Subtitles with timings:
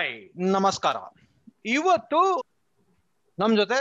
[0.00, 0.96] Hi ನಮಸ್ಕಾರ.
[1.64, 2.20] ಇವತ್ತು
[3.38, 3.78] ನಮ್ ಜೊತೆ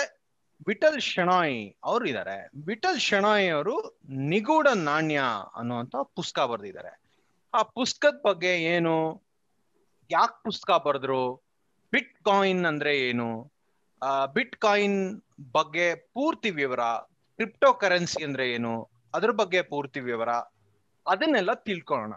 [0.67, 5.21] ವಿಠಲ್ ಶೆಣಾಯಿ ಅವ್ರು ಇದ್ದಾರೆ ವಿಠಲ್ ಶೆಣಾಯಿ ಅವರು ನಿಗೂಢ ನಾಣ್ಯ
[5.55, 6.91] ಅನ್ನುವಂತ ಪುಸ್ತಕ ಬರೆದಿದ್ದಾರೆ.
[7.53, 9.23] ಆ ಪುಸ್ತಕದ ಬಗ್ಗೆ ಏನು?
[10.11, 11.35] ಯಾಕೆ ಪುಸ್ತಕ ಬರೆದ್ರು?
[11.91, 13.51] ಬಿಟ್ ಕಾಯಿನ್ ಅಂದ್ರೆ ಏನು?
[14.33, 16.79] ಬಿಟ್ ಕಾಯಿನ್ ಬಗ್ಗೆ ಪೂರ್ತಿ ವಿವರ
[17.35, 18.89] ಕ್ರಿಪ್ಟೋ ಕರೆನ್ಸಿ ಅಂದ್ರೆ ಏನು?
[19.13, 20.29] ಅದ್ರ ಬಗ್ಗೆ ಪೂರ್ತಿ ವಿವರ
[21.07, 22.13] ಅದನ್ನೆಲ್ಲ ತಿಳ್ಕೊಳ್ಳೋಣ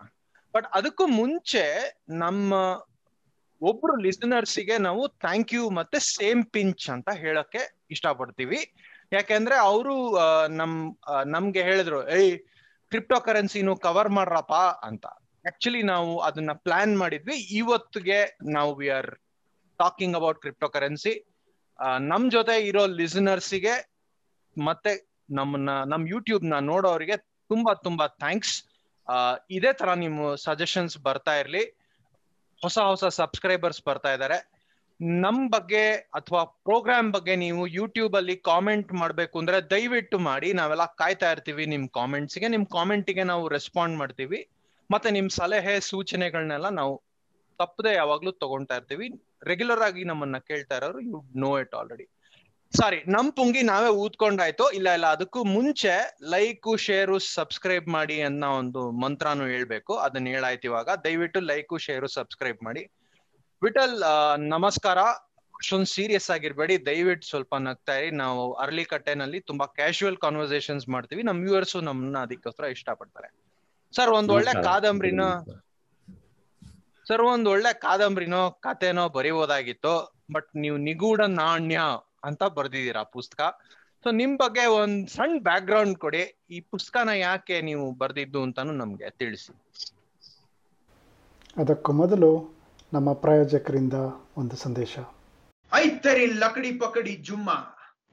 [0.55, 1.65] ಬಟ್ ಅದಕ್ಕೂ ಮುಂಚೆ
[2.09, 2.55] ನಮ್ಮ
[3.69, 7.63] ಒಬ್ರು ಲಿಸನರ್ಸಿಗೆ ನಾವು ಥ್ಯಾಂಕ್ ಯು ಮತ್ತೆ ಸೇಮ್ ಪಿಂಚ್ ಅಂತ ಹೇಳಕ್ಕೆ
[7.95, 8.61] ಇಷ್ಟಪಡ್ತೀವಿ.
[9.13, 9.95] ಯಾಕೆಂದ್ರೆ ಅವರು
[10.61, 10.75] ನಮ್
[11.35, 12.33] ನಮ್ಗೆ ಹೇಳಿದ್ರು, ಏಯ್
[12.93, 14.55] ಕ್ರಿಪ್ಟೋ ಕರೆನ್ಸಿನೂ ಕವರ್ ಮಾಡ್ರಪ್ಪ
[14.89, 15.05] ಅಂತ.
[15.45, 17.37] ಆಕ್ಚುಲಿ ನಾವು ಅದನ್ನ ಪ್ಲಾನ್ ಮಾಡಿದ್ವಿ.
[17.61, 18.19] ಇವತ್ತಿಗೆ
[18.57, 19.11] ನಾವು we are
[19.81, 20.41] talking about
[20.77, 21.15] cryptocurrency
[22.11, 23.75] ನಮ್ ಜೊತೆ ಇರೋ ಲಿಸನರ್ಸಿಗೆ
[24.57, 24.93] ಮತ್ತೆ
[25.39, 27.17] ನಮ್ಮನ್ನ, ನಮ್ ಯೂಟ್ಯೂಬ್ನ ನೋಡೋರಿಗೆ
[27.51, 28.57] ತುಂಬಾ ತುಂಬಾ ಥ್ಯಾಂಕ್ಸ್
[29.57, 31.63] ಇದೇ ತರ ನಿಮ್ಮ ಸಜೆಷನ್ಸ್ ಬರ್ತಾ ಇರ್ಲಿ.
[32.63, 34.39] ಹೊಸ ಹೊಸ ಸಬ್ಸ್ಕ್ರೈಬರ್ಸ್ ಬರ್ತಾ ಇದ್ದಾರೆ
[35.23, 40.49] ನಮ್ ಬಗ್ಗೆ ಅಥವಾ ಪ್ರೋಗ್ರಾಮ್ ಬಗ್ಗೆ ನೀವು ಯೂಟ್ಯೂಬ್ ಅಲ್ಲಿ ಕಾಮೆಂಟ್ ಮಾಡ್ಬೇಕು ಅಂದ್ರೆ ದಯವಿಟ್ಟು ಮಾಡಿ.
[40.53, 44.41] ನಾವೆಲ್ಲ ಕಾಯ್ತಾ ಇರ್ತೀವಿ ನಿಮ್ ಕಾಮೆಂಟ್ಸ್ಗೆ ನಿಮ್ ಕಾಮೆಂಟಿಗೆ ನಾವು ರೆಸ್ಪಾಂಡ್ ಮಾಡ್ತೀವಿ.
[44.91, 46.95] ಮತ್ತೆ ನಿಮ್ ಸಲಹೆ ಸೂಚನೆಗಳನ್ನೆಲ್ಲ ನಾವು
[47.61, 49.07] ತಪ್ಪದೆ ಯಾವಾಗ್ಲೂ ತಗೊಂತಾ ಇರ್ತೀವಿ.
[49.45, 52.07] ರೆಗ್ಯುಲರ್ ಆಗಿ ನಮ್ಮನ್ನ ಕೇಳ್ತಾ ಇರೋರು you know it already
[52.73, 54.71] sorry ನಮ್ ಪುಂಗಿ ನಾವೇ ಊದ್ಕೊಂಡಾಯ್ತು?
[54.71, 55.93] ಇಲ್ಲ ಇಲ್ಲ ಅದಕ್ಕೂ ಮುಂಚೆ
[56.31, 59.95] ಲೈಕು ಶೇರು ಸಬ್ಸ್ಕ್ರೈಬ್ ಮಾಡಿ ಅನ್ನೋ ಒಂದು ಮಂತ್ರನು ಹೇಳ್ಬೇಕು.
[59.97, 60.89] ಅದನ್ನ ಹೇಳಾಯ್ತು ಇವಾಗ.
[61.05, 62.83] ದಯವಿಟ್ಟು ಲೈಕು ಶೇರು ಸಬ್ಸ್ಕ್ರೈಬ್ ಮಾಡಿ.
[63.63, 63.97] ವಿಟಲ್
[64.49, 64.99] ನಮಸ್ಕಾರ.
[65.55, 66.87] ಅಷ್ಟೊಂದು ಸೀರಿಯಸ್ ಆಗಿರ್ಬೇಡಿ.
[66.87, 68.11] ದಯವಿಟ್ಟು ಸ್ವಲ್ಪ ನಗ್ತಾ ಇರಿ.
[68.11, 71.23] ನಾವು ಅರ್ಲಿ ಕಟ್ಟೆನಲ್ಲಿ ತುಂಬಾ ಕ್ಯಾಶುವಲ್ ಕಾನ್ವರ್ಸೇಷನ್ಸ್ ಮಾಡ್ತೀವಿ.
[71.23, 73.29] ನಮ್ ವ್ಯೂವರ್ಸ್ ನಮ್ಮನ್ನ ಅದಕ್ಕೋಸ್ಕರ ಇಷ್ಟಪಡ್ತಾರೆ.
[73.97, 74.63] ಸರ್ ಒಂದ್ ಒಳ್ಳೆ.
[74.63, 75.25] ಕಾದಂಬರಿನ
[77.09, 79.95] ಸರ್ ಒಂದ್ ಒಳ್ಳೆ ಕಾದಂಬರಿನೋ ಕಥೆನೋ ಬರಿಬೋದಾಗಿತ್ತು?
[80.33, 81.79] ಬಟ್ ನೀವು ನಿಗೂಢ ನಾಣ್ಯ
[82.25, 83.61] ಅಂತ ಬರ್ದಿದ್ದೀರಾ ಪುಸ್ತಕ?
[84.05, 86.41] ಸೊ ನಿಮ್ ಬಗ್ಗೆ ಒಂದ್ ಸಣ್ಣ ಬ್ಯಾಕ್ ಗ್ರೌಂಡ್ ಕೊಡಿ.
[86.51, 89.63] ಈ ಪುಸ್ತಕನ ಯಾಕೆ ನೀವು ಬರ್ದಿದ್ದು ಅಂತಾನು ನಮ್ಗೆ ತಿಳಿಸಿ.
[91.57, 92.61] ಅದಕ್ಕೂ ಮೊದಲು
[92.93, 93.95] ನಮ್ಮ ಪ್ರಾಯೋಜಕರಿಂದ
[94.37, 94.99] ಒಂದು ಸಂದೇಶ.
[95.73, 97.51] ಐತರಿ ಲಕಡಿ ಪಕಡಿ ಜುಮ್ಮ.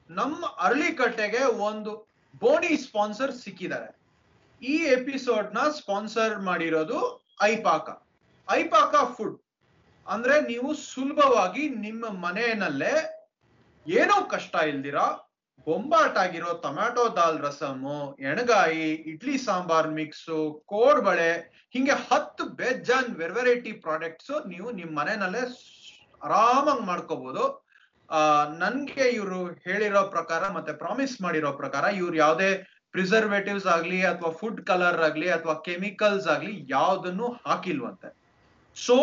[0.09, 3.99] ನಮ್ಮ ಅರಳಿಕಟ್ಟೆಗೆ ಒಂದು ಬೋನಿ ಸ್ಪಾನ್ಸರ್ ಸಿಕ್ಕಿದ್ದಾರೆ.
[4.65, 8.03] ಈ ಎಪಿಸೋಡ್ನ ಸ್ಪಾನ್ಸರ್ ಮಾಡಿರೋದು ಐಪಾಕ.
[8.51, 9.41] ಐಪಾಕ ಫುಡ್.
[10.07, 13.18] ಅಂದ್ರೆ ನೀವು ಸುಲಭವಾಗಿ ನಿಮ್ಮ ಮನೆಯಲ್ಲೇ
[13.85, 14.99] ಏನೋ ಕಷ್ಟ ಇಲ್ದಿರ?
[15.67, 21.31] ಬೊಂಬಾಟಾಗಿರೋ ಟೊಮ್ಯಾಟೊ ದಾಲ್ ರಸಮು, ಎಣಗಾಯಿ, ಇಡ್ಲಿ ಸಾಂಬಾರ್ ಮಿಕ್ಸು ಕೋಡ್ಬಳೆ,
[21.75, 25.43] ಹಿಂಗೆ ಹತ್ತು ಬೇಜಾನ್ ವೆರೈಟಿ ಪ್ರಾಡಕ್ಟ್ಸ್ ನೀವು ನಿಮ್ ಮನೆಯಲ್ಲೇ
[26.21, 27.43] ಆರಾಮಾಗಿ ಮಾಡ್ಕೋಬಹುದು
[28.09, 28.19] ಆ,
[28.57, 32.47] ನನ್ಗೆ ಇವರು ಹೇಳಿರೋ ಪ್ರಕಾರ ಮತ್ತೆ ಪ್ರಾಮಿಸ್ ಮಾಡಿರೋ ಪ್ರಕಾರ ಇವ್ರು ಯಾವುದೇ
[32.93, 38.09] ಪ್ರಿಸರ್ವೇಟಿವ್ಸ್ ಆಗ್ಲಿ ಅಥವಾ ಫುಡ್ ಕಲರ್ ಆಗ್ಲಿ ಅಥವಾ ಕೆಮಿಕಲ್ಸ್ ಆಗ್ಲಿ ಯಾವ್ದನ್ನು ಹಾಕಿಲ್ವಂತೆ.
[38.77, 38.95] ಸೊ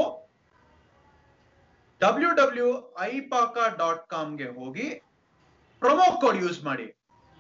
[2.00, 2.68] ಡಬ್ಲ್ಯೂ ಡಬ್ಲ್ಯೂ
[3.12, 4.88] ಐಪಾಕ ಡಾಟ್ ಕಾಮ್ಗೆ ಹೋಗಿ
[5.82, 6.86] ಪ್ರೊಮೋ ಕೋಡ್ ಯೂಸ್ ಮಾಡಿ.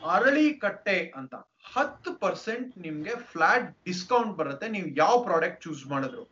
[0.00, 1.34] ಅರಳಿ ಕಟ್ಟೆ ಅಂತ.
[1.74, 4.66] ಹತ್ತು ಪರ್ಸೆಂಟ್ ನಿಮ್ಗೆ ಫ್ಲಾಟ್ ಡಿಸ್ಕೌಂಟ್ ಬರುತ್ತೆ.
[4.76, 6.24] ನೀವು ಯಾವ ಪ್ರಾಡಕ್ಟ್ ಚೂಸ್ ಮಾಡಿದ್ರು.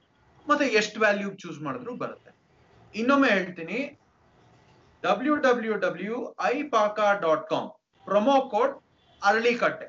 [0.48, 2.30] ಮತ್ತೆ ಎಷ್ಟು ವ್ಯಾಲ್ಯೂ ಚೂಸ್ ಮಾಡಿದ್ರು ಬರುತ್ತೆ.
[2.94, 3.78] ಇನ್ನೊಮ್ಮೆ ಹೇಳ್ತೀನಿ.
[5.02, 6.18] ಡಬ್ಲ್ಯೂ ಡಬ್ಲ್ಯೂ ಡಬ್ಲ್ಯೂ
[6.54, 7.68] ಐಪಾಕ ಪಾಕ dot com
[8.06, 8.74] promo code
[9.22, 9.88] Aralikatte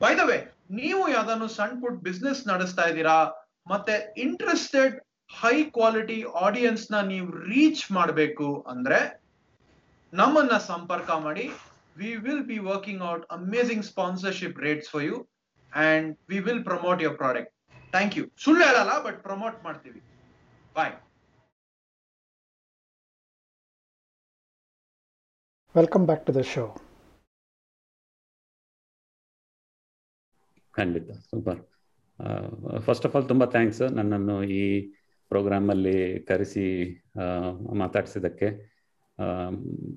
[0.00, 0.38] by the way
[0.80, 3.18] ನೀವು ಯಾವ್ದಾದ್ರು ಸಣ್ಣ ಪುಟ್ ಬಿಸ್ನೆಸ್ ನಡೆಸ್ತಾ ಇದ್ದೀರಾ,
[3.72, 3.94] ಮತ್ತೆ
[4.24, 4.96] ಇಂಟ್ರೆಸ್ಟೆಡ್
[5.30, 8.98] ಹೈ ಕ್ವಾಲಿಟಿ ಆಡಿಯನ್ಸ್ನ ನೀವು ರೀಚ್ ಮಾಡಬೇಕು ಅಂದ್ರೆ
[10.12, 11.46] ನಮ್ಮನ್ನ ಸಂಪರ್ಕ ಮಾಡಿ.
[12.00, 15.16] We will be working out amazing sponsorship rates for you
[15.72, 17.52] and we will promote your product
[17.92, 20.00] thank you ಸುಳ್ಳು ಹೇಳಲ್ಲ ಬಟ್ ಪ್ರಮೋಟ್ ಮಾಡ್ತೀವಿ.
[20.76, 20.94] Bye
[25.74, 26.64] welcome back to the show
[30.74, 31.10] ಖಂಡಿತ.
[31.30, 31.60] ಸೂಪರ್.
[32.86, 34.62] ಫಸ್ಟ್ ಆಫ್ ಆಲ್ ತುಂಬಾ ಥ್ಯಾಂಕ್ಸ್ ನನ್ನನ್ನು ಈ
[35.30, 35.96] ಪ್ರೋಗ್ರಾಮಲ್ಲಿ
[36.28, 36.66] ಕರೆಸಿ
[37.20, 37.24] ಆ,
[37.82, 38.48] ಮಾತಾಡಿಸಿದ್ದಕ್ಕೆ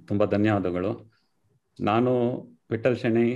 [0.06, 0.92] ತುಂಬ ಧನ್ಯವಾದಗಳು.
[1.80, 2.12] ನಾನು
[2.69, 3.28] ವಿಠಲ್ ಶೆಣೈ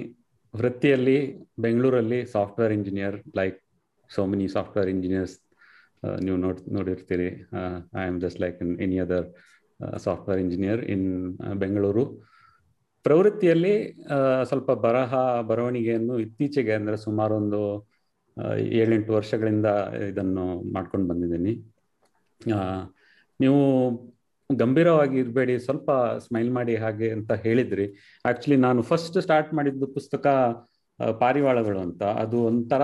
[0.53, 1.17] ವೃತ್ತಿಯಲ್ಲಿ
[1.59, 3.57] ಬೆಂಗಳೂರಲ್ಲಿ software engineer like
[4.11, 5.35] so many software engineers
[6.23, 7.29] ನೀವು ನೋಡ್ ನೋಡಿರ್ತೀರಿ.
[7.99, 9.27] I am just like in any other
[9.97, 11.07] software engineer in
[11.63, 12.03] Bengaluru.
[13.05, 13.73] ಪ್ರವೃತ್ತಿಯಲ್ಲಿ
[14.43, 15.11] ಸ್ವಲ್ಪ ಬರಹ
[15.49, 17.61] ಬರವಣಿಗೆಯನ್ನು ಇತ್ತೀಚೆಗೆ ಅಂದರೆ ಸುಮಾರು ಒಂದು
[18.37, 18.45] ಆ,
[18.79, 19.67] ಏಳೆಂಟು ವರ್ಷಗಳಿಂದ
[20.09, 21.53] ಇದನ್ನು ಮಾಡ್ಕೊಂಡು ಬಂದಿದ್ದೀನಿ.
[23.39, 23.61] ನೀವು
[24.49, 25.89] ಗಂಭೀರವಾಗಿ ಇರಬೇಡಿ, ಸ್ವಲ್ಪ
[26.25, 27.85] ಸ್ಮೈಲ್ ಮಾಡಿ ಹಾಗೆ ಅಂತ ಹೇಳಿದ್ರಿ.
[28.29, 30.25] ಆಕ್ಚುಲಿ ನಾನು ಫಸ್ಟ್ ಸ್ಟಾರ್ಟ್ ಮಾಡಿದ್ದು ಪುಸ್ತಕ
[31.21, 32.03] ಪಾರಿವಾಳಗಳು ಅಂತ.
[32.23, 32.83] ಅದು ಒಂಥರ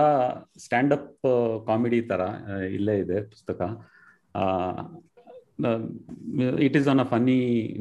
[0.96, 1.28] ಅಪ್
[1.68, 2.22] ಕಾಮಿಡಿ ತರ
[2.76, 3.60] ಇಲ್ಲೇ ಇದೆ ಪುಸ್ತಕ.
[6.66, 7.40] It is on a funny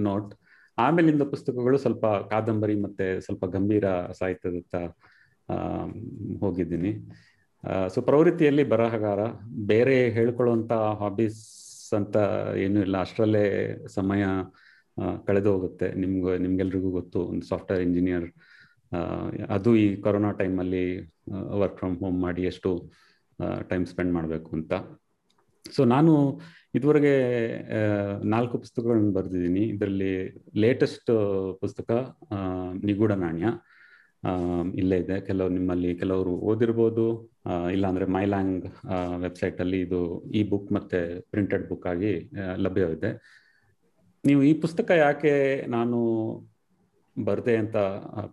[0.09, 0.29] note
[0.77, 3.85] ಆಮೇಲಿಂದ ಪುಸ್ತಕಗಳು ಸ್ವಲ್ಪ ಕಾದಂಬರಿ ಮತ್ತೆ ಸ್ವಲ್ಪ ಗಂಭೀರ
[4.19, 4.75] ಸಾಹಿತ್ಯದತ್ತ
[6.43, 6.91] ಹೋಗಿದ್ದೀನಿ.
[7.93, 9.21] ಸೊ ಪ್ರವೃತ್ತಿಯಲ್ಲಿ ಬರಹಗಾರ,
[9.71, 11.41] ಬೇರೆ ಹೇಳ್ಕೊಳ್ಳುವಂತ ಹಾಬೀಸ್
[11.95, 12.17] ಅಂತ
[12.57, 12.97] ಏನು ಇಲ್ಲ.
[12.97, 14.23] ಅಷ್ಟರಲ್ಲೇ ಸಮಯ
[15.27, 18.31] ಕಳೆದು ಹೋಗುತ್ತೆ ನಿಮ್ಗೆ, ನಿಮ್ಗೆಲ್ರಿಗೂ ಗೊತ್ತು, ಒಂದು ಸಾಫ್ಟ್ವೇರ್ ಇಂಜಿನಿಯರ್
[19.49, 22.91] ಅದು ಈ ಕೊರೋನಾ ಟೈಮಲ್ಲಿ ವರ್ಕ್ ಫ್ರಮ್ ಹೋಮ್ ಮಾಡಿ ಎಷ್ಟು
[23.69, 24.73] ಟೈಮ್ ಸ್ಪೆಂಡ್ ಮಾಡಬೇಕು ಅಂತ.
[25.71, 26.39] ಸೊ, ನಾನು
[26.75, 27.13] ಇದುವರೆಗೆ
[28.25, 29.59] ನಾಲ್ಕು ಪುಸ್ತಕಗಳನ್ನು ಬರೆದಿದ್ದೀನಿ.
[29.59, 31.91] ಇದರಲ್ಲಿ ಲೇಟೆಸ್ಟ್ ಪುಸ್ತಕ
[32.83, 33.45] ನಿಗೂಢ ನಾಣ್ಯ.
[34.75, 35.15] ಇಲ್ಲೇ ಇದೆ.
[35.21, 37.05] ಕೆಲವರು ನಿಮ್ಮಲ್ಲಿ ಕೆಲವರು ಓದಿರ್ಬೋದು.
[37.75, 38.65] ಇಲ್ಲಾಂದ್ರೆ ಮೈಲ್ಯಾಂಗ್
[39.17, 40.01] ವೆಬ್ಸೈಟ್ ಅಲ್ಲಿ ಇದು
[40.31, 40.99] ಇ ಬುಕ್ ಮತ್ತೆ
[41.31, 42.13] ಪ್ರಿಂಟೆಡ್ ಬುಕ್ ಆಗಿ
[42.65, 43.11] ಲಭ್ಯವಿದೆ.
[44.23, 45.33] ನೀವು ಈ ಪುಸ್ತಕ ಯಾಕೆ
[45.67, 45.97] ನಾನು
[47.17, 47.77] ಬರ್ದೆ ಅಂತ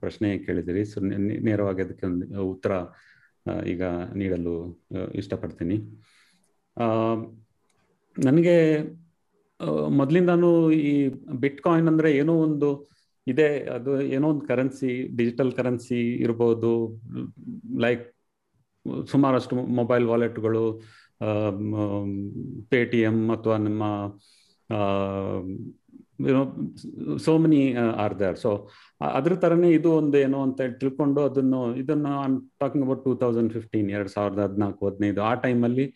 [0.02, 0.99] ಪ್ರಶ್ನೆ ಕೇಳಿದಿರಿ ಸೊ
[1.46, 2.73] ನೇರವಾಗಿ ಅದಕ್ಕೆ ಒಂದು ಉತ್ತರ
[3.67, 3.82] ಈಗ
[4.14, 4.55] ನೀಡಲು
[5.14, 5.76] ಇಷ್ಟಪಡ್ತೀನಿ.
[8.17, 8.56] ನನಗೆ
[9.93, 10.50] ಮೊದಲಿಂದಾನು
[10.82, 10.94] ಈ
[11.40, 12.69] ಬಿಟ್ ಕಾಯಿನ್ ಅಂದ್ರೆ ಏನೋ ಒಂದು
[13.32, 16.72] ಇದೆ, ಅದು ಏನೋ ಒಂದು ಕರೆನ್ಸಿ ಡಿಜಿಟಲ್ ಕರೆನ್ಸಿ ಇರ್ಬೋದು
[17.84, 18.04] ಲೈಕ್
[19.12, 20.64] ಸುಮಾರಷ್ಟು ಮೊಬೈಲ್ ವಾಲೆಟ್ಗಳು
[22.70, 23.82] ಪೇ ಟಿ ಎಂ ಅಥವಾ ನಮ್ಮ
[27.25, 27.60] so many
[28.04, 28.50] are there so
[29.19, 32.12] ಅದ್ರ ತರನೇ ಇದು ಒಂದು ಏನೋ ಅಂತ ತಿಳ್ಕೊಂಡು ಅದನ್ನು, ಇದನ್ನು
[32.62, 35.86] talking about two thousand fifteen ಎರಡು ಸಾವಿರದ ಹದಿನಾಲ್ಕು, ಹದಿನೈದು, ಆ ಟೈಮಲ್ಲಿ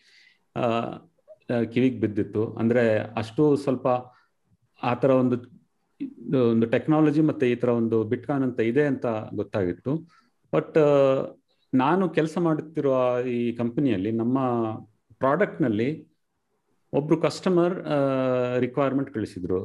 [1.73, 2.43] ಕಿವಿಗೆ ಬಿದ್ದಿತ್ತು.
[2.61, 2.83] ಅಂದ್ರೆ
[3.21, 3.87] ಅಷ್ಟು ಸ್ವಲ್ಪ
[4.81, 5.37] ಆ ಥರ ಒಂದು
[6.51, 9.05] ಒಂದು ಟೆಕ್ನಾಲಜಿ ಮತ್ತೆ ಈ ತರ ಒಂದು ಬಿಟ್ಕಾನ್ ಅಂತ ಇದೆ ಅಂತ
[9.39, 9.93] ಗೊತ್ತಾಗಿತ್ತು.
[10.53, 10.77] ಬಟ್
[11.73, 12.95] ನಾನು ಕೆಲಸ ಮಾಡುತ್ತಿರುವ
[13.37, 14.37] ಈ ಕಂಪನಿಯಲ್ಲಿ ನಮ್ಮ
[15.23, 15.89] ಪ್ರಾಡಕ್ಟ್ನಲ್ಲಿ
[16.93, 17.75] ಒಬ್ರು ಕಸ್ಟಮರ್
[18.65, 19.59] ರಿಕ್ವೈರ್ಮೆಂಟ್ ಕಳಿಸಿದ್ರು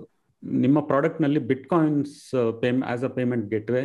[0.65, 2.17] ನಿಮ್ಮ ಪ್ರಾಡಕ್ಟ್ನಲ್ಲಿ bitcoins
[2.63, 3.83] pay as a payment gateway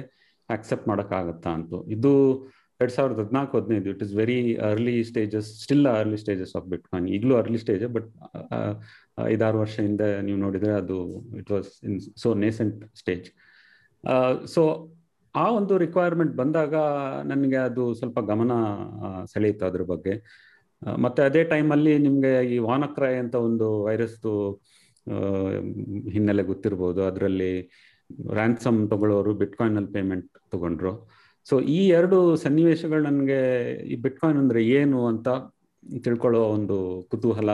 [0.49, 1.73] accept ಮಾಡೋಕ್ಕಾಗತ್ತಾ ಅಂತ.
[1.95, 2.11] ಇದು
[2.79, 4.37] ಎರಡ್ ಸಾವಿರದ ಹದಿನಾಲ್ಕು, ಹದಿನೈದು it is very
[4.69, 8.09] early stages still early stages of bitcoin ಈಗಲೂ ಅರ್ಲಿ ಸ್ಟೇಜ್ ಬಟ್
[9.21, 10.97] ಐದಾರು ವರ್ಷ ಹಿಂದೆ ನೀವು ನೋಡಿದ್ರೆ ಅದು
[11.37, 13.27] it was in so nascent stage
[14.45, 14.61] so
[15.35, 16.75] ಆ ಒಂದು ರಿಕ್ವೈರ್ಮೆಂಟ್ ಬಂದಾಗ
[17.25, 18.51] ನನಗೆ ಅದು ಸ್ವಲ್ಪ ಗಮನ
[19.33, 20.13] ಸೆಳೆಯಿತು ಅದ್ರ ಬಗ್ಗೆ.
[20.97, 24.33] ಮತ್ತೆ ಅದೇ ಟೈಮಲ್ಲಿ ನಿಮಗೆ ಈ ವಾನಕ್ರಾಯ್ ಅಂತ ಒಂದು ವೈರಸ್ದು
[26.11, 27.03] ಹಿನ್ನೆಲೆ ಗೊತ್ತಿರ್ಬೋದು.
[27.03, 27.51] ಅದರಲ್ಲಿ
[28.33, 30.93] ರ್ಯಾನ್ಸಮ್ ತಗೊಳ್ಳೋರು ಬಿಟ್ಕಾಯಿನ್ ಅಲ್ಲಿ ಪೇಮೆಂಟ್ ತಗೊಂಡ್ರು.
[31.45, 33.39] ಸೊ ಈ ಎರಡು ಸನ್ನಿವೇಶಗಳು ನನಗೆ
[33.83, 35.27] ಈ ಬಿಟ್ಕಾಯಿನ್ ಅಂದ್ರೆ ಏನು ಅಂತ
[36.03, 36.77] ತಿಳ್ಕೊಳ್ಳೋ ಒಂದು
[37.11, 37.49] ಕುತೂಹಲ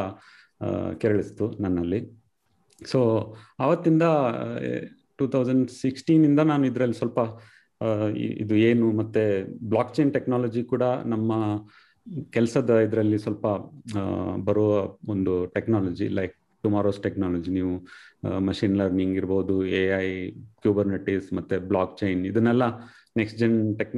[1.01, 1.99] ಕೆರಳಿಸ್ತು ನನ್ನಲ್ಲಿ.
[2.81, 2.99] ಸೊ
[3.63, 4.03] ಆವತ್ತಿಂದ
[5.19, 7.19] ಟೂ ತೌಸಂಡ್ ಸಿಕ್ಸ್ಟೀನಿಂದ ನಾನು ಇದರಲ್ಲಿ ಸ್ವಲ್ಪ
[8.39, 9.23] ಇದು ಏನು ಮತ್ತೆ
[9.71, 10.83] ಬ್ಲಾಕ್ ಚೈನ್ ಟೆಕ್ನಾಲಜಿ ಕೂಡ
[11.13, 11.31] ನಮ್ಮ
[12.35, 13.47] ಕೆಲಸದ ಇದರಲ್ಲಿ ಸ್ವಲ್ಪ
[14.47, 14.69] ಬರುವ
[15.13, 17.73] ಒಂದು ಟೆಕ್ನಾಲಜಿ ಲೈಕ್ ಟುಮಾರೋಸ್ ಟೆಕ್ನಾಲಜಿ ನೀವು
[18.47, 20.07] ಮಷಿನ್ ಲರ್ನಿಂಗ್ ಇರ್ಬೋದು ಎ ಐ
[20.63, 22.65] ಕ್ಯೂಬರ್ನೆಟಿಸ್ ಮತ್ತೆ ಬ್ಲಾಕ್ ಚೈನ್ ಇದನ್ನೆಲ್ಲ
[23.19, 23.93] ನೆಕ್ಸ್ಟ್ ಜನ್ ಟೆಕ್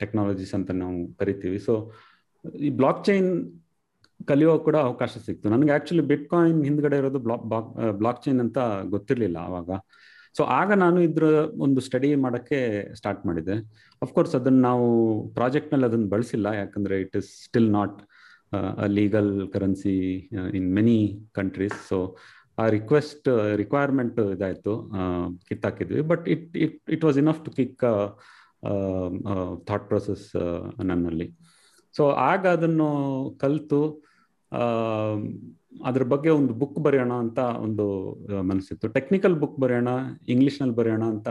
[0.00, 1.58] ಟೆಕ್ನಾಲಜೀಸ್ ಅಂತ ನಾವು ಕರಿತೀವಿ.
[1.68, 1.74] ಸೊ
[2.66, 3.28] ಈ ಬ್ಲಾಕ್ ಚೈನ್
[4.30, 5.46] ಕಲಿಯೋ ಕೂಡ ಅವಕಾಶ ಸಿಕ್ತು.
[5.54, 7.44] ನನಗೆ ಆಕ್ಚುಲಿ ಬಿಟ್ ಕಾಯಿನ್ ಹಿಂದ್ಗಡೆ ಇರೋದು ಬ್ಲಾಕ್
[8.00, 8.58] ಬ್ಲಾಕ್ ಚೈನ್ ಅಂತ
[8.94, 9.70] ಗೊತ್ತಿರಲಿಲ್ಲ ಆವಾಗ.
[10.36, 11.24] ಸೊ ಆಗ ನಾನು ಇದ್ರ
[11.64, 12.60] ಒಂದು ಸ್ಟಡಿ ಮಾಡೋಕ್ಕೆ
[12.98, 13.54] ಸ್ಟಾರ್ಟ್ ಮಾಡಿದೆ.
[14.04, 14.86] ಅಫ್ಕೋರ್ಸ್ ಅದನ್ನ ನಾವು
[15.38, 16.46] ಪ್ರಾಜೆಕ್ಟ್ನಲ್ಲಿ ಅದನ್ನು ಬಳಸಿಲ್ಲ.
[16.62, 17.98] ಯಾಕಂದ್ರೆ it is still not
[18.98, 19.96] legal currency
[20.58, 21.00] in many
[21.38, 21.98] countries so
[22.62, 23.28] ಆ ರಿಕ್ವೆಸ್ಟ್
[23.62, 24.72] ರಿಕ್ವೈರ್ಮೆಂಟ್ ಇದಾಯ್ತು.
[25.48, 26.02] ಕಿತ್ತಾಕಿದ್ವಿ.
[26.12, 27.84] But it it it was enough to kick
[29.68, 30.26] thought process
[30.90, 31.28] ನನ್ನಲ್ಲಿ.
[31.94, 32.90] ಸೊ ಆಗ ಅದನ್ನು
[33.42, 33.80] ಕಲಿತು.
[35.88, 37.84] ಅದ್ರ ಬಗ್ಗೆ ಒಂದು ಬುಕ್ ಬರೆಯೋಣ ಅಂತ ಒಂದು
[38.50, 38.86] ಮನಸ್ಸಿತ್ತು.
[38.96, 39.90] ಟೆಕ್ನಿಕಲ್ ಬುಕ್ ಬರೆಯೋಣ
[40.28, 41.28] ಇಂಗ್ಲಿಷ್ನಲ್ಲಿ ಬರೆಯೋಣ ಅಂತ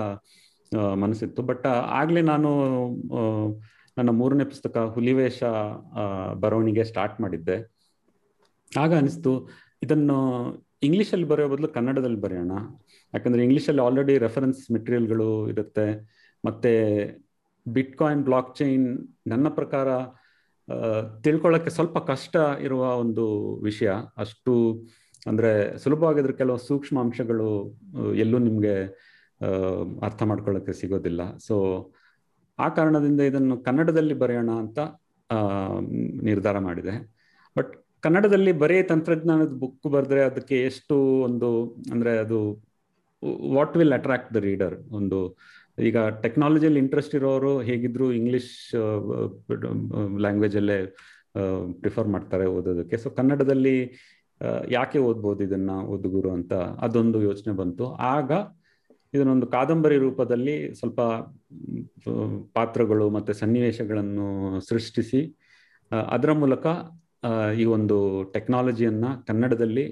[1.04, 1.42] ಮನಸ್ಸಿತ್ತು.
[1.50, 1.68] ಬಟ್
[2.00, 2.50] ಆಗ್ಲೇ ನಾನು
[3.98, 5.40] ನನ್ನ ಮೂರನೇ ಪುಸ್ತಕ ಹುಲಿವೇಶ
[6.44, 7.58] ಬರವಣಿಗೆ ಸ್ಟಾರ್ಟ್ ಮಾಡಿದ್ದೆ.
[8.72, 9.34] ಆಗ ಅನಿಸ್ತು,
[9.84, 10.18] ಇದನ್ನು
[10.84, 12.54] ಇಂಗ್ಲಿಷಲ್ಲಿ ಬರೆಯೋ ಬದಲು ಕನ್ನಡದಲ್ಲಿ ಬರೆಯೋಣ.
[13.14, 15.88] ಯಾಕಂದ್ರೆ ಇಂಗ್ಲಿಷಲ್ಲಿ ಆಲ್ರೆಡಿ ರೆಫರೆನ್ಸ್ ಮೆಟೀರಿಯಲ್ಗಳು ಇರುತ್ತೆ.
[16.44, 16.74] ಮತ್ತೆ
[17.66, 18.86] ಬಿಟ್ ಕಾಯಿನ್ ಬ್ಲಾಕ್ ಚೈನ್
[19.28, 19.88] ನನ್ನ ಪ್ರಕಾರ
[21.24, 23.26] ತಿಳ್ಕೊಳ್ಳೋಕ್ಕೆ ಸ್ವಲ್ಪ ಕಷ್ಟ ಇರುವ ಒಂದು
[23.64, 23.92] ವಿಷಯ.
[24.18, 24.54] ಅಷ್ಟು
[25.28, 27.50] ಅಂದ್ರೆ ಸುಲಭವಾಗಿದ್ರೆ ಕೆಲವು ಸೂಕ್ಷ್ಮ ಅಂಶಗಳು
[28.16, 28.76] ಎಲ್ಲೂ ನಿಮಗೆ
[30.02, 31.22] ಅರ್ಥ ಮಾಡ್ಕೊಳ್ಳೋಕ್ಕೆ ಸಿಗೋದಿಲ್ಲ.
[31.38, 31.56] ಸೊ
[32.60, 34.80] ಆ ಕಾರಣದಿಂದ ಇದನ್ನು ಕನ್ನಡದಲ್ಲಿ ಬರೆಯೋಣ ಅಂತ
[36.24, 36.96] ನಿರ್ಧಾರ ಮಾಡಿದೆ.
[37.58, 41.50] ಬಟ್ ಕನ್ನಡದಲ್ಲಿ ಬರೀ ತಂತ್ರಜ್ಞಾನದ ಬುಕ್ ಬರೆದ್ರೆ ಅದಕ್ಕೆ ಎಷ್ಟು ಒಂದು,
[41.92, 42.40] ಅಂದ್ರೆ ಅದು
[43.54, 45.20] what will attract the reader ಒಂದು
[45.88, 48.54] ಈಗ ಟೆಕ್ನಾಲಜಿಯಲ್ಲಿ ಇಂಟ್ರೆಸ್ಟ್ ಇರೋರು ಹೇಗಿದ್ರು ಇಂಗ್ಲಿಷ್
[50.24, 50.78] ಲ್ಯಾಂಗ್ವೇಜ್ ಅಲ್ಲೇ
[51.82, 52.98] ಪ್ರಿಫರ್ ಮಾಡ್ತಾರೆ ಓದೋದಕ್ಕೆ.
[52.98, 53.76] ಸೊ ಕನ್ನಡದಲ್ಲಿ
[54.72, 57.86] ಯಾಕೆ ಓದ್ಬೋದು ಇದನ್ನ ಓದುಗುರು ಅಂತ ಅದೊಂದು ಯೋಚನೆ ಬಂತು.
[58.16, 58.32] ಆಗ
[59.14, 61.02] ಇದನ್ನೊಂದು ಕಾದಂಬರಿ ರೂಪದಲ್ಲಿ ಸ್ವಲ್ಪ
[62.54, 64.28] ಪಾತ್ರಗಳು ಮತ್ತೆ ಸನ್ನಿವೇಶಗಳನ್ನು
[64.70, 65.22] ಸೃಷ್ಟಿಸಿ
[66.08, 66.66] ಅದರ ಮೂಲಕ
[67.58, 67.98] ಈ ಒಂದು
[68.34, 69.86] ಟೆಕ್ನಾಲಜಿಯನ್ನ ಕನ್ನಡದಲ್ಲಿ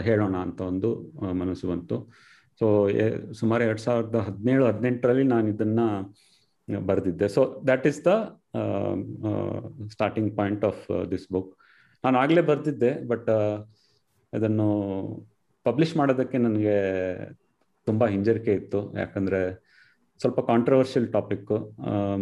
[0.00, 0.90] ಹೇಳೋಣ ಅಂತ ಒಂದು
[1.32, 1.96] ಮನಸ್ಸು ಬಂತು.
[2.60, 2.66] ಸೊ
[3.40, 5.80] ಸುಮಾರು ಎರಡು ಸಾವಿರದ ಹದಿನೇಳು, ಹದಿನೆಂಟರಲ್ಲಿ ನಾನು ಇದನ್ನ
[6.88, 7.26] ಬರೆದಿದ್ದೆ.
[7.36, 8.12] So that is the
[9.94, 11.50] starting point of this book
[12.04, 13.30] ನಾನು ಆಗಲೇ ಬರೆದಿದ್ದೆ ಬಟ್
[14.32, 14.68] ಅದನ್ನು
[15.66, 16.76] ಪಬ್ಲಿಷ್ ಮಾಡೋದಕ್ಕೆ ನನಗೆ
[17.86, 18.80] ತುಂಬ ಹಿಂಜರಿಕೆ ಇತ್ತು.
[19.00, 19.40] ಯಾಕಂದ್ರೆ
[20.20, 21.52] ಸ್ವಲ್ಪ ಕಾಂಟ್ರವರ್ಷಿಯಲ್ ಟಾಪಿಕ್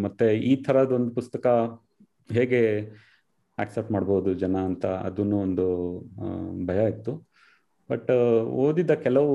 [0.05, 1.47] ಮತ್ತೆ ಈ ಥರದೊಂದು ಪುಸ್ತಕ
[2.37, 2.61] ಹೇಗೆ
[3.59, 5.67] ಆಕ್ಸೆಪ್ಟ್ ಮಾಡ್ಬೋದು ಜನ ಅಂತ ಅದನ್ನು ಒಂದು
[6.71, 7.13] ಭಯ ಇತ್ತು.
[7.91, 8.11] ಬಟ್
[8.65, 9.35] ಓದಿದ ಕೆಲವು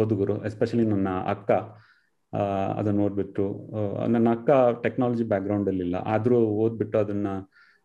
[0.00, 1.50] ಓದುಗರು ಎಸ್ಪೆಷಲಿ ನನ್ನ ಅಕ್ಕ
[2.80, 3.44] ಅದನ್ನು ಓದ್ಬಿಟ್ಟು
[4.14, 4.50] ನನ್ನ ಅಕ್ಕ
[4.84, 5.96] ಟೆಕ್ನಾಲಜಿ ಬ್ಯಾಕ್ಗ್ರೌಂಡ್ ಅಲ್ಲಿ ಇಲ್ಲ.
[6.14, 7.28] ಆದ್ರೂ ಓದ್ಬಿಟ್ಟು ಅದನ್ನ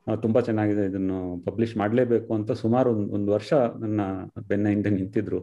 [0.08, 1.18] ತುಂಬಾ ಚೆನ್ನಾಗಿದೆ, ಇದನ್ನು
[1.48, 3.52] ಪಬ್ಲಿಷ್ ಮಾಡಲೇಬೇಕು ಅಂತ ಸುಮಾರು ಒಂದು ಒಂದು ವರ್ಷ
[3.84, 4.02] ನನ್ನ
[4.50, 5.42] ಬೆನ್ನ ಹಿಂದೆ ನಿಂತಿದ್ರು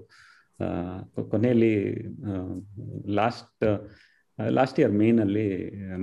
[1.33, 1.75] ಕೊನೆಯಲ್ಲಿ
[3.21, 3.65] ಲಾಸ್ಟ್
[4.39, 5.47] ಲಾಸ್ಟ್ ಇಯರ್ ಮೇನಲ್ಲಿ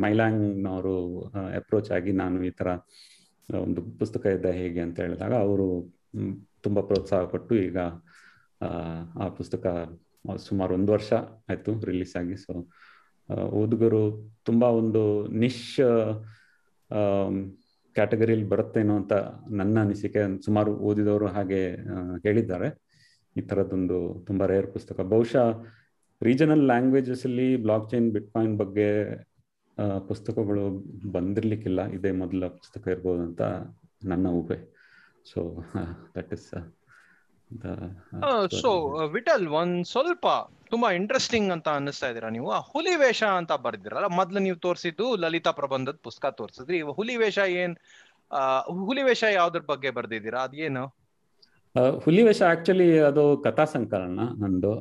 [0.04, 0.96] ಮೈಲಾಂಗ್ನವರು
[1.60, 2.68] ಅಪ್ರೋಚ್ ಆಗಿ ನಾನು ಈ ಥರ
[3.50, 5.68] ಒಂದು ಪುಸ್ತಕ ಇದೆ ಹೇಗೆ ಅಂತ ಹೇಳಿದಾಗ, ಅವರು
[6.62, 7.78] ತುಂಬ ಪ್ರೋತ್ಸಾಹ ಕೊಟ್ಟು ಈಗ
[8.62, 9.66] ಆ, ಪುಸ್ತಕ
[10.38, 11.10] ಸುಮಾರು ಒಂದು ವರ್ಷ
[11.50, 12.36] ಆಯಿತು ರಿಲೀಸ್ ಆಗಿ.
[12.36, 12.54] ಸೊ
[13.62, 14.04] ಓದುಗರು
[14.44, 15.02] ತುಂಬ ಒಂದು
[15.38, 15.66] ನಿಶ್
[17.96, 19.14] ಕ್ಯಾಟಗರಿಯಲ್ಲಿ ಬರುತ್ತೇನೋ ಅಂತ
[19.50, 20.22] ನನ್ನ ಅನಿಸಿಕೆ.
[20.46, 21.62] ಸುಮಾರು ಓದಿದವರು ಹಾಗೆ
[22.24, 22.70] ಹೇಳಿದ್ದಾರೆ.
[23.36, 25.00] ಈ ಥರದ್ದೊಂದು ತುಂಬ ರೇರ್ ಪುಸ್ತಕ.
[25.14, 25.48] ಬಹುಶಃ
[26.22, 28.90] ರೀಜನಲ್ ಲ್ಯಾಂಗ್ವೇಜಸ್ ಅಲ್ಲಿ ಬ್ಲಾಕ್ ಚೈನ್ ಬಿಟ್ ಬಿಟ್ಕಾಯಿನ್ ಬಗ್ಗೆ
[30.08, 30.64] ಪುಸ್ತಕಗಳು
[31.12, 31.82] ಬಂದಿರ್ಲಿಕ್ಕಿಲ್ಲ.
[31.98, 33.42] ಇದೇ ಮೊದಲ ಪುಸ್ತಕ ಇರ್ಬೋದು ಅಂತ
[34.04, 34.58] ನನ್ನ ಊಹೆ.
[35.26, 35.42] So
[36.16, 36.48] that is
[38.62, 38.70] so
[39.08, 40.28] Vittal ಒಂದ್ ಸ್ವಲ್ಪ
[40.70, 42.50] ತುಂಬಾ ಇಂಟ್ರೆಸ್ಟಿಂಗ್ ಅಂತ ಅನ್ನಿಸ್ತಾ ಇದೀರಾ ನೀವು?
[42.52, 46.80] ಆ ಹುಲಿ ವೇಷ ಅಂತ ಬರ್ದಿರಲ್ಲ ಮೊದ್ಲು ನೀವು ತೋರಿಸಿದ್ದು ಲಲಿತಾ ಪ್ರಬಂಧದ ಪುಸ್ತಕ ತೋರಿಸಿದ್ರಿ.
[46.98, 47.76] ಹುಲಿ ವೇಷ ಏನ್
[48.86, 50.42] ಹುಲಿ ವೇಷ ಯಾವ್ದ್ರ ಬಗ್ಗೆ ಬರ್ದಿದ್ದೀರಾ?
[50.42, 50.86] ಅದೇನು?
[52.04, 54.74] ಹುಲಿ ವೇಷ ಆಕ್ಚುಲಿ ಅದು ಕಥಾ ಸಂಕಲನ ನಂದು.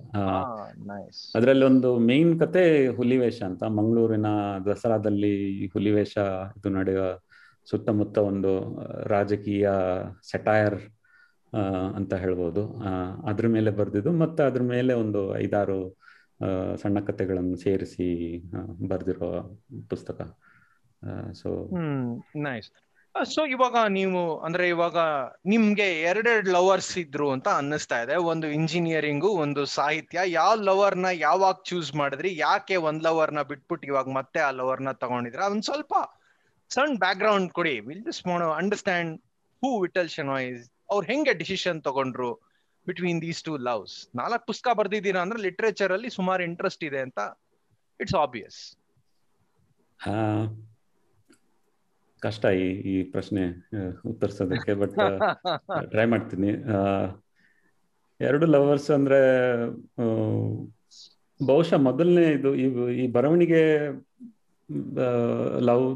[1.35, 2.65] ಅದರಲ್ಲಿ ಒಂದು ಮೇನ್ ಕತೆ
[2.97, 3.63] ಹುಲಿವೇಷ ಅಂತ.
[3.79, 4.31] ಮಂಗಳೂರಿನ
[4.67, 6.15] ದಸರಾದಲ್ಲಿ ಈ ಹುಲಿವೇಷ
[6.57, 7.05] ಇದು ನಡೆಯುವ
[7.71, 8.53] ಸುತ್ತಮುತ್ತ ಒಂದು
[9.09, 9.71] ರಾಜಕೀಯ
[10.31, 10.81] ಸೆಟೈರ್
[11.95, 12.63] ಅಂತ ಹೇಳ್ಬೋದು.
[13.27, 15.79] ಅದ್ರ ಮೇಲೆ ಬರೆದಿದ್ದು ಮತ್ತು ಅದ್ರ ಮೇಲೆ ಒಂದು ಐದಾರು
[16.77, 18.09] ಸಣ್ಣ ಕಥೆಗಳನ್ನು ಸೇರಿಸಿ
[18.89, 20.21] ಬರೆದಿರೋ ಪುಸ್ತಕ.
[21.33, 21.49] ಸೊ
[22.43, 22.71] ನೈಸ್
[23.35, 24.99] ಸೊ ಇವಾಗ ನೀವು, ಅಂದ್ರೆ ಇವಾಗ
[25.47, 28.17] ನಿಮ್ಗೆ ಎರಡೆರಡು ಲವರ್ಸ್ ಇದ್ರು ಅಂತ ಅನ್ನಿಸ್ತಾ ಇದೆ.
[28.17, 30.19] ಒಂದು ಇಂಜಿನಿಯರಿಂಗು ಒಂದು ಸಾಹಿತ್ಯ.
[30.27, 32.31] ಯಾವ ಲವರ್ನ ಯಾವಾಗ ಚೂಸ್ ಮಾಡಿದ್ರಿ?
[32.39, 35.41] ಯಾಕೆ ಒಂದ್ ಲವರ್ನ ಬಿಟ್ಬಿಟ್ಟು ಇವಾಗ ಮತ್ತೆ ಆ ಲವರ್ನ ತಗೊಂಡಿದ್ರ?
[35.51, 35.95] ಒಂದ್ ಸ್ವಲ್ಪ
[36.75, 39.13] ಸಣ್ಣ ಬ್ಯಾಕ್ ಗ್ರೌಂಡ್ ಕೊಡಿ ವಿಲ್ ಜಸ್ಟ್ ಮಾಡ್ ಅಂಡರ್ಸ್ಟ್ಯಾಂಡ್
[39.63, 42.31] ಹೂ ವಿಟಲ್ ಶೆನಾಯ್ಸ್ ಅವ್ರು ಹೆಂಗೆ ಡಿಸಿಷನ್ ತಗೊಂಡ್ರು
[42.87, 47.21] ಬಿಟ್ವೀನ್ ದೀಸ್ ಟೂ ಲವ್ಸ್ ನಾಲ್ಕು ಪುಸ್ತಕ ಬರ್ದಿದ್ದೀರಾ ಅಂದ್ರೆ ಲಿಟ್ರೇಚರ್ ಅಲ್ಲಿ ಸುಮಾರು ಇಂಟ್ರೆಸ್ಟ್ ಇದೆ ಅಂತ
[48.01, 48.61] ಇಟ್ಸ್ ಆಬ್ವಿಯಸ್
[52.23, 53.43] ಕಷ್ಟ ಈ ಈ ಪ್ರಶ್ನೆ
[54.11, 54.97] ಉತ್ತರಿಸೋದಕ್ಕೆ ಬಟ್
[55.93, 56.51] ಟ್ರೈ ಮಾಡ್ತೀನಿ.
[58.21, 59.21] ಎರಡು ಲವರ್ಸ್ ಅಂದ್ರೆ
[61.41, 62.51] ಬಹುಶಃ ಮೊದಲನೇ ಇದು,
[63.03, 63.63] ಈ ಬರವಣಿಗೆ
[65.69, 65.87] ಲವ್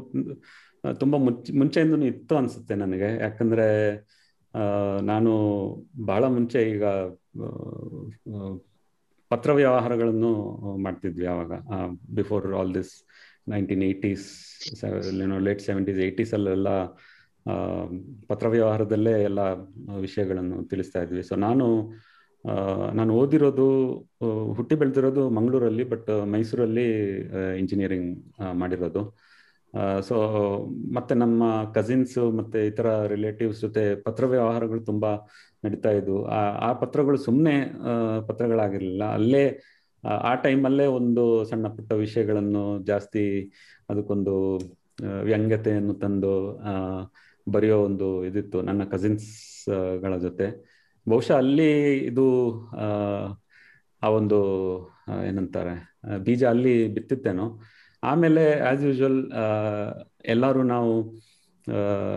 [0.93, 3.09] ತುಂಬಾ ಮುಂಚೆ, ಮುಂಚೆಯಿಂದನೂ ಇತ್ತು ಅನ್ಸುತ್ತೆ ನನಗೆ.
[3.21, 3.67] ಯಾಕಂದ್ರೆ
[5.01, 5.31] ನಾನು
[6.05, 6.85] ಬಹಳ ಮುಂಚೆ ಈಗ
[9.31, 10.31] ಪತ್ರ ವ್ಯವಹಾರಗಳನ್ನು
[10.83, 11.53] ಮಾಡ್ತಿದ್ವಿ ಆವಾಗ.
[12.15, 12.93] Before all this
[13.47, 14.25] nineteen eighties
[15.47, 16.69] late seventies eighties ಅಲ್ಲೆಲ್ಲ
[18.27, 19.39] ಪತ್ರ ವ್ಯವಹಾರದಲ್ಲೇ ಎಲ್ಲ
[19.99, 21.23] ವಿಷಯಗಳನ್ನು ತಿಳಿಸ್ತಾ ಇದ್ವಿ.
[21.23, 21.67] ಸೊ ನಾನು
[22.93, 23.67] ನಾನು ಓದಿರೋದು,
[24.53, 26.85] ಹುಟ್ಟಿ ಬೆಳೆದಿರೋದು ಮಂಗಳೂರಲ್ಲಿ, ಬಟ್ ಮೈಸೂರಲ್ಲಿ
[27.59, 28.11] ಇಂಜಿನಿಯರಿಂಗ್
[28.53, 29.01] ಮಾಡಿರೋದು.
[30.01, 30.15] ಸೊ
[30.95, 35.11] ಮತ್ತೆ ನಮ್ಮ ಕಸಿನ್ಸ್ ಮತ್ತೆ ಇತರ ರಿಲೇಟಿವ್ಸ್ ಜೊತೆ ಪತ್ರ ವ್ಯವಹಾರಗಳು ತುಂಬಾ
[35.65, 36.25] ನಡೀತಾ ಇದ್ವು.
[36.61, 37.55] ಆ ಪತ್ರಗಳು ಸುಮ್ಮನೆ
[38.27, 39.03] ಪತ್ರಗಳಾಗಿರ್ಲಿಲ್ಲ.
[39.03, 39.43] ಅಲ್ಲೇ
[40.03, 43.23] ಆ, ಟೈಮಲ್ಲೇ ಒಂದು ಸಣ್ಣ ಪುಟ್ಟ ವಿಷಯಗಳನ್ನು ಜಾಸ್ತಿ
[43.89, 44.35] ಅದಕ್ಕೊಂದು
[45.23, 46.33] ವ್ಯಂಗ್ಯತೆಯನ್ನು ತಂದು
[47.51, 50.47] ಬರೆಯೋ ಒಂದು ಇದಿತ್ತು ನನ್ನ ಕಸಿನ್ಸ್ಗಳ ಜೊತೆ.
[51.09, 52.25] ಬಹುಶಃ ಅಲ್ಲಿ ಇದು
[54.01, 54.39] ಆ ಒಂದು
[55.27, 55.75] ಏನಂತಾರೆ
[56.23, 57.47] ಬೀಜ ಅಲ್ಲಿ ಬಿತ್ತಿತ್ತೇನೋ.
[58.03, 59.19] ಆಮೇಲೆ ಆಸ್ ಯೂಶುವಲ್
[60.25, 60.91] ಎಲ್ಲರೂ ನಾವು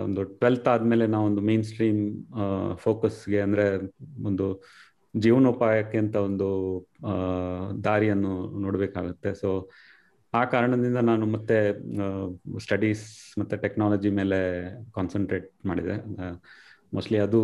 [0.05, 2.01] ಒಂದು ಟ್ವೆಲ್ತ್ ಆದಮೇಲೆ ನಾವು ಒಂದು ಮೇನ್ ಸ್ಟ್ರೀಮ್
[2.77, 3.65] ಫೋಕಸ್ಗೆ ಅಂದ್ರೆ
[4.25, 4.47] ಒಂದು
[5.17, 6.49] ಜೀವನೋಪಾಯಕ್ಕೆ ಅಂತ ಒಂದು
[7.85, 9.35] ದಾರಿಯನ್ನು ನೋಡಬೇಕಾಗುತ್ತೆ.
[9.35, 9.71] ಸೊ
[10.33, 11.57] ಆ ಕಾರಣದಿಂದ ನಾನು ಮತ್ತೆ
[12.59, 14.39] ಸ್ಟಡೀಸ್ ಮತ್ತೆ ಟೆಕ್ನಾಲಜಿ ಮೇಲೆ
[14.93, 15.97] ಕಾನ್ಸಂಟ್ರೇಟ್ ಮಾಡಿದೆ.
[16.95, 17.41] ಮೋಸ್ಟ್ಲಿ ಅದು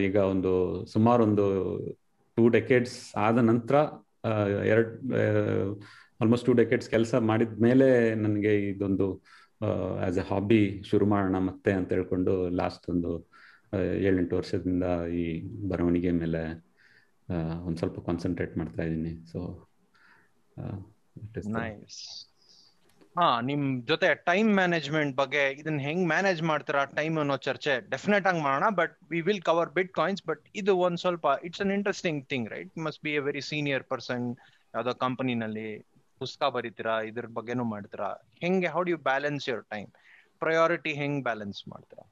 [0.00, 0.52] ಈಗ ಒಂದು
[0.92, 1.46] ಸುಮಾರು ಒಂದು
[2.36, 3.74] ಟೂ ಡೆಕೇಡ್ಸ್ ಆದ ನಂತರ
[4.66, 4.90] ಎರಡು
[6.20, 7.86] ಆಲ್ಮೋಸ್ಟ್ ಟು ಡೆಕೆಟ್ಸ್ ಕೆಲಸ ಮಾಡಿದ ಮೇಲೆ
[8.16, 9.06] ನನಗೆ ಇದೊಂದು
[10.06, 10.60] ಆಸ್ ಎ ಹಾಬಿ
[10.90, 13.10] ಶುರು ಮಾಡೋಣ ಮತ್ತೆ ಅಂತ ಹೇಳ್ಕೊಂಡು ಲಾಸ್ಟ್ ಒಂದು
[14.02, 14.84] ಏಳೆಂಟು ವರ್ಷದಿಂದ
[15.16, 15.24] ಈ
[15.68, 16.42] ಬರವಣಿಗೆ ಮೇಲೆ
[17.66, 19.12] ಒಂದು ಸ್ವಲ್ಪ ಕಾನ್ಸಂಟ್ರೇಟ್ ಮಾಡ್ತಾ ಇದ್ದೀನಿ.
[19.26, 19.40] ಸೊ
[23.16, 28.40] ಹಾ, ನಿಮ್ ಜೊತೆ ಟೈಮ್ ಮ್ಯಾನೇಜ್ಮೆಂಟ್ ಬಗ್ಗೆ ಇದನ್ನ ಹೆಂಗ್ ಮ್ಯಾನೇಜ್ ಮಾಡ್ತೀರಾ ಟೈಮ್ ಅನ್ನೋ ಚರ್ಚೆ ಡೆಫಿನೆಟ್ ಆಗಿ
[28.40, 32.72] ಮಾಡೋಣ but we will cover bitcoins but ಇದು ಒಂದ್ ಸ್ವಲ್ಪ it's an interesting thing right
[32.86, 34.26] must be a very senior person
[34.74, 35.68] ಯಾವ್ದೋ ಕಂಪನಿನಲ್ಲಿ
[36.22, 36.94] ಪುಸ್ತಕ ಬರೀತೀರಾ?
[37.10, 38.08] ಇದ್ರ ಬಗ್ಗೆನೂ ಮಾಡ್ತೀರಾ?
[38.44, 39.90] ಹೆಂಗೆ how you balance your time
[40.42, 42.04] priority ಹೆಂಗ್ ಬ್ಯಾಲೆನ್ಸ್ ಮಾಡ್ತೀರಾ?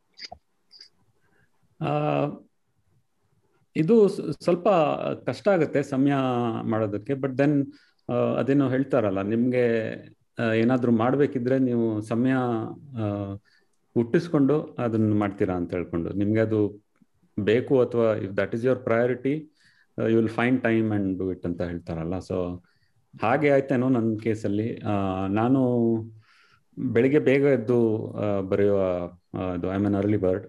[3.76, 3.96] ಇದು
[4.44, 4.68] ಸ್ವಲ್ಪ
[5.28, 6.14] ಕಷ್ಟ ಆಗುತ್ತೆ ಸಮಯ
[6.72, 7.56] ಮಾಡೋದಕ್ಕೆ ಬಟ್ ದೆನ್
[8.40, 9.64] ಅದೇನೋ ಹೇಳ್ತಾರಲ್ಲ, ನಿಮ್ಗೆ
[10.62, 12.34] ಏನಾದ್ರೂ ಮಾಡ್ಬೇಕಿದ್ರೆ ನೀವು ಸಮಯ
[13.96, 16.10] ಹುಟ್ಟಿಸ್ಕೊಂಡು ಅದನ್ನ ಮಾಡ್ತೀರಾ ಅಂತ ಹೇಳ್ಕೊಂಡು.
[16.20, 16.60] ನಿಮ್ಗೆ ಅದು
[17.36, 19.34] ಬೇಕು ಅಥವಾ if that is your priority
[19.98, 22.18] you will find time and do it ಅಂತ ಹೇಳ್ತಾರಲ್ಲ.
[22.28, 22.36] ಸೊ
[23.22, 24.68] ಹಾಗೆ ಆಯ್ತೇನೋ ನನ್ನ ಕೇಸಲ್ಲಿ.
[25.38, 25.60] ನಾನು
[26.76, 27.78] ಬೆಳಿಗ್ಗೆ ಬೇಗ ಎದ್ದು
[28.50, 28.78] ಬರೆಯುವ
[29.56, 30.46] ಇದು I mean early bird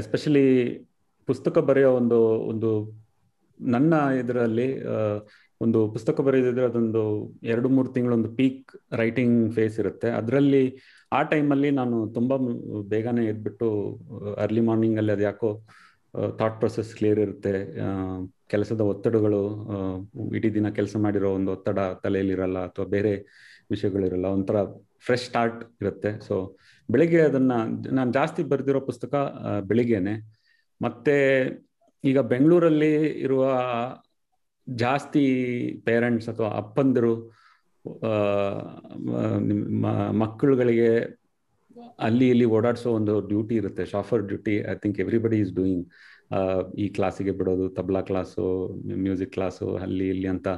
[0.00, 0.46] especially
[1.28, 2.18] ಪುಸ್ತಕ ಬರೆಯೋ ಒಂದು
[2.50, 2.70] ಒಂದು
[3.60, 4.68] ನನ್ನ ಇದರಲ್ಲಿ
[5.60, 7.02] ಒಂದು ಪುಸ್ತಕ ಬರೆಯೋದಿದ್ರೆ ಅದೊಂದು
[7.52, 10.08] ಎರಡು, ಮೂರು ತಿಂಗಳೊಂದು ಪೀಕ್ ರೈಟಿಂಗ್ ಫೇಸ್ ಇರುತ್ತೆ.
[10.18, 10.64] ಅದರಲ್ಲಿ
[11.12, 12.32] ಆ ಟೈಮಲ್ಲಿ ನಾನು ತುಂಬ
[12.94, 13.68] ಬೇಗನೆ ಎದ್ಬಿಟ್ಟು
[14.44, 15.50] ಅರ್ಲಿ ಮಾರ್ನಿಂಗಲ್ಲಿ ಅದು ಯಾಕೋ
[16.40, 17.52] ಥಾಟ್ ಪ್ರೊಸೆಸ್ ಕ್ಲಿಯರ್ ಇರುತ್ತೆ.
[18.52, 19.42] ಕೆಲಸದ ಒತ್ತಡಗಳು
[20.38, 23.12] ಇಡೀ ದಿನ ಕೆಲಸ ಮಾಡಿರೋ ಒಂದು ಒತ್ತಡ ತಲೆಯಲ್ಲಿರಲ್ಲ ಅಥವಾ ಬೇರೆ
[23.72, 24.58] ವಿಷಯಗಳಿರಲ್ಲ, ಒಂಥರ
[25.06, 26.10] ಫ್ರೆಶ್ ಸ್ಟಾರ್ಟ್ ಇರುತ್ತೆ.
[26.26, 26.34] ಸೊ
[26.88, 27.52] ಬೆಳಿಗ್ಗೆ ಅದನ್ನ,
[27.98, 29.14] ನಾನು ಜಾಸ್ತಿ ಬರೆದಿರೋ ಪುಸ್ತಕ
[29.70, 30.14] ಬೆಳಿಗ್ಗೆನೆ.
[30.80, 31.16] ಮತ್ತೆ
[32.04, 32.92] ಈಗ ಬೆಂಗಳೂರಲ್ಲಿ
[33.26, 33.44] ಇರುವ
[34.66, 35.24] ಜಾಸ್ತಿ
[35.86, 37.14] ಪೇರೆಂಟ್ಸ್ ಅಥವಾ ಅಪ್ಪಂದಿರು
[40.22, 40.90] ಮಕ್ಕಳುಗಳಿಗೆ
[42.06, 45.84] ಅಲ್ಲಿ ಇಲ್ಲಿ ಓಡಾಡಿಸೋ ಒಂದು ಡ್ಯೂಟಿ ಇರುತ್ತೆ chauffeur duty I think everybody is doing
[46.84, 48.46] ಈ ಕ್ಲಾಸಿಗೆ ಬಿಡೋದು, ತಬ್ಲಾ ಕ್ಲಾಸು
[49.04, 50.48] ಮ್ಯೂಸಿಕ್ ಕ್ಲಾಸು ಅಲ್ಲಿ ಇಲ್ಲಿ ಅಂತ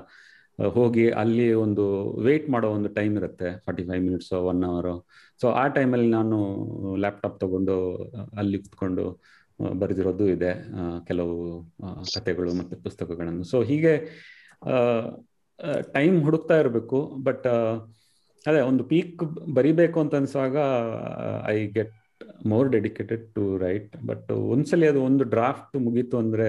[0.77, 1.85] ಹೋಗಿ ಅಲ್ಲಿ ಒಂದು
[2.27, 4.95] ವೇಟ್ ಮಾಡೋ ಒಂದು ಟೈಮ್ ಇರುತ್ತೆ ಫಾರ್ಟಿ ಫೈವ್ ಮಿನಿಟ್ಸು ಒನ್ ಅವರು
[5.41, 6.39] ಸೊ ಆ ಟೈಮಲ್ಲಿ ನಾನು
[7.05, 7.77] ಲ್ಯಾಪ್ಟಾಪ್ ತಗೊಂಡು,
[8.41, 9.05] ಅಲ್ಲಿ ಕುತ್ಕೊಂಡು
[9.81, 10.53] ಬರೆದಿರೋದು ಇದೆ
[11.09, 11.37] ಕೆಲವು
[12.15, 13.45] ಕಥೆಗಳು ಮತ್ತು ಪುಸ್ತಕಗಳನ್ನು.
[13.53, 13.95] ಸೊ ಹೀಗೆ
[15.97, 16.99] ಟೈಮ್ ಹುಡುಕ್ತಾ ಇರಬೇಕು
[17.29, 17.49] ಬಟ್
[18.45, 19.23] ಅದೇ ಒಂದು ಪೀಕ್
[19.57, 20.59] ಬರಿಬೇಕು ಅಂತ ಅನ್ಸುವಾಗ
[21.55, 21.95] I get
[22.53, 26.49] more dedicated to write but ಒಂದ್ಸಲಿ ಅದು ಒಂದು ಡ್ರಾಫ್ಟ್ ಮುಗೀತು ಅಂದ್ರೆ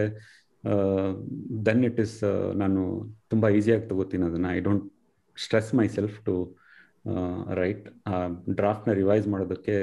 [1.67, 2.17] ದೆನ್ ಇಟ್ ಇಸ್
[2.61, 2.81] ನಾನು
[3.31, 4.49] ತುಂಬಾ ಈಸಿಯಾಗಿ ತಗೋತೀನಿ ಅದನ್ನ.
[4.57, 4.85] I don't
[5.37, 6.35] stress myself to
[7.61, 8.17] write ಆ
[8.59, 9.75] ಡ್ರಾಫ್ಟ್ನ ರಿವೈಸ್ ಮಾಡೋದಕ್ಕೆ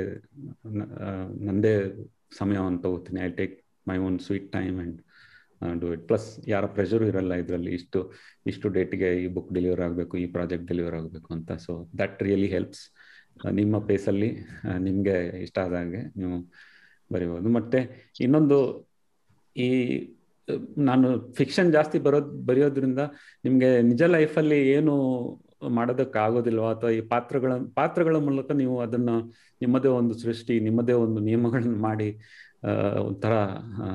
[1.49, 1.75] ನಂದೇ
[2.39, 3.21] ಸಮಯವನ್ನು ತಗೋತೀನಿ.
[3.27, 3.57] I take
[3.91, 4.99] my own sweet time and
[5.83, 7.71] do it plus ಯಾರ ಪ್ರೆಷರು ಇರಲ್ಲ ಇದರಲ್ಲಿ.
[7.79, 8.01] ಇಷ್ಟು
[8.51, 11.51] ಇಷ್ಟು ಡೇಟ್ಗೆ ಈ ಬುಕ್ ಡೆಲಿವರ್ ಆಗಬೇಕು, ಈ ಪ್ರಾಜೆಕ್ಟ್ ಡೆಲಿವರ್ ಆಗಬೇಕು ಅಂತ.
[11.67, 11.73] ಸೊ
[12.03, 12.85] ದಟ್ ರಿಯಲಿ ಹೆಲ್ಪ್ಸ್
[13.59, 14.31] ನಿಮ್ಮ ಪೇಸಲ್ಲಿ
[14.87, 16.37] ನಿಮಗೆ ಇಷ್ಟ ಆದಾಗೆ ನೀವು
[17.13, 17.49] ಬರಿಬೋದು.
[17.49, 17.81] ಮತ್ತೆ
[18.21, 18.59] ಇನ್ನೊಂದು
[19.57, 19.69] ಈ
[20.79, 23.01] ನಾನು ಫಿಕ್ಷನ್ ಜಾಸ್ತಿ ಬರೋದು, ಬರೆಯೋದ್ರಿಂದ
[23.45, 24.95] ನಿಮಗೆ ನಿಜ ಲೈಫಲ್ಲಿ ಏನು
[25.77, 26.67] ಮಾಡೋದಕ್ಕಾಗೋದಿಲ್ವ?
[26.75, 29.17] ಅಥವಾ ಈ ಪಾತ್ರಗಳ ಪಾತ್ರಗಳ ಮೂಲಕ ನೀವು ಅದನ್ನು
[29.63, 32.09] ನಿಮ್ಮದೇ ಒಂದು ಸೃಷ್ಟಿ, ನಿಮ್ಮದೇ ಒಂದು ನಿಯಮಗಳನ್ನು ಮಾಡಿ
[33.09, 33.33] ಒಂಥರ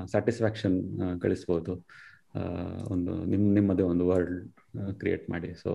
[0.06, 0.78] ಸ್ಯಾಟಿಸ್ಫ್ಯಾಕ್ಷನ್
[1.24, 1.74] ಗಳಿಸ್ಬೋದು.
[2.94, 4.38] ಒಂದು ನಿಮ್ಮ ನಿಮ್ಮದೇ ಒಂದು ವರ್ಲ್ಡ್
[5.00, 5.50] ಕ್ರಿಯೇಟ್ ಮಾಡಿ.
[5.64, 5.70] ಸೊ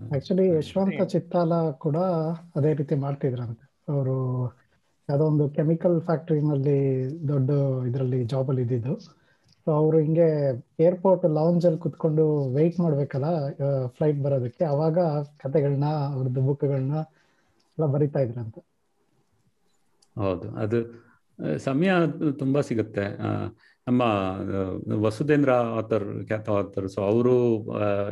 [0.00, 1.52] ಆಕ್ಚುಲಿ ಯಶವಂತ ಚಿತ್ತಾಲ
[1.84, 1.96] ಕೂಡ
[2.56, 3.64] ಅದೇ ರೀತಿ ಮಾಡ್ತಿದ್ರಂತೆ.
[3.88, 4.16] ಅವರು
[5.08, 6.78] ಯಾವುದೋ ಒಂದು ಕೆಮಿಕಲ್ ಫ್ಯಾಕ್ಟ್ರಿನಲ್ಲಿ
[7.28, 7.50] ದೊಡ್ಡ
[7.88, 8.94] ಇದರಲ್ಲಿ ಜಾಬಲ್ಲಿ ಇದ್ದಿದ್ದು.
[9.66, 10.28] ಸೊ ಅವರು ಹಿಂಗೆ
[10.80, 13.28] ಏರ್ಪೋರ್ಟ್ ಲಾಂಜ್ ಅಲ್ಲಿ ಕುತ್ಕೊಂಡು ವೆಯ್ಟ್ ಮಾಡ್ಬೇಕಲ್ಲ
[13.96, 14.98] ಫ್ಲೈಟ್ ಬರೋದಕ್ಕೆ ಅವಾಗ
[15.42, 16.96] ಕತೆಗಳನ್ನ ಅವ್ರದ್ದು ಬುಕ್ಗಳನ್ನ
[17.78, 18.60] ಎಲ್ಲ ಬರಿತಾ ಇದ್ರಂತೆ.
[20.16, 20.46] ಹೌದು.
[20.56, 20.78] ಅದು
[21.58, 21.90] ಸಮಯ
[22.38, 23.06] ತುಂಬಾ ಸಿಗುತ್ತೆ.
[23.88, 24.02] ನಮ್ಮ
[25.04, 27.34] ವಸುಧೇಂದ್ರ ಆಥರ್ ಖ್ಯಾತ ಆತರ್ ಸೊ ಅವರು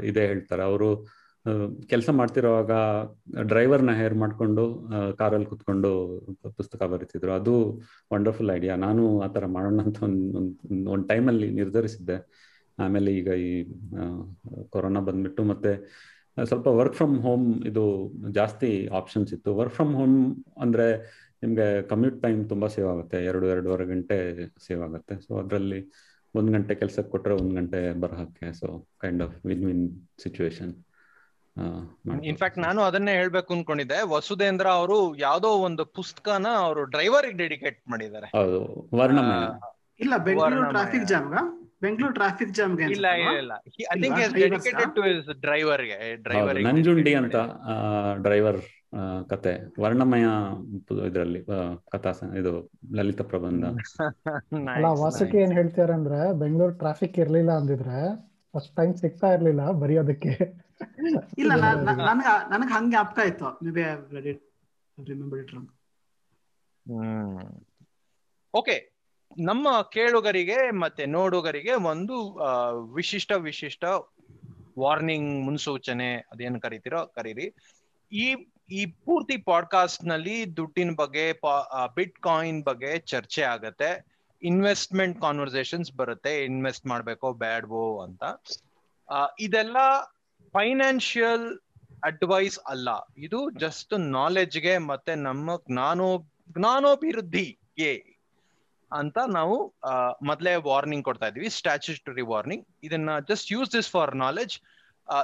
[0.03, 0.63] ಇದೇ ಹೇಳ್ತಾರೆ.
[0.63, 0.91] ಅವರು
[1.91, 2.73] ಕೆಲಸ ಮಾಡ್ತಿರೋವಾಗ
[3.51, 4.63] ಡ್ರೈವರ್ನ ಹೇರ್ ಮಾಡಿಕೊಂಡು
[5.21, 5.91] ಕಾರಲ್ಲಿ ಕುತ್ಕೊಂಡು
[6.59, 7.33] ಪುಸ್ತಕ ಬರೀತಿದ್ರು.
[7.41, 7.55] ಅದು
[8.15, 8.75] ವಂಡರ್ಫುಲ್ ಐಡಿಯಾ.
[8.87, 10.41] ನಾನು ಆ ಥರ ಮಾಡೋಣ ಅಂತ ಒಂದು
[10.95, 12.17] ಒಂದು ಟೈಮಲ್ಲಿ ನಿರ್ಧರಿಸಿದ್ದೆ.
[12.79, 13.51] ಆಮೇಲೆ ಈಗ ಈ
[14.75, 15.73] ಕೊರೋನಾ ಬಂದ್ಬಿಟ್ಟು ಮತ್ತೆ
[16.51, 17.85] ಸ್ವಲ್ಪ ವರ್ಕ್ ಫ್ರಮ್ ಹೋಮ್ ಇದು
[18.39, 19.51] ಜಾಸ್ತಿ ಆಪ್ಷನ್ಸ್ ಇತ್ತು.
[19.61, 20.17] ವರ್ಕ್ ಫ್ರಮ್ ಹೋಮ್
[20.65, 20.87] ಅಂದರೆ
[21.43, 23.19] ನಿಮಗೆ ಕಮ್ಯೂಟ್ ಟೈಮ್ ತುಂಬ ಸೇವ್ ಆಗುತ್ತೆ.
[23.31, 24.17] ಎರಡು, ಎರಡೂವರೆ ಗಂಟೆ
[24.67, 25.15] ಸೇವ್ ಆಗುತ್ತೆ.
[25.27, 25.81] ಸೊ ಅದರಲ್ಲಿ
[26.35, 28.49] ಒಂದು ಗಂಟೆ ಕೆಲಸಕ್ಕೆ ಕೊಟ್ಟರೆ ಒಂದು ಗಂಟೆ ಬರಹಕ್ಕೆ.
[28.61, 28.67] So
[29.05, 29.85] kind of win win
[30.25, 30.75] situation
[32.31, 33.99] in fact ನಾನು ಅದನ್ನೇ ಹೇಳ್ಬೇಕು ಅನ್ಕೊಂಡಿದ್ದೆ.
[34.15, 38.29] ವಸುದೇಂದ್ರ ಅವರು ಯಾವ್ದೋ ಒಂದು ಪುಸ್ತಕನ ಅವರು ಡ್ರೈವರ್ ಡೆಡಿಕೇಟ್ ಮಾಡಿದ್ದಾರೆ.
[38.39, 38.61] ಹೌದು
[38.99, 39.43] ವರ್ಣಮಯ
[40.01, 41.29] ಇಲ್ಲ Bengaluru traffic jam
[41.83, 43.09] Bengaluru traffic jam ಇಲ್ಲ
[43.41, 43.53] ಇಲ್ಲ
[43.93, 47.37] I think dedicated to his ಡ್ರೈವರ್ಗೆ ಡ್ರೈವರ್ ನಂಜುಂಡಿ ಅಂತ
[48.23, 48.61] ಡ್ರೈವರ್
[49.31, 49.53] ಕತೆ.
[49.83, 50.27] ವರ್ಣಮಯ
[51.07, 51.41] ಇದರಲ್ಲಿ
[51.95, 52.53] ಕಥಾ ಇದು
[52.97, 53.63] ಲಲಿತ ಪ್ರಬಂಧ.
[54.75, 57.99] ಅಲ್ಲ ವಾಸುಕಿ ಏನ್ ಹೇಳ್ತಾರೆ ಅಂದ್ರೆ ಬೆಂಗಳೂರು ಟ್ರಾಫಿಕ್ ಇರ್ಲಿಲ್ಲ ಅಂದಿದ್ರೆ
[58.55, 60.33] ಫಸ್ಟ್ ಟೈಮ್ ಸಿಗ್ತಾ ಇರ್ಲಿಲ್ಲ ಬರೆಯೋದಕ್ಕೆ.
[61.39, 63.49] ಇಲ್ಲ ನನಗ ನನಗೆ ಹಂಗೆ ಅಪ್ಕ ಆಯ್ತು.
[63.71, 64.33] Maybe
[64.99, 65.71] remember it wrong
[68.55, 68.77] okay
[69.45, 72.17] ನಮ್ಮ ಕೇಳುಗರಿಗೆ ಮತ್ತೆ ನೋಡುಗರಿಗೆ ಒಂದು
[72.95, 73.85] ವಿಶಿಷ್ಟ ವಿಶಿಷ್ಟ
[74.79, 77.47] ವಾರ್ನಿಂಗ್ ಮುನ್ಸೂಚನೆ ಅದೇನು ಕರಿತೀರೋ ಕರೀರಿ.
[78.13, 78.27] ಈ
[78.71, 81.25] ಈ ಪೂರ್ತಿ ಪಾಡ್ಕಾಸ್ಟ್ನಲ್ಲಿ ದುಡ್ಡಿನ ಬಗ್ಗೆ
[81.95, 83.91] ಬಿಟ್ ಕಾಯಿನ್ ಬಗ್ಗೆ ಚರ್ಚೆ ಆಗತ್ತೆ.
[84.43, 86.45] ಇನ್ವೆಸ್ಟ್ಮೆಂಟ್ ಕಾನ್ವರ್ಸೇಷನ್ಸ್ ಬರುತ್ತೆ.
[86.45, 88.23] ಇನ್ವೆಸ್ಟ್ ಮಾಡ್ಬೇಕೋ ಬ್ಯಾಡ್ವೋ ಅಂತ.
[89.39, 89.77] ಇದೆಲ್ಲ
[90.55, 91.47] ಫೈನಾನ್ಷಿಯಲ್
[92.05, 92.89] ಅಡ್ವೈಸ್ ಅಲ್ಲ.
[93.17, 96.09] ಇದು ಜಸ್ಟ್ ನಾಲೆಜ್ಗೆ ಮತ್ತೆ ನಮ್ಮ ಜ್ಞಾನೋ
[96.57, 97.93] ಜ್ಞಾನೋಭಿವೃದ್ಧಿಗೆ
[98.91, 99.57] ಅಂತ ನಾವು
[100.23, 104.55] ಮೊದಲೇ ವಾರ್ನಿಂಗ್ ಕೊಡ್ತಾ ಇದೀವಿ ಸ್ಟ್ಯಾಚ್ಯುಟರಿ ವಾರ್ನಿಂಗ್ ಇದನ್ನ just use this for knowledge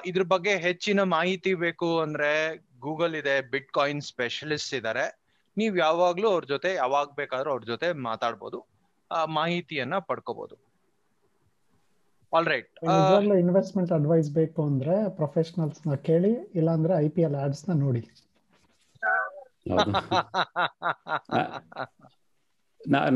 [0.04, 2.30] ಇದ್ರ ಬಗ್ಗೆ ಹೆಚ್ಚಿನ ಮಾಹಿತಿ ಬೇಕು ಅಂದ್ರೆ
[2.80, 5.04] ಗೂಗಲ್ ಇದೆ ಬಿಟ್ ಕಾಯಿನ್ ಸ್ಪೆಷಲಿಸ್ಟ್ ಇದ್ದಾರೆ
[5.56, 8.58] ನೀವು ಯಾವಾಗ್ಲೂ ಅವ್ರ ಜೊತೆ, ಯಾವಾಗ ಬೇಕಾದ್ರೂ ಅವ್ರ ಜೊತೆ ಮಾತಾಡ್ಬೋದು.
[9.26, 10.69] ಮಾಹಿತಿಯನ್ನ ಪಡ್ಕೋಬಹುದು
[12.36, 12.68] ಆಲ್ ರೈಟ್
[13.44, 18.02] ಇನ್ವೆಸ್ಟ್ಮೆಂಟ್ ಅಡ್ವೈಸ್ ಬೇಕು ಅಂದ್ರೆ ಪ್ರೊಫೆಷನಲ್ಸ್ನ ಕೇಳಿ ಇಲ್ಲಾಂದ್ರೆ ಐ ಪಿ ಎಲ್ ಆಡ್ಸ್ನ ನೋಡಿ.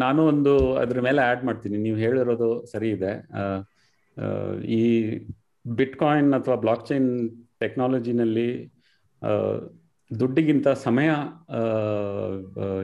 [0.03, 1.77] ನಾನು ಒಂದು ಅದ್ರ ಮೇಲೆ ಆಡ್ ಮಾಡ್ತೀನಿ.
[1.87, 3.13] ನೀವು ಹೇಳಿರೋದು ಸರಿ ಇದೆ.
[4.79, 4.83] ಈ
[5.79, 7.09] ಬಿಟ್ ಕಾಯಿನ್ ಅಥವಾ ಬ್ಲಾಕ್ ಚೈನ್
[7.63, 8.49] ಟೆಕ್ನಾಲಜಿನಲ್ಲಿ
[10.11, 11.11] ದುಡ್ಡಿಗಿಂತ ಸಮಯ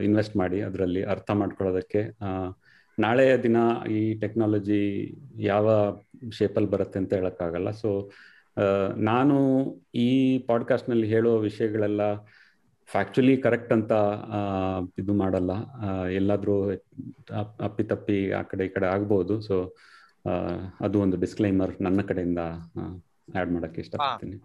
[0.07, 2.01] ಇನ್ವೆಸ್ಟ್ ಮಾಡಿ ಅದರಲ್ಲಿ ಅರ್ಥ ಮಾಡ್ಕೊಳ್ಳೋದಕ್ಕೆ.
[2.99, 3.57] ನಾಳೆಯ ದಿನ
[3.91, 5.97] ಈ ಟೆಕ್ನಾಲಜಿ ಯಾವ
[6.31, 7.71] ಶೇಪಲ್ಲಿ ಬರುತ್ತೆ ಅಂತ ಹೇಳೋಕ್ಕಾಗಲ್ಲ.
[7.71, 8.11] ಸೊ
[8.95, 12.15] ನಾನು ಈ ಪಾಡ್ಕಾಸ್ಟ್ನಲ್ಲಿ ಹೇಳುವ ವಿಷಯಗಳೆಲ್ಲ
[12.85, 13.91] ಫ್ಯಾಕ್ಚುಲಿ ಕರೆಕ್ಟ್ ಅಂತ
[14.99, 15.51] ಇದು ಮಾಡಲ್ಲ.
[16.09, 16.71] ಎಲ್ಲಾದರೂ ಎಲ್ಲಾದ್ರೂ
[17.39, 19.41] ಅಪ್- ಅಪ್ಪಿತಪ್ಪಿ ಆ ಕಡೆ ಈ ಕಡೆ ಆಗ್ಬೋದು.
[19.41, 19.75] ಸೊ
[20.79, 22.39] ಅದು ಒಂದು ಡಿಸ್ಕ್ಲೈಮರ್ ನನ್ನ ಕಡೆಯಿಂದ
[23.39, 24.43] ಆಡ್ ಮಾಡಕ್ಕೆ ಇಷ್ಟಪಡ್ತೀನಿ.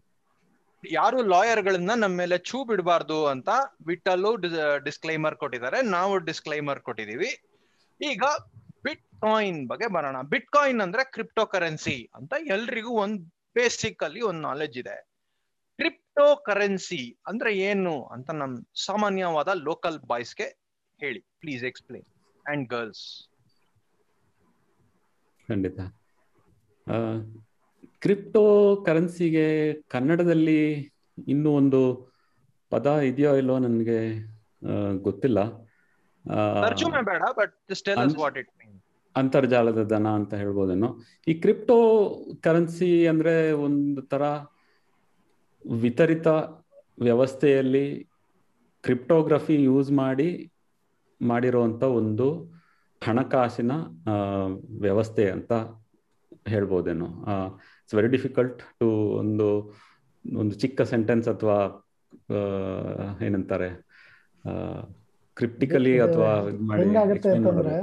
[0.93, 3.49] ಯಾರು ಲಾಯರ್ ಗಳನ್ನ ನಮ್ಮ ಮೇಲೆ ಚೂ ಬಿಡಬಾರ್ದು ಅಂತ
[3.87, 4.37] ವಿಟ್ಟಲ್ಲೂ
[4.85, 5.83] ಡಿಸ್ಕ್ಲೈಮರ್ ಕೊಟ್ಟಿದ್ದಾರೆ.
[5.83, 7.43] ನಾವು ಡಿಸ್ಕ್ಲೈಮರ್ ಕೊಟ್ಟಿದೀವಿ
[8.01, 8.25] ಈಗ
[8.85, 10.17] ಬಿಟ್ ಕಾಯಿನ್ ಬಗ್ಗೆ ಬರೋಣ.
[10.33, 13.21] ಬಿಟ್ ಕಾಯಿನ್ ಅಂದ್ರೆ ಕ್ರಿಪ್ಟೋ ಕರೆನ್ಸಿ ಅಂತ ಎಲ್ರಿಗೂ ಒಂದ್
[13.55, 14.97] ಬೇಸಿಕ್ ಅಲ್ಲಿ ಒಂದು ನಾಲೆಜ್ ಇದೆ.
[15.79, 18.55] ಕ್ರಿಪ್ಟೋ ಕರೆನ್ಸಿ ಅಂದ್ರೆ ಏನು ಅಂತ ನಮ್
[18.87, 20.49] ಸಾಮಾನ್ಯವಾದ ಲೋಕಲ್ ಬಾಯ್ಸ್ಗೆ
[21.01, 21.21] ಹೇಳಿ.
[21.41, 22.09] ಪ್ಲೀಸ್ ಎಕ್ಸ್ಪ್ಲೇನ್
[22.47, 23.07] ಅಂಡ್ ಗರ್ಲ್ಸ್
[25.49, 25.81] ಖಂಡಿತ.
[28.03, 28.43] ಕ್ರಿಪ್ಟೋ
[28.87, 29.47] ಕರೆನ್ಸಿಗೆ
[29.89, 30.61] ಕನ್ನಡದಲ್ಲಿ
[31.29, 31.81] ಇನ್ನೂ ಒಂದು
[32.73, 33.99] ಪದ ಇದೆಯೋ ಇಲ್ಲೋ ನನಗೆ
[35.03, 35.39] ಗೊತ್ತಿಲ್ಲ.
[36.63, 38.73] ತರ್ಜುಮೆ ಬೇಡ but tell and- what it mean
[39.17, 40.97] ಅಂತರ್ಜಾಲದ ದನ ಅಂತ ಹೇಳ್ಬೋದೇನೋ.
[41.29, 41.77] ಈ ಕ್ರಿಪ್ಟೋ
[42.43, 44.23] ಕರೆನ್ಸಿ ಅಂದ್ರೆ ಒಂದು ತರ
[45.81, 46.27] ವಿತರಿತ
[46.99, 48.09] ವ್ಯವಸ್ಥೆಯಲ್ಲಿ
[48.83, 50.53] ಕ್ರಿಪ್ಟೋಗ್ರಫಿ ಯೂಸ್ ಮಾಡಿ
[51.23, 52.27] ಮಾಡಿರುವಂತ ಒಂದು
[53.03, 53.73] ಹಣಕಾಸಿನ
[54.81, 55.53] ವ್ಯವಸ್ಥೆ ಅಂತ
[56.49, 57.07] ಹೇಳ್ಬೋದೇನೋ.
[57.07, 59.75] ಇಟ್ಸ್ ವೆರಿ ಡಿಫಿಕಲ್ಟ್ ಟು ಒಂದು
[60.37, 61.59] ಒಂದು ಚಿಕ್ಕ ಸೆಂಟೆನ್ಸ್ ಅಥವಾ
[63.23, 63.69] ಏನಂತಾರೆ
[65.37, 67.75] ಕ್ರಿಪ್ಟಿಕಲಿ ಇದು ಅಥವಾ ಇದ್ ಇದು ಹೆಂಗಾಗುತ್ತೆ ಅಂತಂದ್ರೆ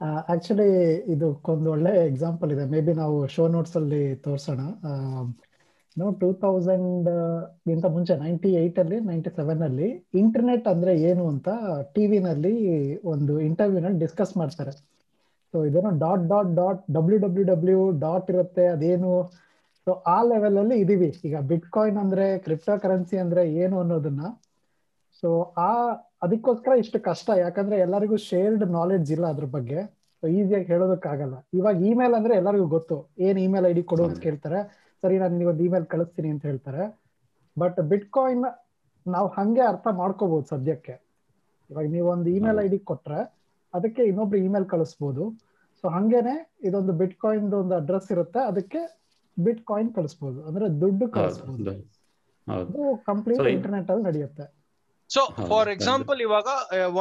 [0.00, 0.68] ಆಕ್ಚುಲಿ ಆಕ್ಚುಲಿ
[1.14, 2.64] ಇದಕ್ಕೊಂದು ಒಳ್ಳೆ ಎಕ್ಸಾಂಪಲ್ ಇದೆ.
[2.72, 4.60] ಮೇ ಬಿ ನಾವು ಶೋ ನೋಟ್ಸ್ ಅಲ್ಲಿ ತೋರ್ಸೋಣ.
[5.96, 7.08] ನಾವು ಟೂ ತೌಸಂಡ್
[7.68, 9.88] ಗಿಂತ ಮುಂಚೆ ನೈಂಟಿ ಏಟ್ ಅಲ್ಲಿ ನೈಂಟಿ ಸೆವೆನ್ ಅಲ್ಲಿ
[10.20, 11.48] ಇಂಟರ್ನೆಟ್ ಅಂದ್ರೆ ಏನು ಅಂತ
[11.96, 12.54] ಟಿವಿನಲ್ಲಿ
[13.12, 14.72] ಒಂದು ಇಂಟರ್ವ್ಯೂ ನಲ್ಲಿ ಡಿಸ್ಕಸ್ ಮಾಡ್ತಾರೆ.
[15.54, 19.12] ಸೊ ಇದೇನೋ dot dot dot W W W dot ಇರುತ್ತೆ ಅದೇನು?
[19.86, 21.10] ಸೊ ಆ ಲೆವೆಲ್ ಅಲ್ಲಿ ಇದೀವಿ.
[21.26, 24.22] ಈಗ ಬಿಟ್ ಕಾಯಿನ್ ಅಂದ್ರೆ ಕ್ರಿಪ್ಟೋ ಕರೆನ್ಸಿ ಅಂದ್ರೆ ಏನು ಅನ್ನೋದನ್ನ?
[25.22, 25.28] ಸೊ
[25.68, 25.72] ಆ
[26.22, 27.30] ಅದಕ್ಕೋಸ್ಕರ ಇಷ್ಟು ಕಷ್ಟ.
[27.44, 29.78] ಯಾಕಂದ್ರೆ ಎಲ್ಲರಿಗೂ ಶೇರ್ಡ್ ನಾಲೆಡ್ಜ್ ಇಲ್ಲ ಅದ್ರ ಬಗ್ಗೆ.
[30.22, 32.96] ಸೊ ಈಸಿಯಾಗಿ ಹೇಳೋದಕ್ಕಾಗಲ್ಲ ಇವಾಗ ಇಮೇಲ್ ಅಂದ್ರೆ ಎಲ್ಲರಿಗೂ ಗೊತ್ತು.
[33.26, 34.60] ಏನ್ ಇಮೇಲ್ ಐ ಡಿ ಕೊಡು ಅಂತ ಕೇಳ್ತಾರೆ.
[35.02, 36.84] ಸರಿ ನಾನು ನಿಮಗೆ ಒಂದು ಇಮೇಲ್ ಕಳಿಸ್ತೀನಿ ಅಂತ ಹೇಳ್ತಾರೆ.
[37.56, 38.44] ಬಟ್ ಬಿಟ್ ಕಾಯಿನ್
[39.06, 40.94] ನಾವು ಹಂಗೆ ಅರ್ಥ ಮಾಡ್ಕೋಬಹುದು ಸದ್ಯಕ್ಕೆ.
[41.70, 42.68] ಇವಾಗ ನೀವು ಒಂದು ಇಮೇಲ್ ಐ.
[42.74, 43.20] ಡಿ ಕೊಟ್ರೆ
[43.74, 45.24] ಅದಕ್ಕೆ ಇನ್ನೊಬ್ರು ಇಮೇಲ್ ಕಳಿಸ್ಬೋದು.
[45.80, 46.34] ಸೊ ಹಂಗೇನೆ
[46.68, 48.40] ಇದೊಂದು ಬಿಟ್ ಕಾಯಿನ್ ಒಂದು ಅಡ್ರೆಸ್ ಇರುತ್ತೆ.
[48.50, 48.80] ಅದಕ್ಕೆ
[49.36, 50.38] ಬಿಟ್ ಕಾಯಿನ್ ಕಳಿಸ್ಬೋದು.
[50.48, 51.64] ಅಂದ್ರೆ ದುಡ್ಡು ಕಳಿಸ್ಬೋದು.
[53.10, 54.46] ಕಂಪ್ಲೀಟ್ ಇಂಟರ್ನೆಟ್ ಅಲ್ಲಿ ನಡೆಯುತ್ತೆ.
[55.10, 55.68] So for.
[55.68, 56.48] ಎಕ್ಸಾಂಪಲ್ ಇವಾಗ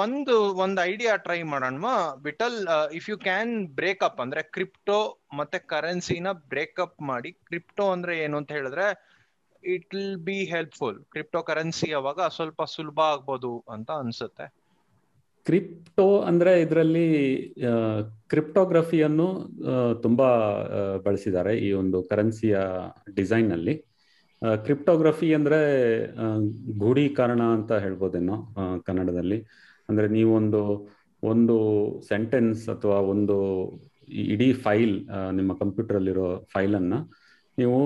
[0.03, 1.89] ಒಂದು ಒಂದು ಐಡಿಯಾ ಟ್ರೈ ಮಾಡೋಣ
[2.27, 2.57] Vittal
[2.99, 4.99] if you can break up ಅಂದ್ರೆ ಕ್ರಿಪ್ಟೋ
[5.39, 8.87] ಮತ್ತೆ ಕರೆನ್ಸಿನ ಬ್ರೇಕಪ್ ಮಾಡಿ ಕ್ರಿಪ್ಟೋ ಅಂದ್ರೆ ಏನು ಅಂತ ಹೇಳಿದ್ರೆ
[9.63, 10.97] it will be helpful
[11.43, 14.45] cryptocurrency ಅವಾಗ ಸ್ವಲ್ಪ ಸುಲಭ ಆಗ್ಬೋದು ಅಂತ ಅನ್ಸುತ್ತೆ.
[15.45, 17.05] ಕ್ರಿಪ್ಟೋ ಅಂದ್ರೆ ಇದರಲ್ಲಿ
[18.29, 19.27] ಕ್ರಿಪ್ಟೋಗ್ರಫಿಯನ್ನು
[20.03, 20.27] ತುಂಬಾ
[21.05, 22.57] ಬಳಸಿದ್ದಾರೆ ಈ ಒಂದು ಕರೆನ್ಸಿಯ
[23.15, 23.75] ಡಿಸೈನ್ ಅಲ್ಲಿ.
[24.65, 25.59] ಕ್ರಿಪ್ಟೋಗ್ರಫಿ ಅಂದ್ರೆ
[26.83, 28.35] ಗೂಢೀಕರಣ ಅಂತ ಹೇಳ್ಬೋದೇನೋ
[28.85, 29.39] ಕನ್ನಡದಲ್ಲಿ.
[29.89, 30.61] ಅಂದ್ರೆ ನೀವೊಂದು
[31.23, 31.55] ಒಂದು
[32.07, 33.37] ಸೆಂಟೆನ್ಸ್ ಅಥವಾ ಒಂದು
[34.33, 34.95] ಇಡೀ ಫೈಲ್
[35.31, 36.93] ನಿಮ್ಮ ಕಂಪ್ಯೂಟರ್ ಅಲ್ಲಿರೋ ಫೈಲ್ ಅನ್ನ
[37.57, 37.79] ನೀವು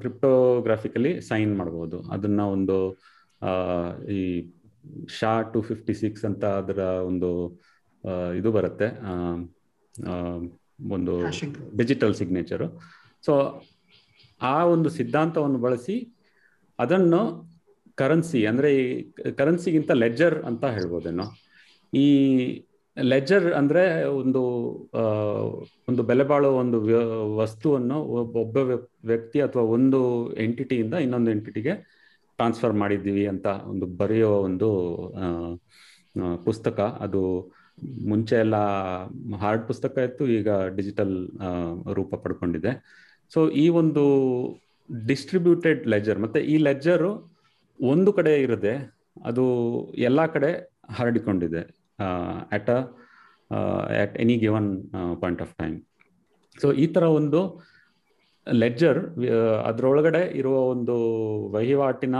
[0.00, 2.76] ಕ್ರಿಪ್ಟೋಗ್ರಾಫಿಕಲಿ ಸೈನ್ ಮಾಡಬಹುದು ಅದನ್ನ ಒಂದು
[4.16, 4.20] ಈ
[5.18, 6.80] ಶಾ ಟು ಫಿಫ್ಟಿ ಸಿಕ್ಸ್ ಅಂತ ಅದರ
[7.10, 7.30] ಒಂದು
[8.38, 8.88] ಇದು ಬರುತ್ತೆ.
[10.96, 11.14] ಒಂದು
[11.76, 12.66] ಡಿಜಿಟಲ್ ಸಿಗ್ನೇಚರು.
[13.26, 13.32] ಸೊ
[14.42, 16.14] ಆ ಒಂದು ಸಿದ್ಧಾಂತವನ್ನು ಬಳಸಿ
[16.78, 17.44] ಅದನ್ನು
[17.94, 21.22] ಕರೆನ್ಸಿ, ಅಂದ್ರೆ ಈ ಕರೆನ್ಸಿಗಿಂತ ಲೆಜರ್ ಅಂತ ಹೇಳ್ಬೋದೇನೋ.
[21.98, 22.36] ಈ
[23.02, 24.42] ಲೆಜರ್ ಅಂದ್ರೆ ಒಂದು
[25.88, 26.86] ಒಂದು ಬೆಲೆ ಬಾಳುವ ಒಂದು
[27.36, 31.74] ವಸ್ತುವನ್ನು ಒಬ್ಬ ಒಬ್ಬ ವ್ಯ- ವ್ಯಕ್ತಿ ಅಥವಾ ಒಂದು ಎಂಟಿಟಿಯಿಂದ ಇನ್ನೊಂದು ಎಂಟಿಟಿಗೆ
[32.36, 34.68] ಟ್ರಾನ್ಸ್ಫರ್ ಮಾಡಿದ್ದೀವಿ ಅಂತ ಒಂದು ಬರೆಯೋ ಒಂದು
[36.44, 36.80] ಪುಸ್ತಕ.
[36.80, 37.52] ಅದು
[38.06, 38.56] ಮುಂಚೆ ಎಲ್ಲ
[39.36, 41.28] ಹಾರ್ಡ್ ಪುಸ್ತಕ ಇತ್ತು, ಈಗ ಡಿಜಿಟಲ್
[41.92, 43.03] ರೂಪ ಪಡ್ಕೊಂಡಿದೆ.
[43.32, 44.02] ಸೊ ಈ ಒಂದು
[45.06, 47.34] ಡಿಸ್ಟ್ರಿಬ್ಯೂಟೆಡ್ ಲೆಜರ್ ಮತ್ತೆ ಈ ಲೆಜರು
[47.80, 49.44] ಒಂದು ಕಡೆ ಇರದೆ ಅದು
[49.94, 51.60] ಎಲ್ಲ ಕಡೆ ಹರಡಿಕೊಂಡಿದೆ
[52.50, 52.70] at
[54.02, 55.80] at any given point of time
[56.60, 57.62] so ಈ ತರ ಒಂದು
[58.52, 58.98] ಲೆಜರ್
[59.64, 60.94] ಅದರೊಳಗಡೆ ಇರುವ ಒಂದು
[61.50, 62.16] ವಹಿವಾಟಿನ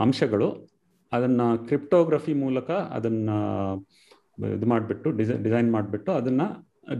[0.00, 0.72] ಅಂಶಗಳು,
[1.12, 3.30] ಅದನ್ನ ಕ್ರಿಪ್ಟೋಗ್ರಫಿ ಮೂಲಕ ಅದನ್ನ
[4.56, 6.42] ಇದು ಮಾಡಿಬಿಟ್ಟು ಡಿಸೈ ಡಿಸೈನ್ ಮಾಡಿಬಿಟ್ಟು ಅದನ್ನ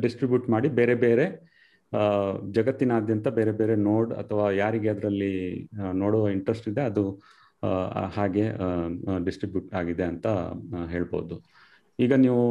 [0.00, 1.51] ಡಿಸ್ಟ್ರಿಬ್ಯೂಟ್ ಮಾಡಿ ಬೇರೆ ಬೇರೆ
[2.56, 5.32] ಜಗತ್ತಿನಾದ್ಯಂತ ಬೇರೆ ಬೇರೆ ನೋಡ್ ಅಥವಾ ಯಾರಿಗೆ ಅದರಲ್ಲಿ
[6.02, 7.04] ನೋಡುವ ಇಂಟ್ರೆಸ್ಟ್ ಇದೆ, ಅದು
[8.16, 8.44] ಹಾಗೆ
[9.26, 10.26] ಡಿಸ್ಟ್ರಿಬ್ಯೂಟ್ ಆಗಿದೆ ಅಂತ
[10.94, 11.36] ಹೇಳ್ಬೋದು.
[11.98, 12.42] ಈಗ ನೀವು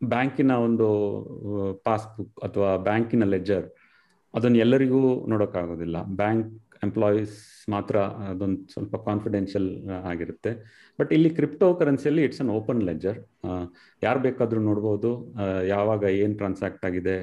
[0.00, 0.88] ಬ್ಯಾಂಕಿನ ಒಂದು
[1.86, 3.66] ಪಾಸ್ಬುಕ್ ಅಥವಾ ಬ್ಯಾಂಕಿನ ಲೆಜರ್
[4.34, 5.00] ಅದನ್ನು ಎಲ್ಲರಿಗೂ
[5.32, 5.96] ನೋಡೋಕ್ಕಾಗೋದಿಲ್ಲ.
[6.20, 6.50] ಬ್ಯಾಂಕ್
[6.86, 7.36] ಎಂಪ್ಲಾಯೀಸ್
[7.74, 7.96] ಮಾತ್ರ
[8.30, 9.68] ಅದೊಂದು ಸ್ವಲ್ಪ ಕಾನ್ಫಿಡೆನ್ಷಿಯಲ್
[10.10, 10.50] ಆಗಿರುತ್ತೆ.
[10.98, 13.18] ಬಟ್ ಇಲ್ಲಿ ಕ್ರಿಪ್ಟೋ ಕರೆನ್ಸಿಯಲ್ಲಿ ಇಟ್ಸ್ ಅನ್ ಓಪನ್ ಲೆಜರ್
[14.06, 15.10] ಯಾರು ಬೇಕಾದರೂ ನೋಡ್ಬೋದು.
[15.74, 17.16] ಯಾವಾಗ ಏನು ಟ್ರಾನ್ಸಾಕ್ಟ್ ಆಗಿದೆ.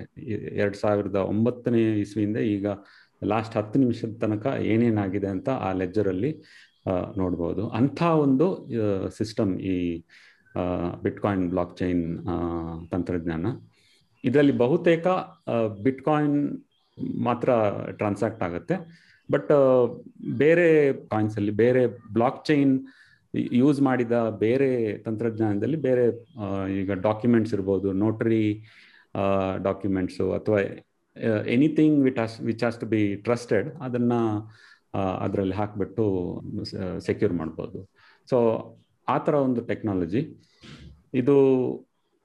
[0.62, 2.68] ಎರಡು ಸಾವಿರದ ಒಂಬತ್ತನೇ ಇಸ್ವಿಯಿಂದ ಈಗ
[3.32, 6.32] ಲಾಸ್ಟ್ ಹತ್ತು ನಿಮಿಷದ ತನಕ ಏನೇನಾಗಿದೆ ಅಂತ ಆ ಲೆಜ್ಜರಲ್ಲಿ
[7.22, 7.64] ನೋಡ್ಬೋದು.
[7.80, 8.48] ಅಂಥ ಒಂದು
[9.20, 9.76] ಸಿಸ್ಟಮ್ ಈ
[11.06, 12.04] ಬಿಟ್ಕಾಯಿನ್ ಬ್ಲಾಕ್ ಚೈನ್
[12.94, 13.46] ತಂತ್ರಜ್ಞಾನ.
[14.24, 15.08] ಇದರಲ್ಲಿ ಬಹುತೇಕ
[15.88, 16.40] ಬಿಟ್ಕಾಯಿನ್
[17.28, 17.50] ಮಾತ್ರ
[18.00, 18.76] ಟ್ರಾನ್ಸಾಕ್ಟ್ ಆಗುತ್ತೆ.
[19.34, 19.52] ಬಟ್
[20.44, 20.68] ಬೇರೆ
[21.12, 21.82] ಕಾಯಿನ್ಸ್ ಅಲ್ಲಿ, ಬೇರೆ
[22.18, 22.74] ಬ್ಲಾಕ್ ಚೈನ್
[23.62, 24.16] ಯೂಸ್ ಮಾಡಿದ
[24.46, 24.70] ಬೇರೆ
[25.08, 26.06] ತಂತ್ರಜ್ಞಾನದಲ್ಲಿ ಬೇರೆ
[26.80, 28.46] ಈಗ ಡಾಕ್ಯುಮೆಂಟ್ಸ್ ಇರ್ಬೋದು ನೋಟರಿ
[29.68, 30.60] ಡಾಕ್ಯುಮೆಂಟ್ಸು ಅಥವಾ
[31.56, 34.20] anything which has which has to be trusted ಅದನ್ನು
[35.26, 36.06] ಅದರಲ್ಲಿ ಹಾಕಿಬಿಟ್ಟು
[37.08, 37.80] ಸೆಕ್ಯೂರ್ ಮಾಡ್ಬೋದು.
[38.30, 38.38] ಸೊ
[39.08, 40.22] ಆ ಥರ ಒಂದು ಟೆಕ್ನಾಲಜಿ
[41.22, 41.36] ಇದು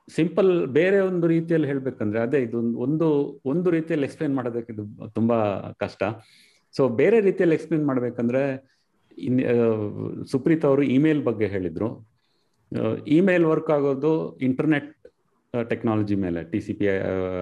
[0.08, 3.06] ಸಿಂಪಲ್ ಬೇರೆ ಒಂದು ರೀತಿಯಲ್ಲಿ ಹೇಳಬೇಕಂದ್ರೆ, ಅದೇ ಇದು ಒಂದು
[3.52, 4.84] ಒಂದು ರೀತಿಯಲ್ಲಿ ಎಕ್ಸ್ಪ್ಲೇನ್ ಮಾಡೋದಕ್ಕೆ ಇದು
[5.18, 5.38] ತುಂಬಾ
[5.84, 6.02] ಕಷ್ಟ.
[6.76, 8.42] ಸೊ ಬೇರೆ ರೀತಿಯಲ್ಲಿ ಎಕ್ಸ್ಪ್ಲೇನ್ ಮಾಡ್ಬೇಕಂದ್ರೆ,
[9.26, 9.38] ಇನ್
[10.32, 11.88] ಸುಪ್ರೀತ್ ಅವರು ಇಮೇಲ್ ಬಗ್ಗೆ ಹೇಳಿದ್ರು.
[13.16, 14.12] ಇಮೇಲ್ ವರ್ಕ್ ಆಗೋದು
[14.48, 14.90] ಇಂಟರ್ನೆಟ್
[15.54, 16.86] ಟೆಕ್ನಾಲಜಿ ಮೇಲೆ T C P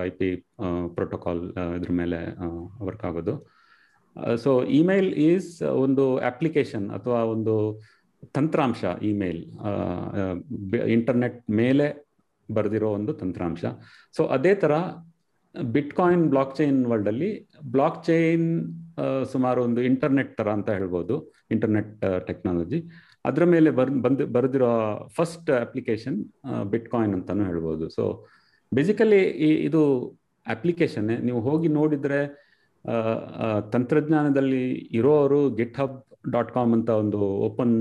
[0.07, 0.29] I P
[0.97, 1.41] protocol
[1.77, 2.19] ಇದ್ರ ಮೇಲೆ
[2.89, 3.35] ವರ್ಕ್ ಆಗೋದು.
[4.45, 5.51] ಸೊ ಇಮೇಲ್ ಈಸ್
[5.85, 7.55] ಒಂದು ಅಪ್ಲಿಕೇಶನ್ ಅಥವಾ ಒಂದು
[8.37, 9.41] ತಂತ್ರಾಂಶ ಇಮೇಲ್
[10.97, 11.87] ಇಂಟರ್ನೆಟ್ ಮೇಲೆ
[12.49, 13.65] ಬರೆದಿರೋ ಒಂದು ತಂತ್ರಾಂಶ.
[14.17, 14.73] ಸೊ ಅದೇ ಥರ
[15.75, 17.31] ಬಿಟ್ಕಾಯಿನ್ ಬ್ಲಾಕ್ ಚೈನ್ ವರ್ಲ್ಡಲ್ಲಿ
[17.75, 18.47] ಬ್ಲಾಕ್ ಚೈನ್
[19.33, 21.15] ಸುಮಾರು ಒಂದು ಇಂಟರ್ನೆಟ್ ಥರ ಅಂತ ಹೇಳ್ಬೋದು
[21.55, 21.93] ಇಂಟರ್ನೆಟ್
[22.29, 22.79] ಟೆಕ್ನಾಲಜಿ
[23.25, 24.71] ಅದರ ಮೇಲೆ ಬರ್, ಬಂದು, ಬರೆದಿರೋ
[25.17, 26.17] ಫಸ್ಟ್ ಅಪ್ಲಿಕೇಶನ್
[26.73, 27.85] ಬಿಟ್ಕಾಯಿನ್ ಅಂತಾನು ಹೇಳ್ಬೋದು.
[27.97, 28.05] ಸೊ
[28.73, 29.83] ಬೇಸಿಕಲಿ ಈ, ಇದು
[30.47, 32.21] ಅಪ್ಲಿಕೇಶನ್ ನೀವು ಹೋಗಿ ನೋಡಿದರೆ
[33.75, 34.65] ತಂತ್ರಜ್ಞಾನದಲ್ಲಿ
[34.99, 35.97] ಇರೋರು ಗಿಟ್ ಹಬ್
[36.35, 37.77] ಡಾಟ್ ಕಾಮ್ ಅಂತ ಒಂದು ಓಪನ್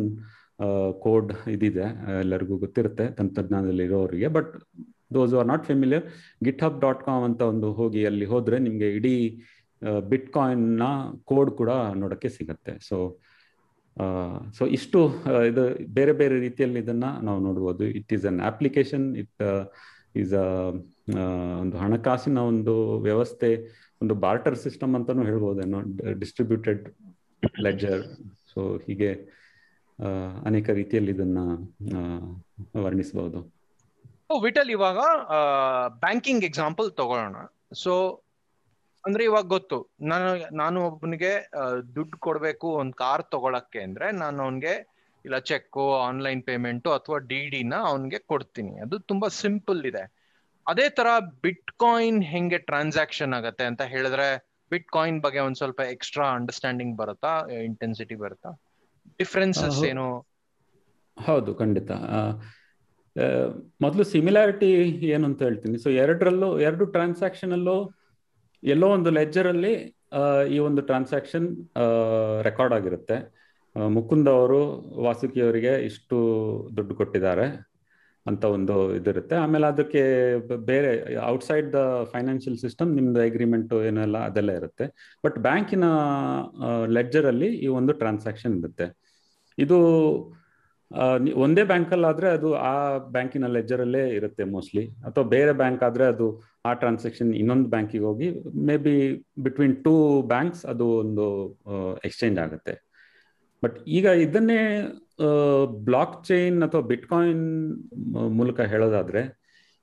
[1.06, 1.88] ಕೋಡ್ ಇದಿದೆ,
[2.24, 4.52] ಎಲ್ಲರಿಗೂ ಗೊತ್ತಿರುತ್ತೆ ತಂತ್ರಜ್ಞಾನದಲ್ಲಿ ಇರೋರಿಗೆ but
[5.16, 6.06] those are not familiar
[6.66, 9.16] GitHub dot com ಅಂತ ಒಂದು ಹೋಗಿ ಅಲ್ಲಿ ಹೋದ್ರೆ ನಿಮಗೆ ಇಡೀ
[10.12, 10.84] ಬಿಟ್ ಕಾಯಿನ್ನ
[11.30, 11.72] ಕೋಡ್ ಕೂಡ
[12.02, 12.74] ನೋಡಕ್ಕೆ ಸಿಗುತ್ತೆ.
[12.90, 12.98] ಸೊ
[14.58, 15.00] ಸೊ ಇಷ್ಟು
[15.50, 15.64] ಇದು
[15.98, 17.84] ಬೇರೆ ಬೇರೆ ರೀತಿಯಲ್ಲಿ ಇದನ್ನ ನಾವು ನೋಡ್ಬೋದು.
[18.00, 19.44] It is an application it
[20.22, 20.48] is a
[21.62, 22.74] ಒಂದು ಹಣಕಾಸಿನ ಒಂದು
[23.08, 23.50] ವ್ಯವಸ್ಥೆ,
[24.02, 25.80] ಒಂದು ಬಾರ್ಟರ್ ಸಿಸ್ಟಮ್ ಅಂತಾನು ಹೇಳ್ಬೋದೇನೋ,
[26.24, 26.84] ಡಿಸ್ಟ್ರಿಬ್ಯೂಟೆಡ್
[27.68, 28.04] ಲೆಜರ್
[28.52, 29.12] ಸೊ ಹೀಗೆ
[30.50, 31.40] ಅನೇಕ ರೀತಿಯಲ್ಲಿ ಇದನ್ನ
[32.86, 33.42] ವರ್ಣಿಸಬಹುದು
[34.40, 35.00] ವಿಟಲ್ ಇವಾಗ
[36.00, 37.38] ಬ್ಯಾಂಕಿಂಗ್ ಎಕ್ಸಾಂಪಲ್ ತಗೊಳ್ಳೋಣ.
[37.84, 37.94] ಸೊ
[39.04, 39.78] ಅಂದ್ರೆ ಇವಾಗ ಗೊತ್ತು.
[40.02, 41.32] ನಾನು ನಾನು ಒಬ್ಬನಿಗೆ
[41.96, 44.74] ದುಡ್ಡು ಕೊಡ್ಬೇಕು ಒಂದ್ ಕಾರ್ ತಗೊಳಕ್ಕೆ ಅಂದ್ರೆ ನಾನು ಅವನ್ಗೆ
[45.26, 48.74] ಇಲ್ಲ ಚೆಕ್ ಆನ್ಲೈನ್ ಪೇಮೆಂಟ್ ಅಥವಾ ಡಿ ಡಿನ ಅವನ್ಗೆ ಕೊಡ್ತೀನಿ.
[48.80, 50.04] ಅದು ತುಂಬಾ ಸಿಂಪಲ್ ಇದೆ.
[50.66, 51.08] ಅದೇ ತರ
[51.42, 54.28] ಬಿಟ್ ಕಾಯಿನ್ ಹೆಂಗೆ ಟ್ರಾನ್ಸಾಕ್ಷನ್ ಆಗತ್ತೆ ಅಂತ ಹೇಳಿದ್ರೆ
[54.72, 57.34] ಬಿಟ್ ಕಾಯಿನ್ ಬಗ್ಗೆ ಒಂದ್ ಸ್ವಲ್ಪ ಎಕ್ಸ್ಟ್ರಾ ಅಂಡರ್ಸ್ಟ್ಯಾಂಡಿಂಗ್ ಬರುತ್ತಾ?
[57.64, 58.52] ಇಂಟೆನ್ಸಿಟಿ ಬರುತ್ತಾ?
[59.20, 60.08] ಡಿಫ್ರೆನ್ಸಸ್ ಏನು?
[61.18, 61.92] ಹೌದು ಖಂಡಿತ.
[63.84, 64.70] ಮೊದಲು ಸಿಮಿಲಾರಿಟಿ
[65.16, 65.78] ಏನು ಅಂತ ಹೇಳ್ತೀನಿ.
[65.84, 67.78] ಸೊ ಎರಡರಲ್ಲೂ, ಎರಡು ಟ್ರಾನ್ಸಾಕ್ಷನ್ ಅಲ್ಲೂ
[68.64, 69.74] ಎಲ್ಲೋ ಒಂದು ಲೆಜ್ಜರ್ ಅಲ್ಲಿ
[70.56, 71.48] ಈ ಒಂದು ಟ್ರಾನ್ಸಾಕ್ಷನ್
[72.48, 73.18] ರೆಕಾರ್ಡ್ ಆಗಿರುತ್ತೆ.
[73.98, 74.62] ಮುಕುಂದ್ ಅವರು,
[75.08, 76.18] ವಾಸುಕಿ ಅವರಿಗೆ ಇಷ್ಟು
[76.78, 77.46] ದುಡ್ಡು ಕೊಟ್ಟಿದ್ದಾರೆ
[78.26, 79.36] ಅಂತ ಒಂದು ಇದಿರುತ್ತೆ.
[79.44, 80.02] ಆಮೇಲೆ ಅದಕ್ಕೆ
[80.72, 80.90] ಬೇರೆ
[81.32, 81.80] ಔಟ್ಸೈಡ್ ದ
[82.14, 84.86] ಫೈನಾನ್ಷಿಯಲ್ ಸಿಸ್ಟಮ್ ನಿಮ್ದು ಅಗ್ರಿಮೆಂಟ್ ಏನೆಲ್ಲ ಅದೆಲ್ಲ ಇರುತ್ತೆ.
[85.26, 85.86] ಬಟ್ ಬ್ಯಾಂಕಿನ
[86.98, 88.88] ಲೆಡ್ಜರ್ ಅಲ್ಲಿ ಈ ಒಂದು ಟ್ರಾನ್ಸಾಕ್ಷನ್ ಇರುತ್ತೆ.
[89.58, 89.80] ಇದು
[91.36, 96.28] ಒಂದೇ ಬ್ಯಾಂಕಲ್ಲಿ ಆದ್ರೆ ಅದು ಆ ಬ್ಯಾಂಕಿನ ಲೆಜರ್ ಅಲ್ಲೇ ಇರುತ್ತೆ ಮೋಸ್ಟ್ಲಿ ಅಥವಾ ಬೇರೆ ಬ್ಯಾಂಕ್ ಆದ್ರೆ ಅದು
[96.66, 98.96] ಆ ಟ್ರಾನ್ಸಾಕ್ಷನ್ ಇನ್ನೊಂದು ಬ್ಯಾಂಕಿಗೆ ಹೋಗಿ maybe
[99.44, 101.26] between two banks ಅದು ಒಂದು
[102.06, 102.74] ಎಕ್ಸ್ಚೇಂಜ್ ಆಗುತ್ತೆ.
[103.64, 104.60] ಬಟ್ ಈಗ ಇದನ್ನೇ
[105.84, 107.46] ಬ್ಲಾಕ್ ಚೈನ್ ಅಥವಾ ಬಿಟ್ಕಾಯಿನ್
[108.30, 109.22] ಮೂಲಕ ಹೇಳೋದಾದ್ರೆ,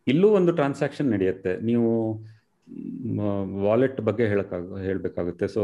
[0.06, 1.60] ಇಲ್ಲೂ ಒಂದು ಟ್ರಾನ್ಸಾಕ್ಷನ್ ನಡೆಯುತ್ತೆ.
[1.60, 1.90] ನೀವು
[3.62, 5.46] ವಾಲೆಟ್ ಬಗ್ಗೆ ಹೇಳಕ್ಕಾಗ ಹೇಳ್ಬೇಕಾಗುತ್ತೆ.
[5.48, 5.62] ಸೊ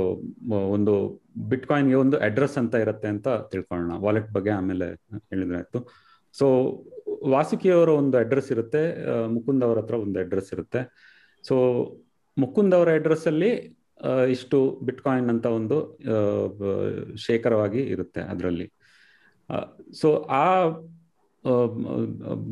[0.76, 0.94] ಒಂದು
[1.36, 3.92] ಬಿಟ್ ಬಿಟ್ಕಾಯಿನ್ಗೆ ಒಂದು ಅಡ್ರೆಸ್ ಅಂತ ಇರುತ್ತೆ ಅಂತ ತಿಳ್ಕೊಳ್ಳೋಣ.
[4.06, 4.88] ವಾಲೆಟ್ ಬಗ್ಗೆ ಆಮೇಲೆ
[5.32, 5.80] ಹೇಳಿದ್ರೆ ಆಯ್ತು.
[6.32, 6.46] ಸೊ
[7.28, 8.82] ವಾಸುಕಿಯವರ ಒಂದು ಅಡ್ರೆಸ್ ಇರುತ್ತೆ
[9.34, 10.80] ಮುಕುಂದ್ ಅವರ ಹತ್ರ ಒಂದು ಅಡ್ರೆಸ್ ಇರುತ್ತೆ.
[11.42, 11.54] ಸೊ
[12.36, 13.50] ಮುಕುಂದ್ ಅವರ ಅಡ್ರೆಸ್ ಅಲ್ಲಿ
[14.30, 15.76] ಇಷ್ಟು ಬಿಟ್ಕಾಯಿನ್ ಅಂತ ಒಂದು
[17.16, 18.66] ಶೇಖರವಾಗಿ ಇರುತ್ತೆ ಅದರಲ್ಲಿ.
[20.00, 20.08] ಸೊ
[20.44, 20.48] ಆ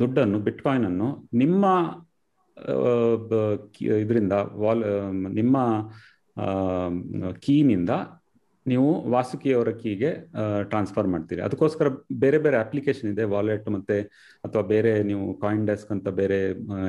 [0.00, 1.64] ದುಡ್ಡನ್ನು ಬಿಟ್ಕಾಯಿನ್ ಅನ್ನು ನಿಮ್ಮ
[4.02, 4.34] ಇದರಿಂದ
[4.64, 4.82] ವಾಲ್
[5.40, 5.56] ನಿಮ್ಮ
[7.44, 7.92] ಕೀನಿಂದ
[8.66, 10.10] ನೀವು ವಾಸುಕಿಯವರ ಕೀಗೆ
[10.72, 11.40] ಟ್ರಾನ್ಸ್ಫರ್ ಮಾಡ್ತೀರಿ.
[11.46, 11.88] ಅದಕ್ಕೋಸ್ಕರ
[12.24, 13.96] ಬೇರೆ ಬೇರೆ ಅಪ್ಲಿಕೇಶನ್ ಇದೆ, ವಾಲೆಟ್ ಮತ್ತೆ
[14.46, 16.38] ಅಥವಾ ಬೇರೆ ನೀವು ಕಾಯಿನ್ ಡೆಸ್ಕ್ ಅಂತ ಬೇರೆ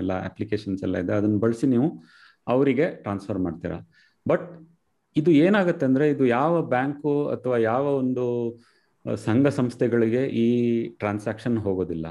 [0.01, 1.87] ಎಲ್ಲ ಅಪ್ಲಿಕೇಶನ್ಸ್ ಎಲ್ಲ ಇದೆ, ಅದನ್ನು ಬಳಸಿ ನೀವು
[2.53, 3.79] ಅವರಿಗೆ ಟ್ರಾನ್ಸ್ಫರ್ ಮಾಡ್ತೀರಾ.
[4.25, 4.45] ಬಟ್
[5.15, 8.25] ಇದು ಏನಾಗುತ್ತೆ ಅಂದ್ರೆ ಇದು ಯಾವ ಬ್ಯಾಂಕು ಅಥವಾ ಯಾವ ಒಂದು
[9.25, 10.47] ಸಂಘ ಸಂಸ್ಥೆಗಳಿಗೆ ಈ
[11.01, 12.07] ಟ್ರಾನ್ಸಾಕ್ಷನ್ ಹೋಗೋದಿಲ್ಲ.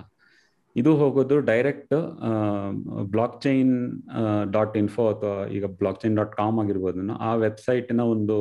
[0.77, 1.95] ಇದು ಹೋಗೋದು direct
[3.11, 3.73] blockchain
[4.53, 8.37] dot info ಅಥವಾ ಈಗ ಬ್ಲಾಕ್ ಚೈನ್ ಡಾಟ್ ಕಾಮ್ ಆಗಿರ್ಬೋದು ಆ ವೆಬ್ಸೈಟ್ನ ಒಂದು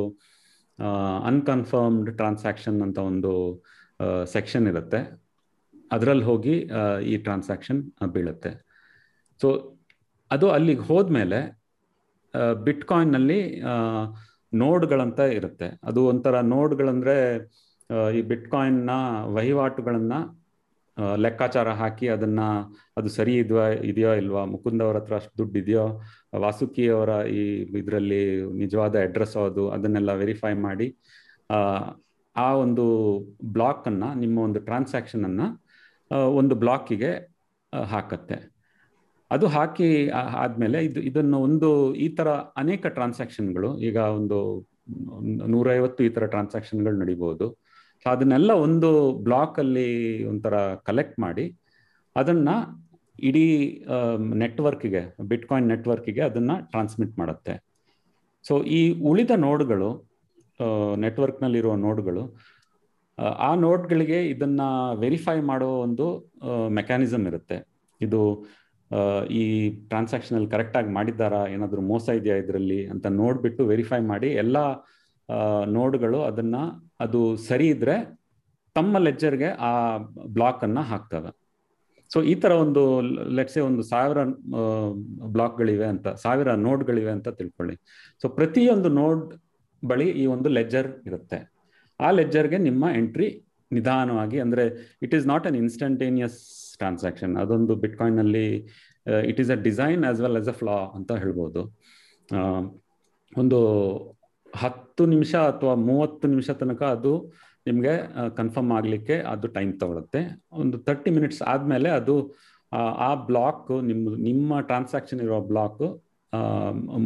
[1.26, 3.32] ಅನ್ಕನ್ಫರ್ಮ್ಡ್ ಟ್ರಾನ್ಸಾಕ್ಷನ್ ಅಂತ ಒಂದು
[4.26, 5.00] ಸೆಕ್ಷನ್ ಇರುತ್ತೆ.
[5.92, 6.54] ಅದರಲ್ಲಿ ಹೋಗಿ
[7.04, 7.80] ಈ ಟ್ರಾನ್ಸಾಕ್ಷನ್
[8.12, 8.52] ಬೀಳುತ್ತೆ.
[9.40, 9.48] ಸೊ
[10.30, 11.40] ಅದು ಅಲ್ಲಿಗೆ ಹೋದ್ಮೇಲೆ
[12.64, 13.40] ಬಿಟ್ಕಾಯಿನ್ನಲ್ಲಿ
[14.54, 15.68] ನೋಡ್ಗಳಂತ ಇರುತ್ತೆ.
[15.84, 17.16] ಅದು ಒಂಥರ ನೋಡ್ಗಳಂದ್ರೆ
[18.18, 18.90] ಈ ಬಿಟ್ಕಾಯಿನ್ನ
[19.34, 20.14] ವಹಿವಾಟುಗಳನ್ನ
[21.24, 22.40] ಲೆಕ್ಕಾಚಾರ ಹಾಕಿ ಅದನ್ನ
[22.98, 25.84] ಅದು ಸರಿ ಇದೆಯಾ ಇದೆಯೋ ಇಲ್ವಾ, ಮುಕುಂದ್ ಅವ್ರ ಹತ್ರ ಅಷ್ಟು ದುಡ್ಡು ಇದೆಯೋ,
[26.44, 27.42] ವಾಸುಕಿ ಅವರ ಈ
[27.80, 28.22] ಇದರಲ್ಲಿ
[28.62, 30.88] ನಿಜವಾದ ಅಡ್ರೆಸ್ ಅದು ಅದನ್ನೆಲ್ಲ ವೆರಿಫೈ ಮಾಡಿ,
[32.36, 32.84] ಆ ಒಂದು
[33.56, 35.42] ಬ್ಲಾಕ್ ಅನ್ನ, ನಿಮ್ಮ ಒಂದು ಟ್ರಾನ್ಸಾಕ್ಷನ್ ಅನ್ನ
[36.40, 37.12] ಒಂದು ಬ್ಲಾಕಿಗೆ
[37.92, 38.38] ಹಾಕತ್ತೆ.
[39.30, 39.88] ಅದು ಹಾಕಿ
[40.44, 41.68] ಆದ್ಮೇಲೆ ಇದು, ಇದನ್ನು ಒಂದು
[42.04, 42.28] ಈ ತರ
[42.62, 44.38] ಅನೇಕ ಟ್ರಾನ್ಸಾಕ್ಷನ್ಗಳು ಈಗ ಒಂದು
[45.54, 47.46] ನೂರೈವತ್ತು ಈ ತರ ಟ್ರಾನ್ಸಾಕ್ಷನ್ಗಳು ನಡಿಬಹುದು
[48.04, 48.88] ಸೊ ಅದನ್ನೆಲ್ಲ ಒಂದು
[49.26, 49.88] ಬ್ಲಾಕ್ ಅಲ್ಲಿ
[50.30, 50.54] ಒಂಥರ
[50.88, 51.44] ಕಲೆಕ್ಟ್ ಮಾಡಿ,
[52.16, 52.48] ಅದನ್ನ
[53.28, 53.44] ಇಡೀ
[54.42, 57.54] ನೆಟ್ವರ್ಕ್ಗೆ ಬಿಟ್ಕಾಯಿನ್ ನೆಟ್ವರ್ಕ್ಗೆ ಅದನ್ನ ಟ್ರಾನ್ಸ್ಮಿಟ್ ಮಾಡುತ್ತೆ.
[58.44, 59.90] ಸೊ ಈ ಉಳಿದ ನೋಡ್ಗಳು
[61.04, 62.24] ನೆಟ್ವರ್ಕ್ನಲ್ಲಿರುವ ನೋಡ್ಗಳು,
[63.48, 64.62] ಆ ನೋಡ್ಗಳಿಗೆ ಇದನ್ನ
[65.04, 66.06] ವೆರಿಫೈ ಮಾಡೋ ಒಂದು
[66.78, 67.58] ಮೆಕ್ಯಾನಿಸಮ್ ಇರುತ್ತೆ.
[68.00, 68.20] ಇದು
[69.40, 69.44] ಈ
[69.90, 74.58] ಟ್ರಾನ್ಸಾಕ್ಷನಲ್ಲಿ ಕರೆಕ್ಟಾಗಿ ಮಾಡಿದ್ದಾರಾ, ಏನಾದರೂ ಮೋಸ ಇದೆಯಾ ಇದರಲ್ಲಿ ಅಂತ ನೋಡ್ಬಿಟ್ಟು ವೆರಿಫೈ ಮಾಡಿ ಎಲ್ಲ
[75.76, 76.56] ನೋಡ್ಗಳು ಅದನ್ನ
[77.04, 77.96] ಅದು ಸರಿ ಇದ್ರೆ
[78.76, 79.72] ತಮ್ಮ ಲೆಜ್ಜರ್ಗೆ ಆ
[80.36, 81.30] ಬ್ಲಾಕ್ ಅನ್ನ ಹಾಕ್ತವೆ.
[82.10, 82.82] ಸೊ ಈ ತರ ಒಂದು
[83.38, 84.18] ಲೆಟ್ಸೆ ಒಂದು ಸಾವಿರ
[85.34, 87.76] ಬ್ಲಾಕ್ಗಳಿವೆ ಅಂತ, ಸಾವಿರ ನೋಡ್ಗಳಿವೆ ಅಂತ ತಿಳ್ಕೊಳ್ಳಿ.
[88.22, 89.22] ಸೊ ಪ್ರತಿಯೊಂದು ನೋಡ್
[89.82, 91.38] ಬಳಿ ಈ ಒಂದು ಲೆಜ್ಜರ್ ಇರುತ್ತೆ.
[92.00, 93.28] ಆ ಲೆಜ್ಜರ್ಗೆ ನಿಮ್ಮ ಎಂಟ್ರಿ
[93.70, 94.64] ನಿಧಾನವಾಗಿ ಅಂದ್ರೆ
[95.04, 96.38] it is not an instantaneous
[96.80, 98.48] transaction ಅದೊಂದು ಬಿಟ್ಕಾಯಿನ್ ಅಲ್ಲಿ
[99.30, 101.62] it is a design as well as a flaw ಅಂತ ಹೇಳ್ಬೋದು.
[103.32, 103.60] ಒಂದು
[104.62, 107.12] ಹತ್ತು ನಿಮಿಷ ಅಥವಾ ಮೂವತ್ತು ನಿಮಿಷ ತನಕ ಅದು
[107.68, 107.94] ನಿಮಗೆ
[108.38, 110.20] ಕನ್ಫರ್ಮ್ ಆಗಲಿಕ್ಕೆ ಅದು ಟೈಮ್ ತಗೊಳುತ್ತೆ.
[110.62, 112.16] ಒಂದು ತರ್ಟಿ ಮಿನಿಟ್ಸ್ ಆದಮೇಲೆ ಅದು,
[113.06, 115.84] ಆ ಬ್ಲಾಕ್ ನಿಮ್ಮ ನಿಮ್ಮ ಟ್ರಾನ್ಸಾಕ್ಷನ್ ಇರೋ ಬ್ಲಾಕ್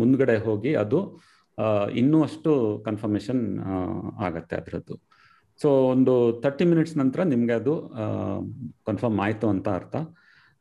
[0.00, 1.00] ಮುಂದ್ಗಡೆ ಹೋಗಿ ಅದು
[2.00, 2.52] ಇನ್ನೂ ಅಷ್ಟು
[2.86, 3.42] ಕನ್ಫರ್ಮೇಷನ್
[4.26, 4.96] ಆಗತ್ತೆ ಅದರದ್ದು.
[5.60, 7.74] ಸೊ ಒಂದು ತರ್ಟಿ ಮಿನಿಟ್ಸ್ ನಂತರ ನಿಮಗೆ ಅದು
[8.88, 9.96] ಕನ್ಫರ್ಮ್ ಆಯಿತು ಅಂತ ಅರ್ಥ.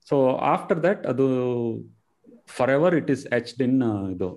[0.07, 0.17] ಸೊ
[0.53, 1.25] ಆಫ್ಟರ್ ದಟ್ ಅದು
[2.77, 3.77] forever it is etched in
[4.15, 4.29] ಇದು,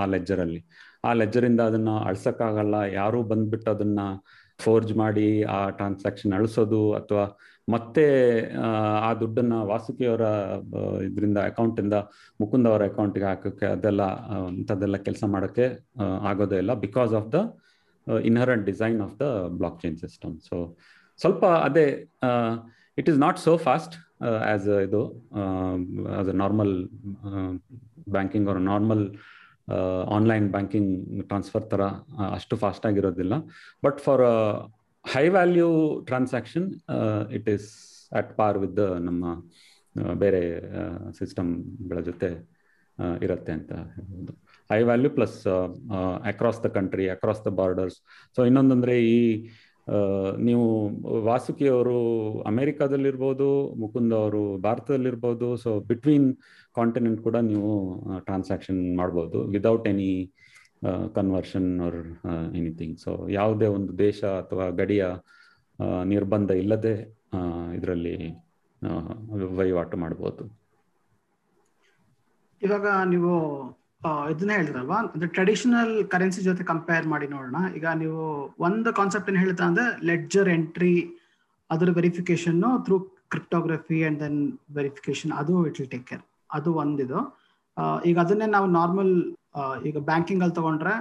[0.00, 0.60] ಆ ಲೆಜ್ಜರಲ್ಲಿ
[1.04, 2.76] ಆ ಲೆಜ್ಜರಿಂದ ಅದನ್ನ ಅಳ್ಸಕ್ಕಾಗಲ್ಲ.
[2.92, 4.00] ಯಾರು ಬಂದ್ಬಿಟ್ಟು ಅದನ್ನ
[4.60, 7.24] ಫೋರ್ಜ್ ಮಾಡಿ ಆ ಟ್ರಾನ್ಸಾಕ್ಷನ್ ಅಳಿಸೋದು ಅಥವಾ
[7.68, 8.04] ಮತ್ತೆ,
[9.06, 10.26] ಆ ದುಡ್ಡನ್ನ ವಾಸುಕಿಯವರ
[11.02, 11.96] ಇದರಿಂದ ಅಕೌಂಟಿಂದ
[12.40, 14.02] ಮುಕುಂದ್ ಅವರ ಅಕೌಂಟ್ಗೆ ಹಾಕೋಕ್ಕೆ ಅದೆಲ್ಲ
[14.48, 15.66] ಅಂಥದ್ದೆಲ್ಲ ಕೆಲಸ ಮಾಡೋಕ್ಕೆ
[16.22, 17.40] ಆಗೋದೇ ಇಲ್ಲ because of the
[18.24, 19.26] inherent design of the
[19.82, 20.58] blockchain system so
[21.20, 21.86] ಸ್ವಲ್ಪ ಅದೇ
[22.98, 23.94] it is not so fast
[24.52, 25.02] as ಇದು
[26.18, 26.74] as a normal
[28.08, 29.04] banking our normal
[30.16, 30.92] online banking
[31.28, 31.82] transfer ಥರ
[32.36, 33.34] ಅಷ್ಟು ಫಾಸ್ಟ್ ಆಗಿರೋದಿಲ್ಲ.
[33.84, 34.22] But for
[35.14, 35.68] high value
[36.06, 36.66] transaction
[37.38, 37.68] it is
[38.20, 39.24] at par with ನಮ್ಮ
[40.24, 40.42] ಬೇರೆ
[41.18, 42.30] ಸಿಸ್ಟಮ್ಗಳ ಜೊತೆ
[43.22, 44.32] ಇರುತ್ತೆ ಅಂತ ಹೇಳ್ಬೋದು.
[44.70, 45.38] High value plus
[46.30, 47.98] across the country across the borders
[48.36, 49.20] so ಇನ್ನೊಂದಂದ್ರೆ ಈ
[50.46, 50.66] ನೀವು
[51.28, 51.96] ವಾಸುಕಿ ಅವರು
[52.50, 53.48] ಅಮೆರಿಕಾದಲ್ಲಿರ್ಬೋದು,
[53.82, 56.28] ಮುಕುಂದ ಅವರು ಭಾರತದಲ್ಲಿರ್ಬೋದು ಸೊ ಬಿಟ್ವೀನ್
[56.78, 57.70] ಕಾಂಟಿನೆಂಟ್ ಕೂಡ ನೀವು
[58.28, 60.10] ಟ್ರಾನ್ಸಾಕ್ಷನ್ ಮಾಡ್ಬೋದು without any
[61.18, 62.00] conversion or
[62.58, 65.04] anything so ಯಾವುದೇ ಒಂದು ದೇಶ ಅಥವಾ ಗಡಿಯ
[66.12, 66.94] ನಿರ್ಬಂಧ ಇಲ್ಲದೆ
[67.78, 68.16] ಇದರಲ್ಲಿ
[69.58, 70.44] ವಹಿವಾಟು ಮಾಡ್ಬೋದು.
[72.62, 73.32] ಇವಾಗ ನೀವು
[74.32, 74.98] ಇದನ್ನ ಹೇಳಿದ್ರಲ್ವಾ?
[75.12, 77.58] ಅಂದ್ರೆ ಟ್ರೆಡಿಷನಲ್ ಕರೆನ್ಸಿ ಜೊತೆ ಕಂಪೇರ್ ಮಾಡಿ ನೋಡೋಣ.
[77.78, 78.20] ಈಗ ನೀವು
[78.66, 80.94] ಒಂದು ಕಾನ್ಸೆಪ್ಟ್ ಏನ್ ಹೇಳ್ತಾ ಅಂದ್ರೆ ಲೆಡ್ಜರ್ ಎಂಟ್ರಿ
[81.70, 82.96] ಅದರ verification through
[83.32, 84.38] cryptography and then
[84.78, 86.22] verification ಅದು ಇಟ್ ವಿಲ್ ಟೇಕ್ ಕೇರ್
[86.58, 87.18] ಅದು ಒಂದಿದು
[88.10, 89.12] ಈಗ ಅದನ್ನೇ ನಾವು ನಾರ್ಮಲ್
[89.88, 90.94] ಈಗ ಬ್ಯಾಂಕಿಂಗ್ ಅಲ್ಲಿ ತಗೊಂಡ್ರೆ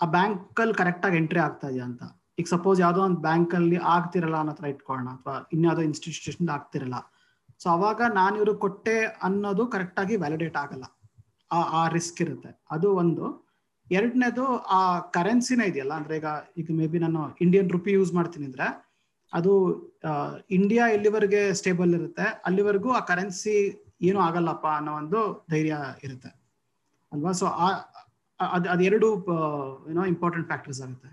[0.00, 2.02] ಆ ಬ್ಯಾಂಕ್ ಅಲ್ಲಿ ಕರೆಕ್ಟ್ ಆಗಿ ಎಂಟ್ರಿ ಆಗ್ತಾ ಇದೆಯಾ ಅಂತ.
[2.40, 6.96] ಈಗ ಸಪೋಸ್ ಯಾವ್ದೋ ಒಂದು ಬ್ಯಾಂಕ್ ಅಲ್ಲಿ ಆಗ್ತಿರಲ್ಲ ಅನ್ನೋ ತರ ಇಟ್ಕೊಳ್ಳೋಣ ಅಥವಾ ಇನ್ಯಾವುದೋ ಇನ್ಸ್ಟಿಟ್ಯೂಷನ್ ಆಗ್ತಿರಲ್ಲ.
[7.62, 8.96] ಸೊ ಅವಾಗ ನಾನು ಇವ್ರಿಗೆ ಕೊಟ್ಟೆ
[9.28, 10.86] ಅನ್ನೋದು ಕರೆಕ್ಟ್ ಆಗಿ ವ್ಯಾಲಿಡೇಟ್ ಆಗಲ್ಲ.
[11.52, 12.62] ಆ ಆ ರಿಸ್ಕ್ ಇರುತ್ತೆ.
[12.70, 13.44] ಅದು ಒಂದು.
[13.90, 16.24] ಎರಡನೇದು, ಆ ಕರೆನ್ಸಿನ ಇದೆಯಲ್ಲ, ಅಂದ್ರೆ ಈಗ
[16.56, 18.66] ಈಗ ಮೇ ಬಿ ನಾನು ಇಂಡಿಯನ್ ರುಪಿ ಯೂಸ್ ಮಾಡ್ತೀನಿ ಅಂದ್ರೆ,
[19.32, 19.52] ಅದು
[20.50, 22.22] ಇಂಡಿಯಾ ಎಲ್ಲಿವರೆಗೆ ಸ್ಟೇಬಲ್ ಇರುತ್ತೆ.
[22.22, 23.54] ಅಲ್ಲಿವರೆಗೂ ಆ ಕರೆನ್ಸಿ
[24.02, 26.28] ಏನು ಆಗಲ್ಲಪ್ಪ ಅನ್ನೋ ಒಂದು ಧೈರ್ಯ ಇರುತ್ತೆ.
[27.12, 27.32] ಅಲ್ವಾ?
[27.32, 27.46] ಸೊ
[28.40, 29.08] ಅದು ಅದೆರಡು
[29.90, 31.10] ಏನೋ ಇಂಪಾರ್ಟೆಂಟ್ ಫ್ಯಾಕ್ಟರ್ಸ್ ಆಗುತ್ತೆ.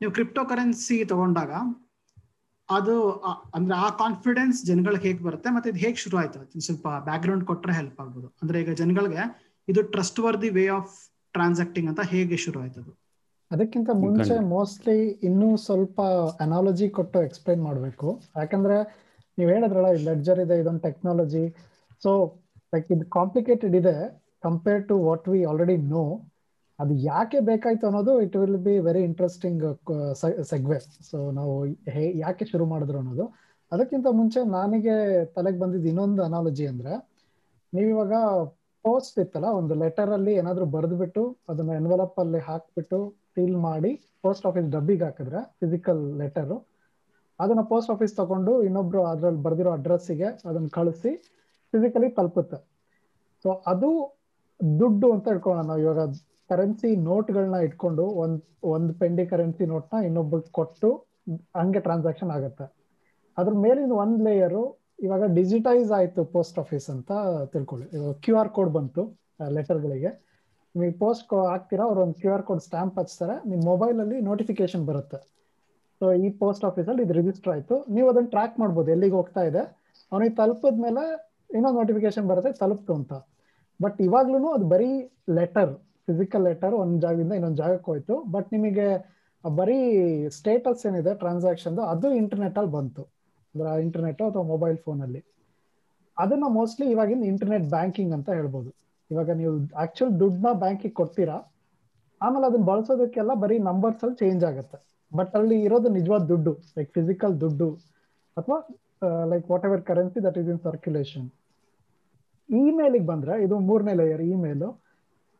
[0.00, 1.52] ನೀವು ಕ್ರಿಪ್ಟೋ ಕರೆನ್ಸಿ ತಗೊಂಡಾಗ,
[2.68, 3.12] ಅದು
[3.54, 7.74] ಅಂದ್ರೆ ಆ ಕಾನ್ಫಿಡೆನ್ಸ್ ಜನಗಳಿಗೆ ಹೇಗೆ ಬರುತ್ತೆ, ಮತ್ತೆ ಇದು ಹೇಗೆ ಶುರು ಆಯ್ತು ಸ್ವಲ್ಪ ಬ್ಯಾಕ್ ಗ್ರೌಂಡ್ ಕೊಟ್ಟರೆ
[7.74, 8.36] ಹೆಲ್ಪ್ ಆಗ್ಬೋದು.
[8.42, 10.94] ಅಂದ್ರೆ ಈಗ ಜನಗಳಿಗೆ ಇದು trustworthy way of
[11.34, 12.90] transacting ಅಂತ ಹೇಗೆ ಶುರು ಆಯ್ತದು?
[13.50, 14.98] ಅದಕ್ಕಿಂತ ಮುಂಚೆ ಮೋಸ್ಟ್ಲಿ
[15.28, 15.98] ಇನ್ನೂ ಸ್ವಲ್ಪ
[16.40, 18.08] ಅನಾಲಜಿ ಕೊಟ್ಟು ಎಕ್ಸ್ಪ್ಲೈನ್ ಮಾಡಬೇಕು.
[18.36, 18.76] ಯಾಕಂದ್ರೆ
[19.38, 21.44] ನೀವು ಹೇಳಿದ್ರಲ್ಲ ಲೆಡ್ಜರ್ ಇದೆ ಇದೊಂದು ಟೆಕ್ನಾಲಜಿ
[22.02, 22.10] ಸೊ
[22.72, 23.94] ಲೈಕ್ ಇದು ಕಾಂಪ್ಲಿಕೇಟೆಡ್ ಇದೆ
[24.42, 26.04] compare to what we already know
[26.78, 29.64] ಅದು ಯಾಕೆ ಬೇಕಾಯ್ತು ಅನ್ನೋದು it will be very interesting
[30.50, 30.78] segue
[31.10, 31.52] so ನಾವು
[31.94, 33.26] ಹೇ ಯಾಕೆ ಶುರು ಮಾಡಿದ್ರು ಅನ್ನೋದು.
[33.72, 34.94] ಅದಕ್ಕಿಂತ ಮುಂಚೆ ನನಗೆ
[35.36, 36.94] ತಲೆಗೆ ಬಂದಿದ್ದು ಇನ್ನೊಂದು ಅನಾಲಜಿ ಅಂದ್ರೆ
[37.72, 38.14] ನೀವಿವಾಗ
[38.84, 42.98] ಪೋಸ್ಟ್ ಇತ್ತಲ್ಲ, ಒಂದು ಲೆಟರ್ ಅಲ್ಲಿ ಏನಾದ್ರು ಬರೆದ್ಬಿಟ್ಟು ಅದನ್ನ ಎನ್ವಲಪ್ ಅಲ್ಲಿ ಹಾಕ್ಬಿಟ್ಟು
[43.34, 43.92] ಸೀಲ್ ಮಾಡಿ
[44.24, 46.54] ಪೋಸ್ಟ್ ಆಫೀಸ್ ಡಬ್ಬಿಗೆ ಹಾಕಿದ್ರೆ ಫಿಸಿಕಲ್ ಲೆಟರ್
[47.40, 51.12] ಅದನ್ನ ಪೋಸ್ಟ್ ಆಫೀಸ್ ತಗೊಂಡು ಇನ್ನೊಬ್ರು ಅದ್ರಲ್ಲಿ ಬರ್ದಿರೋ ಅಡ್ರೆಸ್ಸಿಗೆ ಅದನ್ನ ಕಳಿಸಿ
[51.72, 52.58] ಫಿಸಿಕಲಿ ತಲುಪುತ್ತೆ.
[53.44, 53.88] ಸೊ ಅದು
[54.80, 55.80] ದುಡ್ಡು ಅಂತ ಇಟ್ಕೊಳ್ಳೋಣ ನಾವು.
[55.84, 56.02] ಇವಾಗ
[56.50, 58.40] ಕರೆನ್ಸಿ ನೋಟ್ಗಳನ್ನ ಇಟ್ಕೊಂಡು ಒಂದ್
[58.72, 60.88] ಒಂದ್ ಪೆಂಡಿ ಕರೆನ್ಸಿ ನೋಟ್ನ ಇನ್ನೊಬ್ಬರಿಗೆ ಕೊಟ್ಟು
[61.60, 62.66] ಹಂಗೆ ಟ್ರಾನ್ಸಾಕ್ಷನ್ ಆಗುತ್ತೆ.
[63.38, 64.62] ಅದ್ರ ಮೇಲಿನ ಒಂದ್ ಲೇಯರು
[64.98, 67.12] ಇವಾಗ ಡಿಜಿಟೈಸ್ ಆಯ್ತು ಪೋಸ್ಟ್ ಆಫೀಸ್ ಅಂತ
[67.52, 67.86] ತಿಳ್ಕೊಳ್ಳಿ.
[68.24, 69.02] ಕ್ಯೂ ಆರ್ ಕೋಡ್ ಬಂತು
[69.56, 70.10] ಲೆಟರ್ಗಳಿಗೆ
[70.74, 75.18] ನಿಮಗೆ ಪೋಸ್ಟ್ ಹಾಕ್ತೀರಾ, ಅವ್ರು ಒಂದು ಕ್ಯೂ ಆರ್ ಕೋಡ್ ಸ್ಟ್ಯಾಂಪ್ ಹಚ್ತಾರೆ ನಿಮ್ಮ ಮೊಬೈಲ್ ಅಲ್ಲಿ ನೋಟಿಫಿಕೇಶನ್ ಬರುತ್ತೆ.
[76.00, 77.76] ಸೊ ಈ ಪೋಸ್ಟ್ ಆಫೀಸಲ್ಲಿ ಇದು ರಿಜಿಸ್ಟರ್ ಆಯ್ತು.
[77.96, 79.62] ನೀವು ಅದನ್ನ ಟ್ರ್ಯಾಕ್ ಮಾಡ್ಬೋದು, ಎಲ್ಲಿಗೆ ಹೋಗ್ತಾ ಇದೆ.
[80.12, 81.02] ಅವನಿಗೆ ತಲುಪದ ಮೇಲೆ
[81.56, 83.12] ಇನ್ನೊಂದು ನೋಟಿಫಿಕೇಶನ್ ಬರುತ್ತೆ, ತಲುಪ್ತು ಅಂತ.
[83.80, 84.90] ಬಟ್ ಇವಾಗ್ಲೂ ಅದು ಬರೀ
[85.38, 85.72] ಲೆಟರ್
[86.08, 88.14] ಫಿಸಿಕಲ್ ಲೆಟರ್ ಒಂದು ಜಾಗದಿಂದ ಇನ್ನೊಂದು ಜಾಗಕ್ಕೆ ಹೋಯ್ತು.
[88.34, 88.86] ಬಟ್ ನಿಮಗೆ
[89.44, 89.78] ಬರೀ
[90.38, 93.04] ಸ್ಟೇಟಸ್ ಏನಿದೆ ಟ್ರಾನ್ಸಾಕ್ಷನ್ ಅದು ಇಂಟರ್ನೆಟ್ ಅಲ್ಲಿ ಬಂತು.
[93.54, 95.20] ಅಂದ್ರೆ ಇಂಟರ್ನೆಟ್ ಅಥವಾ ಮೊಬೈಲ್ ಫೋನ್ ಅಲ್ಲಿ.
[96.16, 98.70] ಅದನ್ನ ಮೋಸ್ಟ್ಲಿ ಇವಾಗಿನ ಇಂಟರ್ನೆಟ್ ಬ್ಯಾಂಕಿಂಗ್ ಅಂತ ಹೇಳ್ಬೋದು.
[99.10, 99.52] ಇವಾಗ ನೀವು
[99.84, 101.36] ಆಕ್ಚುಲ್ ದುಡ್ಡನ್ನ ಬ್ಯಾಂಕಿಗೆ ಕೊಡ್ತೀರಾ,
[102.20, 104.78] ಆಮೇಲೆ ಅದನ್ನ ಬಳಸೋದಕ್ಕೆಲ್ಲ ಬರೀ ನಂಬರ್ಸ್ ಅಲ್ಲಿ ಚೇಂಜ್ ಆಗುತ್ತೆ.
[105.12, 107.68] ಬಟ್ ಅಲ್ಲಿ ಇರೋದು ನಿಜವಾದ ದುಡ್ಡು ಲೈಕ್ ಫಿಸಿಕಲ್ ದುಡ್ಡು,
[108.36, 108.58] ಅಥವಾ
[109.32, 111.26] like whatever currency that is in circulation
[112.48, 114.68] ಇಮೇಲಿಗೆ ಬಂದ್ರೆ, ಇದು ಮೂರನೇ ಲೇಯರ್ ಇಮೇಲು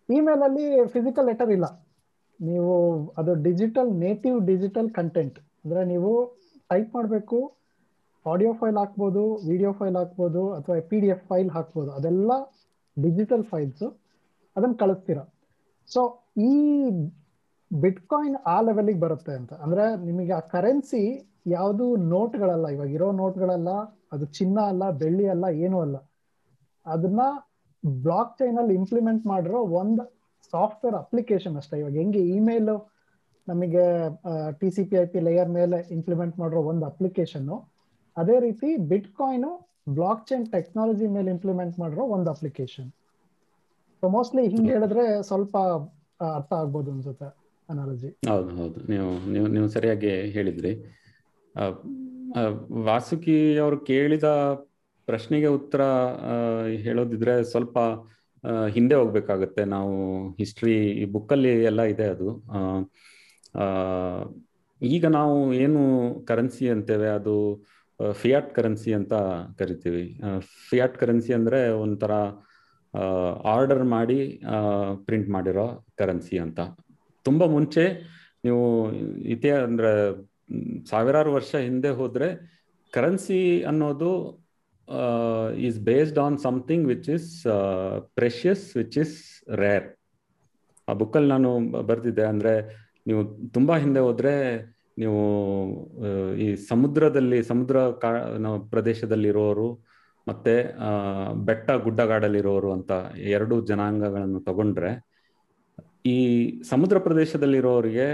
[0.08, 1.66] ಇಮೇಲ್ ಅಲ್ಲಿ ಫಿಸಿಕಲ್ ಲೆಟರ್ ಇಲ್ಲ.
[2.40, 2.74] ನೀವು
[3.20, 6.12] ಅದು ಡಿಜಿಟಲ್ ನೇಟಿವ್ ಡಿಜಿಟಲ್ ಕಂಟೆಂಟ್ ಅಂದ್ರೆ ನೀವು
[6.70, 7.38] ಟೈಪ್ ಮಾಡಬೇಕು
[8.26, 12.32] ಆಡಿಯೋ ಫೈಲ್ ಹಾಕ್ಬೋದು ವಿಡಿಯೋ ಫೈಲ್ ಹಾಕ್ಬೋದು, ಅಥವಾ ಪಿ ಡಿ ಎಫ್ ಫೈಲ್ ಹಾಕ್ಬೋದು, ಅದೆಲ್ಲ
[12.96, 13.84] ಡಿಜಿಟಲ್ ಫೈಲ್ಸ್
[14.56, 15.24] ಅದನ್ನ ಕಳಿಸ್ತೀರಾ.
[15.90, 16.00] ಸೊ
[16.50, 16.52] ಈ
[17.70, 19.52] ಬಿಟ್ಕಾಯಿನ್ ಆ ಲೆವೆಲಿಗೆ ಬರುತ್ತೆ ಅಂತ.
[19.64, 21.02] ಅಂದ್ರೆ ನಿಮಗೆ ಆ ಕರೆನ್ಸಿ
[21.56, 23.70] ಯಾವುದು ನೋಟ್ಗಳಲ್ಲ ಇವಾಗ ಇರೋ ನೋಟ್ಗಳಲ್ಲ
[24.14, 25.96] ಅದು ಚಿನ್ನ ಅಲ್ಲ, ಬೆಳ್ಳಿ ಅಲ್ಲ, ಏನೂ ಅಲ್ಲ.
[26.86, 27.22] ಅದನ್ನ
[28.04, 30.02] ಬ್ಲಾಕ್ ಚೈನ್ ಅಲ್ಲಿ ಇಂಪ್ಲಿಮೆಂಟ್ ಮಾಡಿರೋ ಒಂದು
[30.52, 31.76] ಸಾಫ್ಟ್ವೇರ್ ಅಪ್ಲಿಕೇಶನ್ ಅಷ್ಟೇ.
[31.82, 32.70] ಇವಾಗ ಹೆಂಗೆ ಇಮೇಲ್
[33.48, 33.84] ನಮಗೆ
[34.60, 37.48] T C P I P layer ಮೇಲೆ ಇಂಪ್ಲಿಮೆಂಟ್ ಮಾಡಿರೋ ಒಂದು ಅಪ್ಲಿಕೇಶನ್
[38.16, 39.46] ಅದೇ ರೀತಿ bitcoin
[39.94, 42.88] blockchain technology ಮೇಲೆ ಇಂಪ್ಲಿಮೆಂಟ್ ಮಾಡಿರೋ ಒಂದು ಅಪ್ಲಿಕೇಶನ್
[44.02, 45.54] ಸೊ ಮೋಸ್ಟ್ಲಿ ಹಿಂಗೆ ಹೇಳಿದ್ರೆ ಸ್ವಲ್ಪ
[46.30, 47.28] ಅರ್ಥ ಆಗ್ಬೋದು ಅನ್ಸುತ್ತೆ
[47.68, 48.78] ಅನಾಲಜಿ ಹೌದು ಹೌದು.
[48.90, 50.72] ನೀವು ನೀವು ನೀವು ಸರಿಯಾಗಿ ಹೇಳಿದ್ರಿ.
[52.86, 54.28] ವಾಸುಕಿ ಅವರು ಕೇಳಿದ
[55.08, 55.82] ಪ್ರಶ್ನೆಗೆ ಉತ್ತರ
[56.84, 57.76] ಹೇಳೋದಿದ್ರೆ ಸ್ವಲ್ಪ
[58.74, 59.62] ಹಿಂದೆ ಹೋಗ್ಬೇಕಾಗತ್ತೆ.
[59.74, 59.94] ನಾವು
[60.38, 62.28] ಹಿಸ್ಟ್ರಿ ಈ ಬುಕ್ಕಲ್ಲಿ ಎಲ್ಲ ಇದೆ ಅದು.
[64.80, 65.80] ಈಗ ನಾವು ಏನು
[66.24, 67.34] ಕರೆನ್ಸಿ ಅಂತೇವೆ ಅದು
[68.20, 69.14] ಫಿಯಾಟ್ ಕರೆನ್ಸಿ ಅಂತ
[69.60, 70.04] ಕರಿತೀವಿ.
[70.70, 72.12] ಫಿಯಾಟ್ ಕರೆನ್ಸಿ ಅಂದರೆ ಒಂಥರ
[73.54, 74.20] ಆರ್ಡರ್ ಮಾಡಿ
[75.06, 75.66] ಪ್ರಿಂಟ್ ಮಾಡಿರೋ
[76.00, 76.60] ಕರೆನ್ಸಿ ಅಂತ.
[77.26, 77.84] ತುಂಬ ಮುಂಚೆ
[78.44, 78.62] ನೀವು
[79.34, 79.92] ಇತಿ, ಅಂದರೆ,
[80.90, 82.28] ಸಾವಿರಾರು ವರ್ಷ ಹಿಂದೆ ಹೋದರೆ
[82.92, 84.12] ಕರೆನ್ಸಿ ಅನ್ನೋದು
[85.66, 87.30] is based on something which is
[88.14, 89.16] precious which is
[89.62, 89.86] rare
[90.88, 91.50] ಆ ಬುಕ್ಕಲ್ಲಿ ನಾನು
[91.88, 92.54] ಬರ್ತಿದ್ದೆ ಅಂದರೆ
[93.06, 94.34] ನೀವು ತುಂಬ ಹಿಂದೆ ಹೋದ್ರೆ
[94.98, 95.20] ನೀವು
[96.44, 98.10] ಈ ಸಮುದ್ರದಲ್ಲಿ, ಸಮುದ್ರ ಕಾ
[98.72, 99.68] ಪ್ರದೇಶದಲ್ಲಿರೋರು
[100.26, 100.54] ಮತ್ತೆ
[101.46, 102.92] ಬೆಟ್ಟ ಗುಡ್ಡಗಾಡಲ್ಲಿರೋರು ಅಂತ
[103.36, 104.90] ಎರಡು ಜನಾಂಗಗಳನ್ನು ತಗೊಂಡ್ರೆ,
[106.06, 106.18] ಈ
[106.70, 108.06] ಸಮುದ್ರ ಪ್ರದೇಶದಲ್ಲಿರೋರಿಗೆ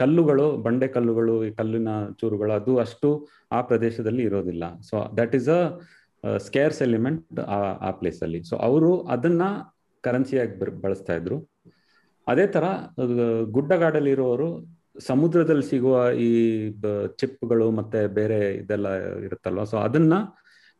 [0.00, 3.10] ಕಲ್ಲುಗಳು, ಬಂಡೆ ಕಲ್ಲುಗಳು, ಈ ಕಲ್ಲಿನ ಚೂರುಗಳು ಅದು ಅಷ್ಟು
[3.52, 4.64] ಆ ಪ್ರದೇಶದಲ್ಲಿ ಇರೋದಿಲ್ಲ.
[4.88, 5.60] So that is a
[6.46, 7.40] scarce element
[7.86, 8.40] ಆ ಪ್ಲೇಸ್ ಅಲ್ಲಿ.
[8.50, 9.42] ಸೊ ಅವರು ಅದನ್ನ
[10.04, 11.38] ಕರೆನ್ಸಿಯಾಗಿ ಬಳಸ್ತಾ ಇದ್ರು.
[12.26, 12.64] ಅದೇ ತರ
[13.56, 14.48] ಗುಡ್ಡಗಾಡಲಿರುವವರು
[15.06, 15.96] ಸಮುದ್ರದಲ್ಲಿ ಸಿಗುವ
[16.26, 16.30] ಈ
[17.20, 18.88] ಚಿಪ್ಗಳು ಮತ್ತೆ ಬೇರೆ ಇದೆಲ್ಲ
[19.26, 19.64] ಇರುತ್ತಲ್ವ?
[19.64, 20.14] ಸೊ ಅದನ್ನ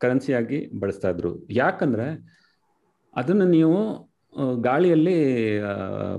[0.01, 1.33] ಕರೆನ್ಸಿಯಾಗಿ ಬಳಸ್ತಾ ಇದ್ರು.
[1.51, 2.07] ಯಾಕಂದ್ರೆ
[3.16, 3.79] ಅದನ್ನ ನೀವು
[4.61, 5.16] ಗಾಳಿಯಲ್ಲಿ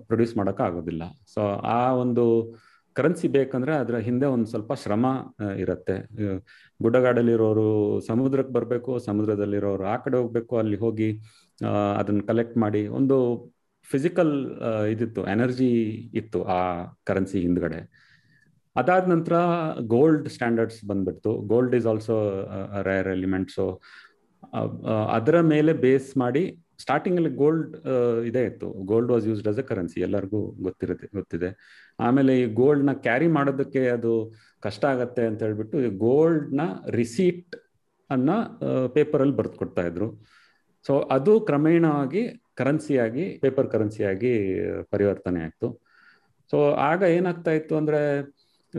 [0.08, 1.04] ಪ್ರೊಡ್ಯೂಸ್ ಮಾಡೋಕೆ ಆಗೋದಿಲ್ಲ.
[1.34, 1.42] ಸೊ
[1.78, 2.26] ಆ ಒಂದು
[2.96, 5.06] ಕರೆನ್ಸಿ ಬೇಕಂದ್ರೆ ಅದರ ಹಿಂದೆ ಒಂದು ಸ್ವಲ್ಪ ಶ್ರಮ
[5.58, 5.96] ಇರುತ್ತೆ.
[6.84, 7.68] ಗುಡ್ಡಗಾಡಲ್ಲಿರೋರು
[8.08, 11.10] ಸಮುದ್ರಕ್ಕೆ ಬರಬೇಕು, ಸಮುದ್ರದಲ್ಲಿರೋರು ಆ ಕಡೆ ಹೋಗ್ಬೇಕು, ಅಲ್ಲಿ ಹೋಗಿ
[11.98, 13.18] ಅದನ್ನ ಕಲೆಕ್ಟ್ ಮಾಡಿ ಒಂದು
[13.92, 14.34] ಫಿಸಿಕಲ್
[14.94, 15.72] ಇದಿತ್ತು ಎನರ್ಜಿ
[16.22, 16.60] ಇತ್ತು ಆ
[17.10, 17.80] ಕರೆನ್ಸಿ ಹಿಂದ್ಗಡೆ.
[18.76, 19.36] ಅದಾದ ನಂತರ
[19.96, 21.32] ಗೋಲ್ಡ್ ಸ್ಟ್ಯಾಂಡರ್ಡ್ಸ್ ಬಂದ್ಬಿಡ್ತು.
[21.52, 22.18] Gold is also
[22.90, 23.66] rare element so
[25.18, 26.44] ಅದರ ಮೇಲೆ ಬೇಸ್ ಮಾಡಿ
[26.84, 27.72] ಸ್ಟಾರ್ಟಿಂಗ್ ಅಲ್ಲಿ ಗೋಲ್ಡ್
[28.30, 28.68] ಇದೇ ಇತ್ತು.
[28.92, 31.50] Gold was used as a currency ಎಲ್ಲರಿಗೂ ಗೊತ್ತಿರುತ್ತೆ, ಗೊತ್ತಿದೆ.
[32.06, 34.14] ಆಮೇಲೆ ಈ ಗೋಲ್ಡ್ನ ಕ್ಯಾರಿ ಮಾಡೋದಕ್ಕೆ ಅದು
[34.66, 36.62] ಕಷ್ಟ ಆಗತ್ತೆ ಅಂತ ಹೇಳ್ಬಿಟ್ಟು ಗೋಲ್ಡ್ನ
[37.00, 37.56] ರಿಸೀಟ್
[38.10, 38.30] ಅನ್ನ
[38.98, 40.08] ಪೇಪರ್ ಅಲ್ಲಿ ಬರೆದು ಕೊಡ್ತಾ ಇದ್ರು.
[40.86, 42.24] ಸೊ ಅದು ಕ್ರಮೇಣವಾಗಿ
[42.60, 44.34] ಕರೆನ್ಸಿಯಾಗಿ ಪೇಪರ್ ಕರೆನ್ಸಿಯಾಗಿ
[44.92, 45.68] ಪರಿವರ್ತನೆ ಆಯಿತು.
[46.52, 46.58] ಸೊ
[46.90, 48.02] ಆಗ ಏನಾಗ್ತಾ ಇತ್ತು ಅಂದರೆ,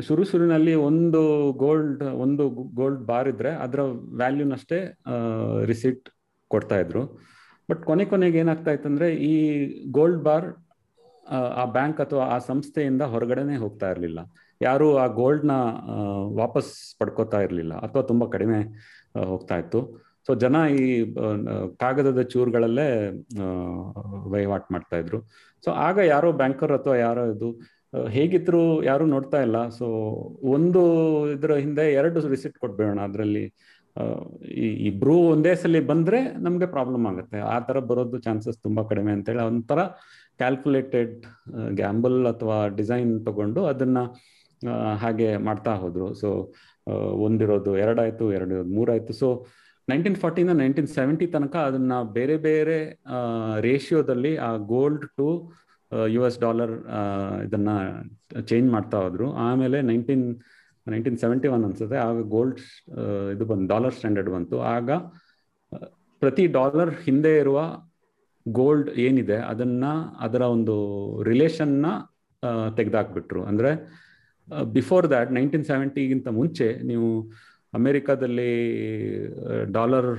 [0.00, 1.22] ಶುರು ಶುರುವಿನಲ್ಲಿ ಒಂದು
[1.52, 3.80] ಗೋಲ್ಡ್ ಒಂದು ಗೋಲ್ಡ್ ಬಾರ್ ಇದ್ರೆ ಅದರ
[4.20, 4.78] ವ್ಯಾಲ್ಯೂನಷ್ಟೇ
[5.64, 6.08] ರಿಸೀಟ್
[6.48, 7.02] ಕೊಡ್ತಾ ಇದ್ರು.
[7.70, 9.34] ಬಟ್ ಕೊನೆ ಕೊನೆಗೆ ಏನಾಗ್ತಾ ಇತ್ತು ಅಂದ್ರೆ, ಈ
[9.90, 10.48] ಗೋಲ್ಡ್ ಬಾರ್
[11.30, 14.20] ಆ ಬ್ಯಾಂಕ್ ಅಥವಾ ಆ ಸಂಸ್ಥೆಯಿಂದ ಹೊರಗಡೆನೆ ಹೋಗ್ತಾ ಇರಲಿಲ್ಲ.
[14.62, 15.52] ಯಾರು ಆ ಗೋಲ್ಡ್ನ
[16.38, 17.74] ವಾಪಸ್ ಪಡ್ಕೋತಾ ಇರಲಿಲ್ಲ.
[17.74, 18.58] ಅಥವಾ ತುಂಬಾ ಕಡಿಮೆ
[19.24, 19.80] ಹೋಗ್ತಾ ಇತ್ತು.
[20.30, 20.86] ಸೊ ಜನ ಈ
[21.82, 22.86] ಕಾಗದದ ಚೂರುಗಳಲ್ಲೇ
[24.32, 25.18] ವಹಿವಾಟು ಮಾಡ್ತಾ ಇದ್ರು.
[25.64, 27.48] ಸೊ ಆಗ ಯಾರೋ ಬ್ಯಾಂಕರ್ ಅಥವಾ ಯಾರೋ ಇದು
[28.16, 29.58] ಹೇಗಿದ್ರು ಯಾರು ನೋಡ್ತಾ ಇಲ್ಲ.
[29.78, 29.86] ಸೊ
[30.54, 30.82] ಒಂದು
[31.34, 33.44] ಇದರ ಹಿಂದೆ ಎರಡು ರಿಸಿಟ್ ಕೊಟ್ಬಿಡೋಣ ಅದರಲ್ಲಿ.
[34.90, 37.38] ಇಬ್ರು ಒಂದೇ ಸಲ ಬಂದ್ರೆ ನಮ್ಗೆ ಪ್ರಾಬ್ಲಮ್ ಆಗುತ್ತೆ.
[37.54, 39.82] ಆ ತರ ಬರೋದು ಚಾನ್ಸಸ್ ತುಂಬಾ ಕಡಿಮೆ ಅಂತೇಳಿ ಒಂಥರ
[40.42, 41.16] ಕ್ಯಾಲ್ಕುಲೇಟೆಡ್
[41.80, 43.98] ಗ್ಯಾಂಬಲ್ ಅಥವಾ ಡಿಸೈನ್ ತಗೊಂಡು ಅದನ್ನ
[45.02, 46.08] ಹಾಗೆ ಮಾಡ್ತಾ ಹೋದ್ರು.
[46.20, 46.30] ಸೊ
[47.26, 49.12] ಒಂದಿರೋದು, ಎರಡಾಯ್ತು ಎರಡು ಮೂರಾಯ್ತು.
[49.22, 49.28] ಸೊ
[49.90, 52.78] ನೈನ್ಟೀನ್ ಫಾರ್ಟಿಯಿಂದ ನೈನ್ಟೀನ್ ಸೆವೆಂಟಿ ತನಕ ಅದನ್ನ ಬೇರೆ ಬೇರೆ
[53.68, 55.28] ರೇಷಿಯೋದಲ್ಲಿ ಆ gold to
[56.14, 56.74] U S dollar
[57.46, 57.70] ಇದನ್ನ
[58.50, 59.28] ಚೇಂಜ್ ಮಾಡ್ತಾ ಹೋದ್ರು.
[59.46, 60.26] ಆಮೇಲೆ ನೈನ್ಟೀನ್
[60.86, 61.96] ನೈನ್ಟೀನ್ ಸೆವೆಂಟಿ ಒನ್ ಅನ್ಸುತ್ತೆ.
[62.08, 62.60] ಆಗ ಗೋಲ್ಡ್
[63.34, 64.58] ಇದು ಬಂದು ಡಾಲರ್ ಸ್ಟ್ಯಾಂಡರ್ಡ್ ಬಂತು.
[64.74, 64.90] ಆಗ
[66.22, 67.58] ಪ್ರತಿ ಡಾಲರ್ ಹಿಂದೆ ಇರುವ
[68.46, 69.84] ಗೋಲ್ಡ್ ಏನಿದೆ, ಅದನ್ನ
[70.26, 70.76] ಅದರ ಒಂದು
[71.30, 71.86] ರಿಲೇಷನ್ನ
[72.78, 73.42] ತೆಗೆದಾಕ್ಬಿಟ್ರು.
[73.50, 73.70] ಅಂದ್ರೆ
[74.78, 77.08] ಬಿಫೋರ್ ದ್ಯಾಟ್ ನೈನ್ಟೀನ್ ಸೆವೆಂಟಿಗಿಂತ ಮುಂಚೆ ನೀವು
[77.78, 78.50] ಅಮೆರಿಕಾದಲ್ಲಿ
[79.76, 80.10] ಡಾಲರ್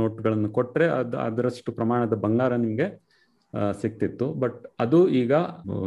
[0.00, 2.86] ನೋಟ್ಗಳನ್ನು ಕೊಟ್ಟರೆ ಅದು, ಅದರಷ್ಟು ಪ್ರಮಾಣದ ಬಂಗಾರ ನಿಮಗೆ
[3.82, 4.26] ಸಿಕ್ತಿತ್ತು.
[4.42, 5.32] ಬಟ್ ಅದು ಈಗ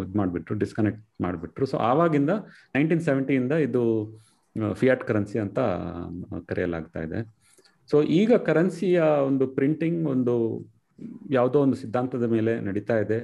[0.03, 1.65] ಇದು ಮಾಡಿಬಿಟ್ರು ಡಿಸ್ಕನೆಕ್ಟ್ ಮಾಡಿಬಿಟ್ರು.
[1.71, 2.31] ಸೊ ಆವಾಗಿಂದ
[2.75, 3.83] ನೈನ್ಟೀನ್ ಸೆವೆಂಟಿಯಿಂದ ಇದು
[4.79, 5.59] ಫಿಯಾಟ್ ಕರೆನ್ಸಿ ಅಂತ
[6.49, 7.19] ಕರೆಯಲಾಗ್ತಾ ಇದೆ.
[7.91, 8.99] ಸೊ ಈಗ ಕರೆನ್ಸಿಯ
[9.29, 10.35] ಒಂದು ಪ್ರಿಂಟಿಂಗ್ ಒಂದು
[11.31, 13.19] ಯಾವುದೋ ಒಂದು ಸಿದ್ಧಾಂತದ ಮೇಲೆ ನಡೀತಾ ಇದೆ.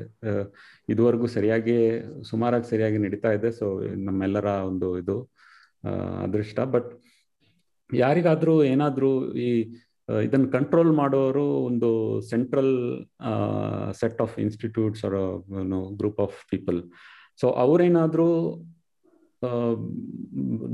[0.91, 1.77] ಇದುವರೆಗೂ ಸರಿಯಾಗಿ,
[2.29, 3.49] ಸುಮಾರಾಗಿ ಸರಿಯಾಗಿ ನಡೀತಾ ಇದೆ.
[3.59, 3.65] ಸೊ
[4.07, 5.17] ನಮ್ಮೆಲ್ಲರ ಒಂದು ಇದು
[6.25, 6.59] ಅದೃಷ್ಟ.
[6.75, 6.89] ಬಟ್
[7.93, 9.75] ಯಾರಿಗಾದ್ರೂ ಏನಾದ್ರೂ ಈ
[10.23, 13.05] ಇದನ್ನು ಕಂಟ್ರೋಲ್ ಮಾಡೋರು ಒಂದು central
[13.93, 15.17] set of institutes or
[15.97, 16.83] group of people
[17.41, 18.27] so ಅವರೇನಾದ್ರೂ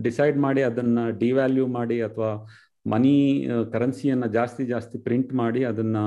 [0.01, 2.47] decide ಮಾಡಿ ಅದನ್ನ ಡಿವ್ಯಾಲ್ಯೂ ಮಾಡಿ ಅಥವಾ
[2.87, 5.97] ಮನಿ ಕರೆನ್ಸಿಯನ್ನ ಜಾಸ್ತಿ ಜಾಸ್ತಿ ಪ್ರಿಂಟ್ ಮಾಡಿ ಅದನ್ನ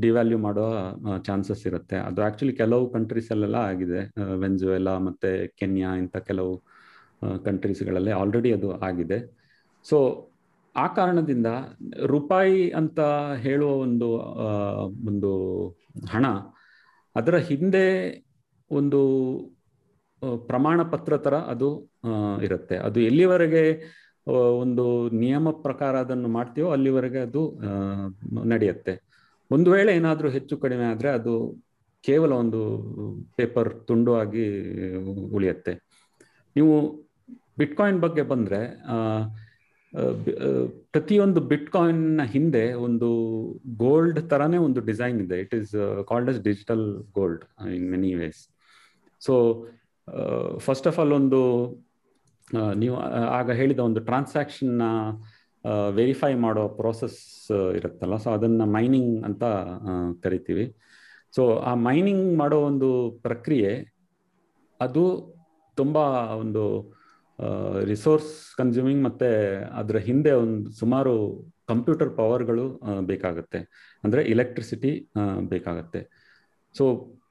[0.00, 0.64] ಡಿವ್ಯಾಲ್ಯೂ ಮಾಡೋ
[1.18, 1.96] ಚಾನ್ಸಸ್ ಇರುತ್ತೆ.
[1.96, 4.00] ಅದು ಆಕ್ಚುಲಿ ಕೆಲವು ಕಂಟ್ರೀಸಲ್ಲೆಲ್ಲ ಆಗಿದೆ.
[4.40, 6.62] ವೆನ್ಜುವೆಲಾ ಮತ್ತೆ ಕೆನ್ಯಾ ಇಂಥ ಕೆಲವು
[7.44, 9.18] ಕಂಟ್ರೀಸ್ಗಳಲ್ಲಿ ಆಲ್ರೆಡಿ ಅದು ಆಗಿದೆ.
[9.84, 9.96] ಸೊ
[10.76, 11.46] ಆ ಕಾರಣದಿಂದ
[12.06, 13.00] ರೂಪಾಯಿ ಅಂತ
[13.34, 14.08] ಹೇಳುವ ಒಂದು
[15.08, 15.30] ಒಂದು
[16.08, 16.26] ಹಣ
[17.16, 17.86] ಅದರ ಹಿಂದೆ
[18.70, 19.00] ಒಂದು
[20.46, 21.68] ಪ್ರಮಾಣ ಪತ್ರ ತರ ಅದು
[22.42, 22.76] ಇರುತ್ತೆ.
[22.76, 23.62] ಅದು ಎಲ್ಲಿವರೆಗೆ
[24.58, 27.42] ಒಂದು ನಿಯಮ ಪ್ರಕಾರ ಅದನ್ನು ಮಾಡ್ತೀವೋ ಅಲ್ಲಿವರೆಗೆ ಅದು
[28.48, 28.94] ನಡೆಯುತ್ತೆ.
[29.50, 31.34] ಒಂದು ವೇಳೆ ಏನಾದರೂ ಹೆಚ್ಚು ಕಡಿಮೆ ಆದರೆ ಅದು
[32.04, 32.60] ಕೇವಲ ಒಂದು
[33.36, 34.46] ಪೇಪರ್ ತುಂಡು ಆಗಿ
[35.36, 35.72] ಉಳಿಯುತ್ತೆ.
[36.56, 36.74] ನೀವು
[37.58, 38.60] ಬಿಟ್ಕಾಯಿನ್ ಬಗ್ಗೆ ಬಂದರೆ
[40.90, 43.08] ಪ್ರತಿಯೊಂದು ಬಿಟ್ ಕಾಯಿನ್ ಹಿಂದೆ ಒಂದು
[43.76, 45.38] ಗೋಲ್ಡ್ ತರಾನೇ ಒಂದು ಡಿಸೈನ್ ಇದೆ.
[45.44, 45.72] It is
[46.08, 46.84] called as digital
[47.18, 47.44] gold
[47.76, 48.40] in many ways
[49.22, 49.34] so
[50.58, 51.40] first of all ಒಂದು
[52.74, 52.96] ನೀವು
[53.38, 54.82] ಆಗ ಹೇಳಿದ ಒಂದು ಟ್ರಾನ್ಸಾಕ್ಷನ್ನ
[55.94, 57.20] ವೆರಿಫೈ ಮಾಡೋ ಪ್ರೋಸೆಸ್
[57.78, 58.16] ಇರುತ್ತಲ್ಲ.
[58.16, 59.44] ಸೊ ಅದನ್ನ ಮೈನಿಂಗ್ ಅಂತ
[60.24, 60.64] ಕರಿತೀವಿ.
[61.36, 62.88] ಸೊ ಆ ಮೈನಿಂಗ್ ಮಾಡೋ ಒಂದು
[63.22, 63.72] ಪ್ರಕ್ರಿಯೆ,
[64.80, 65.04] ಅದು
[65.78, 65.96] ತುಂಬ
[66.42, 66.64] ಒಂದು
[67.90, 69.28] ರಿಸೋರ್ಸ್ ಕನ್ಸ್ಯೂಮಿಂಗ್ ಮತ್ತೆ
[69.80, 71.12] ಅದರ ಹಿಂದೆ ಒಂದು ಸುಮಾರು
[71.70, 72.64] ಕಂಪ್ಯೂಟರ್ ಪವರ್ಗಳು
[73.10, 73.60] ಬೇಕಾಗುತ್ತೆ.
[74.04, 74.92] ಅಂದರೆ ಎಲೆಕ್ಟ್ರಿಸಿಟಿ
[75.52, 76.00] ಬೇಕಾಗುತ್ತೆ.
[76.74, 76.84] ಸೊ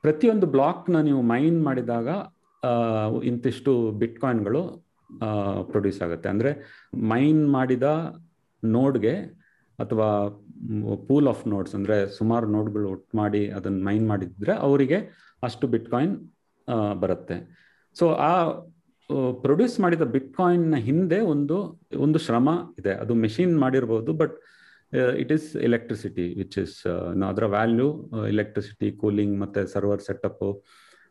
[0.06, 2.08] ಪ್ರತಿಯೊಂದು ಬ್ಲಾಕ್ನ ನೀವು ಮೈನ್ ಮಾಡಿದಾಗ
[3.32, 4.62] ಇಂತಿಷ್ಟು ಬಿಟ್ಕಾಯಿನ್ಗಳು
[5.72, 6.28] ಪ್ರೊಡ್ಯೂಸ್ ಆಗುತ್ತೆ.
[6.34, 6.52] ಅಂದರೆ
[7.12, 7.84] ಮೈನ್ ಮಾಡಿದ
[8.64, 9.16] ನೋಡ್ಗೆ
[9.80, 10.10] ಅಥವಾ
[11.08, 14.98] ಪೂಲ್ ಆಫ್ ನೋಡ್ಸ್ ಅಂದರೆ ಸುಮಾರು ನೋಡ್ಗಳು ಒಟ್ಟು ಮಾಡಿ ಅದನ್ನು ಮೈನ್ ಮಾಡಿದ್ರೆ ಅವರಿಗೆ
[15.48, 16.16] ಅಷ್ಟು ಬಿಟ್ಕಾಯಿನ್
[17.04, 17.38] ಬರುತ್ತೆ.
[17.96, 18.34] ಸೊ ಆ
[19.44, 21.58] ಪ್ರೊಡ್ಯೂಸ್ ಮಾಡಿದ ಬಿಟ್ಕಾಯಿನ್ನ ಹಿಂದೆ ಒಂದು
[22.06, 22.50] ಒಂದು ಶ್ರಮ
[22.80, 22.94] ಇದೆ.
[23.04, 24.36] ಅದು ಮೆಷಿನ್ ಮಾಡಿರ್ಬೋದು but
[25.22, 26.76] it is electricity which is
[27.30, 27.88] ಅದರ ವ್ಯಾಲ್ಯೂ
[28.34, 30.46] ಎಲೆಕ್ಟ್ರಿಸಿಟಿ ಕೂಲಿಂಗ್ ಮತ್ತೆ ಸರ್ವರ್ ಸೆಟಪ್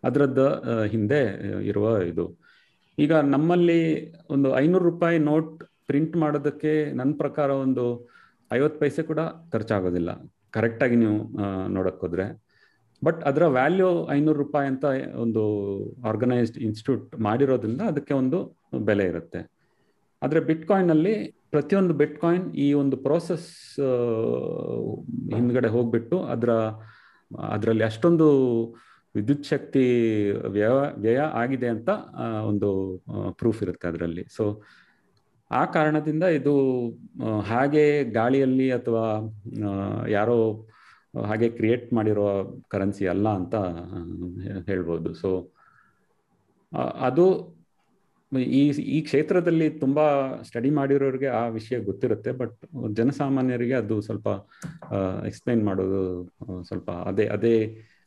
[0.03, 0.47] ಅದರದ್ದು
[0.95, 1.21] ಹಿಂದೆ
[1.71, 2.27] ಇರುವ ಇದು.
[2.99, 3.81] ಈಗ ನಮ್ಮಲ್ಲಿ
[4.35, 5.53] ಒಂದು ಐನೂರು ರೂಪಾಯಿ ನೋಟ್
[5.89, 7.85] ಪ್ರಿಂಟ್ ಮಾಡೋದಕ್ಕೆ ನನ್ನ ಪ್ರಕಾರ ಒಂದು
[8.51, 9.21] ಐವತ್ತು ಪೈಸೆ ಕೂಡ
[9.53, 10.11] ಖರ್ಚಾಗೋದಿಲ್ಲ.
[10.57, 11.17] ಕರೆಕ್ಟಾಗಿ ನೀವು
[11.77, 12.27] ನೋಡಕ್ ಹೋದ್ರೆ.
[13.03, 14.87] ಬಟ್ ಅದರ ವ್ಯಾಲ್ಯೂ ಐನೂರು ರೂಪಾಯಿ ಅಂತ
[15.25, 15.43] ಒಂದು
[16.11, 18.39] ಆರ್ಗನೈಸ್ಡ್ ಇನ್ಸ್ಟಿಟ್ಯೂಟ್ ಮಾಡಿರೋದ್ರಿಂದ ಅದಕ್ಕೆ ಒಂದು
[18.89, 19.41] ಬೆಲೆ ಇರುತ್ತೆ.
[20.23, 21.15] ಆದರೆ ಬಿಟ್ಕಾಯಿನಲ್ಲಿ
[21.55, 23.49] ಪ್ರತಿಯೊಂದು ಬಿಟ್ಕಾಯಿನ್ ಈ ಒಂದು ಪ್ರೋಸೆಸ್
[25.37, 26.51] ಹಿಂದ್ಗಡೆ ಹೋಗ್ಬಿಟ್ಟು ಅದರ,
[27.55, 28.27] ಅದರಲ್ಲಿ ಅಷ್ಟೊಂದು
[29.15, 29.85] ವಿದ್ಯುತ್ ಶಕ್ತಿ
[30.57, 30.73] ವ್ಯಯ
[31.05, 31.91] ವ್ಯಯ ಆಗಿದೆ ಅಂತ
[32.51, 32.69] ಒಂದು
[33.39, 34.25] ಪ್ರೂಫ್ ಇರುತ್ತೆ ಅದರಲ್ಲಿ.
[34.37, 34.45] ಸೊ
[35.51, 36.55] ಆ ಕಾರಣದಿಂದ ಇದು
[37.51, 37.85] ಹಾಗೆ
[38.19, 39.05] ಗಾಳಿಯಲ್ಲಿ ಅಥವಾ
[40.17, 40.37] ಯಾರೋ
[41.15, 42.27] ಹಾಗೆ ಕ್ರಿಯೇಟ್ ಮಾಡಿರೋ
[42.69, 43.55] ಕರೆನ್ಸಿ ಅಲ್ಲ ಅಂತ
[44.71, 45.11] ಹೇಳ್ಬೋದು.
[45.15, 45.31] ಸೊ
[47.09, 47.25] ಅದು
[48.57, 48.63] ಈ
[48.97, 50.05] ಈ ಕ್ಷೇತ್ರದಲ್ಲಿ ತುಂಬಾ
[50.43, 52.57] ಸ್ಟಡಿ ಮಾಡಿರೋರಿಗೆ ಆ ವಿಷಯ ಗೊತ್ತಿರುತ್ತೆ ಬಟ್
[52.97, 54.29] ಜನಸಾಮಾನ್ಯರಿಗೆ ಅದು ಸ್ವಲ್ಪ
[55.31, 56.03] ಎಕ್ಸ್ಪ್ಲೈನ್ ಮಾಡೋದು
[56.63, 57.55] ಸ್ವಲ್ಪ ಅದೇ ಅದೇ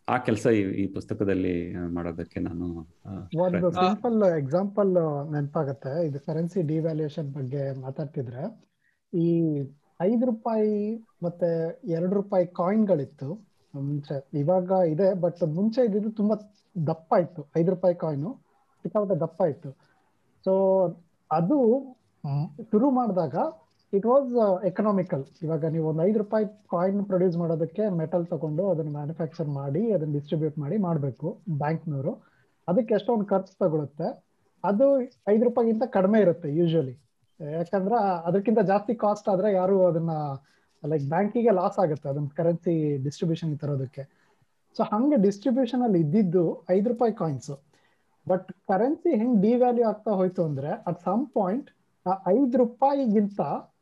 [0.07, 0.45] ಆ ಕೆಲಸ
[0.81, 1.55] ಈ ಪುಸ್ತಕದಲ್ಲಿ
[1.93, 2.67] ಮಾಡೋದಕ್ಕೆ ನಾನು
[3.45, 4.91] ಒಂದು ಸಿಂಪಲ್ ಎಕ್ಸಾಂಪಲ್
[5.33, 5.93] ನೆನಪಾಗತ್ತೆ.
[6.07, 8.43] ಇದು ಕರೆನ್ಸಿ ಡಿವ್ಯಾಲ್ಯೂಯೇಷನ್ ಬಗ್ಗೆ ಮಾತಾಡ್ತಿದ್ರೆ
[9.13, 9.27] ಈ
[10.01, 10.75] ಐದು ರೂಪಾಯಿ
[11.23, 11.49] ಮತ್ತೆ
[11.95, 13.29] ಎರಡು ರೂಪಾಯಿ ಕಾಯಿನ್ಗಳಿತ್ತು
[13.73, 16.35] ಮುಂಚೆ ಇವಾಗ ಇದೆ ಬಟ್ ಮುಂಚೆ ಇದ್ದಿದ್ದು ತುಂಬಾ
[16.87, 17.41] ದಪ್ಪ ಇತ್ತು.
[17.57, 18.29] ಐದು ರೂಪಾಯಿ ಕಾಯಿನು
[18.83, 19.69] ಸಿಕ್ಕಾಪಟ್ಟೆ ದಪ್ಪ ಇತ್ತು.
[20.45, 20.53] ಸೊ
[21.31, 21.57] ಅದು
[22.71, 23.35] ಶುರು ಮಾಡಿದಾಗ
[23.93, 24.31] ಇಟ್ ವಾಸ್
[24.65, 30.13] ಎಕನಾಮಿಕಲ್ ಇವಾಗ ನೀವು ಒಂದು ಐದು ರೂಪಾಯಿ ಕಾಯಿನ್ ಪ್ರೊಡ್ಯೂಸ್ ಮಾಡೋದಕ್ಕೆ ಮೆಟಲ್ ತಗೊಂಡು ಅದನ್ನ ಮ್ಯಾನುಫ್ಯಾಕ್ಚರ್ ಮಾಡಿ, ಅದನ್ನ
[30.13, 31.27] ಡಿಸ್ಟ್ರಿಬ್ಯೂಟ್ ಮಾಡಿ ಮಾಡಬೇಕು
[31.57, 32.13] ಬ್ಯಾಂಕ್ನವರು.
[32.67, 34.07] ಅದಕ್ಕೆ ಎಷ್ಟೊಂದು ಖರ್ಚು ತಗೊಳುತ್ತೆ.
[34.63, 34.85] ಅದು
[35.29, 36.93] ಐದು ರೂಪಾಯಿಗಿಂತ ಕಡಿಮೆ ಇರುತ್ತೆ ಯೂಶಲಿ
[37.57, 37.97] ಯಾಕಂದ್ರೆ
[38.29, 40.13] ಅದಕ್ಕಿಂತ ಜಾಸ್ತಿ ಕಾಸ್ಟ್ ಆದ್ರೆ ಯಾರು ಅದನ್ನ
[40.83, 42.73] ಲೈಕ್ ಬ್ಯಾಂಕಿಗೆ ಲಾಸ್ ಆಗುತ್ತೆ ಅದನ್ನ ಕರೆನ್ಸಿ
[43.03, 44.03] ಡಿಸ್ಟ್ರಿಬ್ಯೂಷನ್ ತರೋದಕ್ಕೆ.
[44.75, 47.51] ಸೊ ಹಂಗೆ ಡಿಸ್ಟ್ರಿಬ್ಯೂಷನ್ ಅಲ್ಲಿ ಇದ್ದಿದ್ದು ಐದು ರೂಪಾಯಿ ಕಾಯಿನ್ಸ್
[48.27, 51.69] ಬಟ್ ಕರೆನ್ಸಿ ಹೆಂಗ್ ಡಿವ್ಯಾಲ್ಯೂ ಆಗ್ತಾ ಹೋಯ್ತು ಅಂದ್ರೆ ಅಟ್ ಸಮ್ ಪಾಯಿಂಟ್
[52.05, 53.41] ಆ ಐದು ರೂಪಾಯಿಗಿಂತ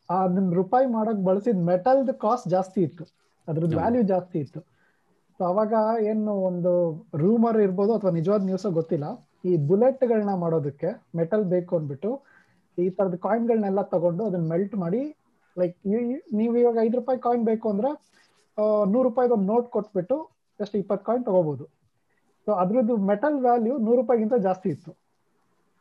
[0.10, 3.04] ಅದನ್ನ ರೂಪಾಯಿ ಮಾಡಕ್ ಬಳಸಿದ ಮೆಟಲ್ದ ಕಾಸ್ಟ್ ಜಾಸ್ತಿ ಇತ್ತು.
[3.48, 4.60] ಅದ್ರದ್ದು ವ್ಯಾಲ್ಯೂ ಜಾಸ್ತಿ ಇತ್ತು.
[5.40, 5.74] ಸೊ ಅವಾಗ
[6.12, 6.72] ಏನು ಒಂದು
[7.16, 9.06] ರೂಮರ್ ಇರ್ಬೋದು ಅಥವಾ ನಿಜವಾದ ನ್ಯೂಸ್ ಗೊತ್ತಿಲ್ಲ.
[9.46, 12.10] ಈ ಬುಲೆಟ್ಗಳನ್ನ ಮಾಡೋದಕ್ಕೆ ಮೆಟಲ್ ಬೇಕು ಅಂದ್ಬಿಟ್ಟು
[12.84, 15.02] ಈ ತರದ ಕಾಯಿನ್ಗಳನ್ನೆಲ್ಲ ತಗೊಂಡು ಅದನ್ನ ಮೆಲ್ಟ್ ಮಾಡಿ
[15.58, 15.76] ಲೈಕ್
[16.40, 17.90] ನೀವು ಇವಾಗ ಐದು ರೂಪಾಯಿ ಕಾಯಿನ್ ಬೇಕು ಅಂದ್ರೆ
[18.94, 20.18] ನೂರು ರೂಪಾಯಿಗೆ ಒಂದು ನೋಟ್ ಕೊಟ್ಬಿಟ್ಟು
[20.60, 21.66] ಜಸ್ಟ್ ಇಪ್ಪತ್ತು ಕಾಯಿನ್ ತಗೋಬಹುದು
[22.48, 24.92] ಸೊ ಅದ್ರದ್ದು ಮೆಟಲ್ ವ್ಯಾಲ್ಯೂ ನೂರು ರೂಪಾಯಿಗಿಂತ ಜಾಸ್ತಿ ಇತ್ತು.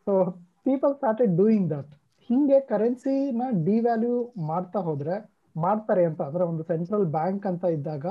[0.07, 0.13] So
[0.67, 1.93] people started doing that
[2.31, 4.17] ಹಿಂಗೆ ಕರೆನ್ಸಿನ ಡಿವ್ಯಾಲ್ಯೂ
[4.51, 5.15] ಮಾಡ್ತಾ ಹೋದ್ರೆ,
[5.57, 8.05] ಮಾಡ್ತಾರೆ ಅಂತ, ಅಂದ್ರೆ ಒಂದು ಸೆಂಟ್ರಲ್ ಬ್ಯಾಂಕ್ ಅಂತ ಇದ್ದಾಗ,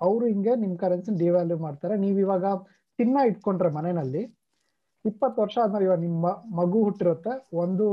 [0.00, 1.94] ಅವರು ಹಿಂಗೆ ನಿಮ್ ಕರೆನ್ಸಿ ಡಿವ್ಯಾಲ್ಯೂ ಮಾಡ್ತಾರೆ.
[2.04, 2.44] ನೀವು ಇವಾಗ
[2.98, 4.22] ಚಿನ್ನ ಇಟ್ಕೊಂಡ್ರೆ ಮನೆಯಲ್ಲಿ
[5.04, 6.26] ಇಪ್ಪತ್ತು ವರ್ಷ ಆದ್ಮೇಲೆ ಇವಾಗ ನಿಮ್ಮ
[6.60, 7.32] ಮಗು ಹುಟ್ಟಿರುತ್ತೆ.
[7.62, 7.86] ಒಂದು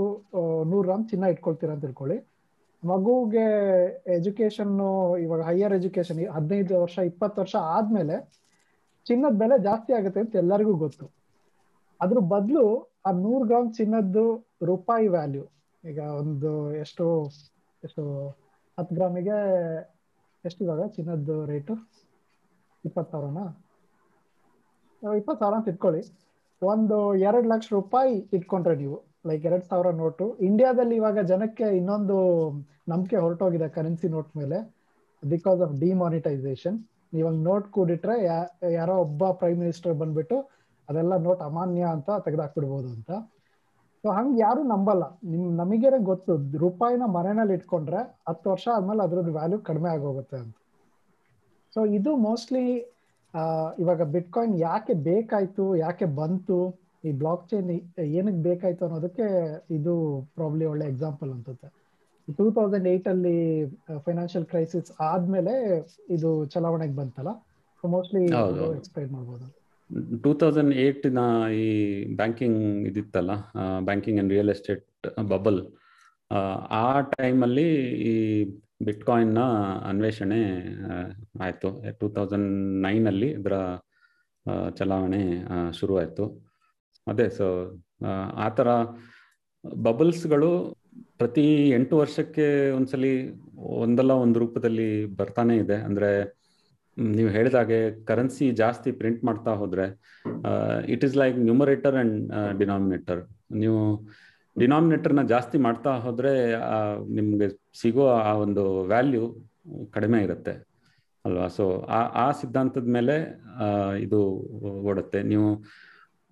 [0.71, 2.17] ನೂರು ಗ್ರಾಮ್ ಚಿನ್ನ ಇಟ್ಕೊಳ್ತೀರ ಅಂತ ತಿಳ್ಕೊಳ್ಳಿ.
[2.83, 3.45] ಮಗುಗೆ
[4.15, 4.73] ಎಜುಕೇಶನ್
[5.25, 8.15] ಇವಾಗ ಹೈಯರ್ ಎಜುಕೇಶನ್ ಹದಿನೈದು ವರ್ಷ, ಇಪ್ಪತ್ತು ವರ್ಷ ಆದ್ಮೇಲೆ
[9.05, 11.05] ಚಿನ್ನದ ಬೆಲೆ ಜಾಸ್ತಿ ಆಗುತ್ತೆ ಅಂತ ಎಲ್ಲರಿಗೂ ಗೊತ್ತು.
[12.01, 12.65] ಅದ್ರ ಬದಲು
[13.07, 14.25] ಆ ನೂರು ಗ್ರಾಮ್ ಚಿನ್ನದ್ದು
[14.71, 15.45] ರೂಪಾಯಿ ವ್ಯಾಲ್ಯೂ
[15.83, 16.51] ಈಗ ಒಂದು
[16.83, 17.05] ಎಷ್ಟು
[17.83, 18.03] ಎಷ್ಟು
[18.77, 19.37] ಹತ್ತು ಗ್ರಾಮಿಗೆ
[20.43, 21.73] ಎಷ್ಟು ಇವಾಗ ಚಿನ್ನದ್ದು ರೇಟು
[22.83, 23.45] ಇಪ್ಪತ್ತು ಸಾವಿರನಾ?
[25.01, 26.01] ಇಪ್ಪತ್ತು ಸಾವಿರ ಅಂತ ಇಟ್ಕೊಳ್ಳಿ.
[26.61, 26.97] ಒಂದು
[27.27, 28.97] ಎರಡು ಲಕ್ಷ ರೂಪಾಯಿ ಇಟ್ಕೊಂಡ್ರೆ ನೀವು.
[29.29, 32.17] ಲೈಕ್ ಎರಡ್ ಸಾವಿರ ನೋಟು ಇಂಡಿಯಾದಲ್ಲಿ ಇವಾಗ ಜನಕ್ಕೆ ಇನ್ನೊಂದು
[32.91, 34.57] ನಂಬಿಕೆ ಹೊರಟೋಗಿದೆ ಕರೆನ್ಸಿ ನೋಟ್ ಮೇಲೆ.
[35.23, 36.77] ಬಿಕಾಸ್ ಆಫ್ ಡಿಮಾನಿಟೈಸೇಷನ್
[37.19, 38.15] ಇವಾಗ ನೋಟ್ ಕೂಡಿಟ್ರೆ
[38.79, 40.37] ಯಾರೋ ಒಬ್ಬ ಪ್ರೈಮ್ ಮಿನಿಸ್ಟರ್ ಬಂದ್ಬಿಟ್ಟು
[40.89, 43.11] ಅದೆಲ್ಲ ನೋಟ್ ಅಮಾನ್ಯ ಅಂತ ತೆಗೆದಾಕ್ಬಿಡ್ಬೋದು ಅಂತ.
[44.03, 45.03] ಸೊ ಹಂಗೆ ಯಾರು ನಂಬಲ್ಲ.
[45.31, 46.33] ನಿಮ್, ನಮಗೇನೆ ಗೊತ್ತು,
[46.63, 50.55] ರೂಪಾಯಿನ ಮನೆಯಲ್ಲಿ ಇಟ್ಕೊಂಡ್ರೆ ಹತ್ತು ವರ್ಷ ಆದ್ಮೇಲೆ ಅದ್ರದ್ದು ವ್ಯಾಲ್ಯೂ ಕಡಿಮೆ ಆಗೋಗುತ್ತೆ ಅಂತ.
[51.73, 52.65] ಸೊ ಇದು ಮೋಸ್ಟ್ಲಿ
[53.81, 56.57] ಇವಾಗ ಬಿಟ್ಕಾಯಿನ್ ಯಾಕೆ ಬೇಕಾಯ್ತು ಯಾಕೆ ಬಂತು
[57.07, 57.71] ಈ ಬ್ಲಾಕ್ ಚೈನ್
[58.17, 59.27] ಏನಕ್ಕೆ ಬೇಕಾಯ್ತು ಅನ್ನೋದಕ್ಕೆ
[59.77, 59.93] ಇದು
[60.38, 61.67] ಪ್ರಾಬ್ಲಿ ಒಳ್ಳೆ ಎಕ್ಸಾಂಪಲ್ ಅನ್ಸುತ್ತೆ.
[62.38, 63.38] ಟೂ ತೌಸಂಡ್ ಏಟ್ ಅಲ್ಲಿ
[64.05, 65.53] ಫೈನಾನ್ಷಿಯಲ್ ಕ್ರೈಸಿಸ್ ಆದ್ಮೇಲೆ
[66.15, 67.33] ಇದು ಚಲಾವಣೆಗೆ ಬಂತಲ್ಲ
[67.83, 68.23] ಮೋಸ್ಟ್ಲಿ
[68.77, 69.45] ಎಕ್ಸ್ಪ್ಲೈನ್ ಮಾಡ್ಬೋದು.
[70.23, 71.23] ಟೂ ತೌಸಂಡ್ ಏಟ್ನ
[71.63, 71.65] ಈ
[72.21, 73.31] banking ಇದಿತ್ತಲ್ಲ
[73.89, 74.86] banking and real estate
[75.33, 75.59] bubble
[76.77, 77.67] ಆ ಟೈಮಲ್ಲಿ
[78.11, 78.13] ಈ
[78.82, 79.41] ಬಿಟ್ಕಾಯಿನ್ನ
[79.89, 80.39] ಅನ್ವೇಷಣೆ
[81.45, 81.69] ಆಯಿತು.
[81.99, 82.49] ಟೂ ತೌಸಂಡ್
[82.86, 83.57] ನೈನಲ್ಲಿ ಇದರ
[84.80, 85.21] ಚಲಾವಣೆ
[85.80, 86.26] ಶುರುವಾಯಿತು.
[87.07, 87.47] ಅದೇ ಸೊ
[88.45, 88.67] ಆ ಥರ
[89.88, 90.49] ಬಬಲ್ಸ್ಗಳು
[91.19, 91.45] ಪ್ರತಿ
[91.78, 92.47] ಎಂಟು ವರ್ಷಕ್ಕೆ
[92.78, 93.13] ಒಂದ್ಸಲಿ
[93.84, 94.89] ಒಂದಲ್ಲ ಒಂದು ರೂಪದಲ್ಲಿ
[95.21, 95.78] ಬರ್ತಾನೆ ಇದೆ.
[95.88, 96.09] ಅಂದರೆ
[96.97, 99.86] ನೀವು ಹೇಳಿದಾಗೆ ಕರೆನ್ಸಿ ಜಾಸ್ತಿ ಪ್ರಿಂಟ್ ಮಾಡ್ತಾ ಹೋದ್ರೆ
[100.93, 102.17] it is like numerator and
[102.61, 103.21] denominator.
[103.61, 103.82] ನೀವು
[104.59, 106.55] ಡಿನಾಮಿನೇಟರ್ನ ಜಾಸ್ತಿ ಮಾಡ್ತಾ ಹೋದ್ರೆ
[107.13, 107.47] ನಿಮ್ಗೆ
[107.81, 109.49] ಸಿಗೋ ಆ ಒಂದು ವ್ಯಾಲ್ಯೂ
[109.91, 110.75] ಕಡಿಮೆ ಇರುತ್ತೆ.
[111.25, 111.47] ಅಲ್ವಾ?
[111.47, 113.41] ಸೊ, ಆ ಆ ಸಿದ್ಧಾಂತದ ಮೇಲೆ
[113.99, 114.21] ಇದು
[114.63, 115.23] ಓಡುತ್ತೆ.
[115.23, 115.63] ನೀವು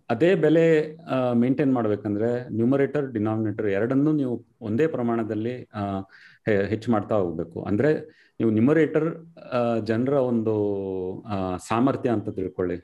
[0.09, 0.97] ಅದೇ ಬೆಲೆ
[1.33, 5.69] ಮೇಂಟೈನ್ ಮಾಡ್ಬೇಕಂದ್ರೆ ನ್ಯೂಮರೇಟರ್, ಡಿನಾಮಿನೇಟರ್ ಎರಡನ್ನೂ ನೀವು ಒಂದೇ ಪ್ರಮಾಣದಲ್ಲಿ
[6.69, 7.63] ಹೆಚ್ಚು ಮಾಡ್ತಾ ಹೋಗ್ಬೇಕು.
[7.63, 7.93] ಅಂದ್ರೆ
[8.39, 9.25] ನೀವು ನ್ಯೂಮರೇಟರ್
[9.83, 10.53] ಜನರ ಒಂದು
[11.67, 12.75] ಸಾಮರ್ಥ್ಯ ಅಂತ ತಿಳ್ಕೊಳ್ಳಿ.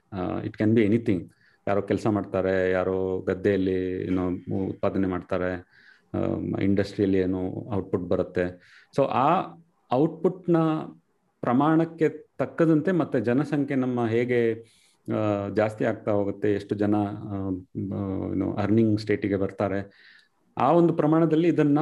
[0.46, 1.32] ಇಟ್ ಕ್ಯಾನ್ ಬಿ ಎನಿಥಿಂಗ್
[1.70, 2.98] ಯಾರೋ ಕೆಲಸ ಮಾಡ್ತಾರೆ, ಯಾರೋ
[3.30, 4.24] ಗದ್ದೆಯಲ್ಲಿ ಏನೋ
[4.72, 5.52] ಉತ್ಪಾದನೆ ಮಾಡ್ತಾರೆ
[6.68, 7.42] ಇಂಡಸ್ಟ್ರಿಯಲ್ಲಿ ಏನೋ
[7.78, 8.46] ಔಟ್ಪುಟ್ ಬರುತ್ತೆ.
[8.96, 9.30] ಸೊ ಆ
[9.92, 10.58] ಔಟ್ಪುಟ್ನ
[11.44, 12.08] ಪ್ರಮಾಣಕ್ಕೆ
[12.42, 14.40] ತಕ್ಕದಂತೆ ಮತ್ತೆ ಜನಸಂಖ್ಯೆ ನಮ್ಮ ಹೇಗೆ
[15.60, 16.96] ಜಾಸ್ತಿ ಆಗ್ತಾ ಹೋಗುತ್ತೆ, ಎಷ್ಟು ಜನ
[18.34, 19.80] ಏನು ಅರ್ನಿಂಗ್ ಸ್ಟೇಟಿಗೆ ಬರ್ತಾರೆ,
[20.58, 21.80] ಆ ಒಂದು ಪ್ರಮಾಣದಲ್ಲಿ ಇದನ್ನ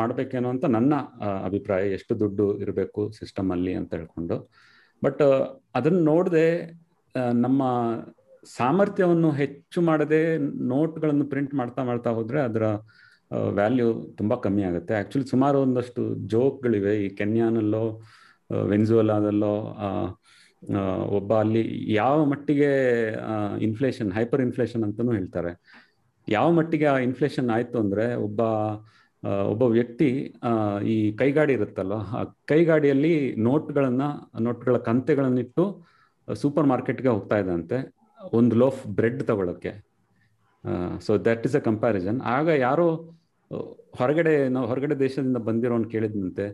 [0.00, 0.94] ಮಾಡಬೇಕೇನೋ ಅಂತ ನನ್ನ
[1.48, 4.36] ಅಭಿಪ್ರಾಯ, ಎಷ್ಟು ದುಡ್ಡು ಇರಬೇಕು ಸಿಸ್ಟಮ್ ಅಲ್ಲಿ ಅಂತ ಹೇಳ್ಕೊಂಡು.
[5.02, 5.24] ಬಟ್
[5.78, 6.46] ಅದನ್ನ ನೋಡದೆ
[7.44, 7.62] ನಮ್ಮ
[8.56, 10.20] ಸಾಮರ್ಥ್ಯವನ್ನು ಹೆಚ್ಚು ಮಾಡದೆ
[10.72, 12.64] ನೋಟ್ಗಳನ್ನು ಪ್ರಿಂಟ್ ಮಾಡ್ತಾ ಮಾಡ್ತಾ ಹೋದ್ರೆ ಅದರ
[13.58, 13.88] ವ್ಯಾಲ್ಯೂ
[14.18, 14.92] ತುಂಬಾ ಕಮ್ಮಿ ಆಗುತ್ತೆ.
[14.94, 16.94] ಆಕ್ಚುಲಿ ಸುಮಾರು ಒಂದಷ್ಟು ಜೋಕ್ಗಳಿವೆ.
[17.04, 17.84] ಈ ಕೆನ್ಯಾನಲ್ಲೋ
[18.50, 19.54] ವೆನ್ಜುವಲಾದಲ್ಲೋ
[21.18, 21.62] ಒಬ್ಬ ಅಲ್ಲಿ
[21.94, 22.70] ಯಾವ ಮಟ್ಟಿಗೆ
[23.66, 25.52] ಇನ್ಫ್ಲೇಷನ್ ಹೈಪರ್ ಇನ್ಫ್ಲೇಷನ್ ಅಂತಲೂ ಹೇಳ್ತಾರೆ.
[26.28, 28.40] ಯಾವ ಮಟ್ಟಿಗೆ ಆ ಇನ್ಫ್ಲೇಷನ್ ಆಯ್ತು ಅಂದ್ರೆ ಒಬ್ಬ
[29.52, 30.08] ಒಬ್ಬ ವ್ಯಕ್ತಿ
[30.94, 33.14] ಈ ಕೈಗಾಡಿ ಇರುತ್ತಲ್ವ ಆ ಕೈಗಾಡಿಯಲ್ಲಿ
[33.48, 34.02] ನೋಟ್ಗಳನ್ನ,
[34.40, 35.64] ನೋಟ್ಗಳ ಕಂತೆಗಳನ್ನಿಟ್ಟು
[36.28, 37.78] ಸೂಪರ್ ಮಾರ್ಕೆಟ್ಗೆ ಹೋಗ್ತಾ ಇದ್ದಂತೆ
[38.38, 39.72] ಒಂದು ಲೋಫ್ ಬ್ರೆಡ್ ತಗೊಳಕ್ಕೆ.
[41.06, 42.88] So that is a comparison ಆಗ ಯಾರೋ
[43.98, 46.46] ಹೊರಗಡೆ, ನಾವು ಹೊರಗಡೆ ದೇಶದಿಂದ ಬಂದಿರೋನ್ ಕೇಳಿದಂತೆ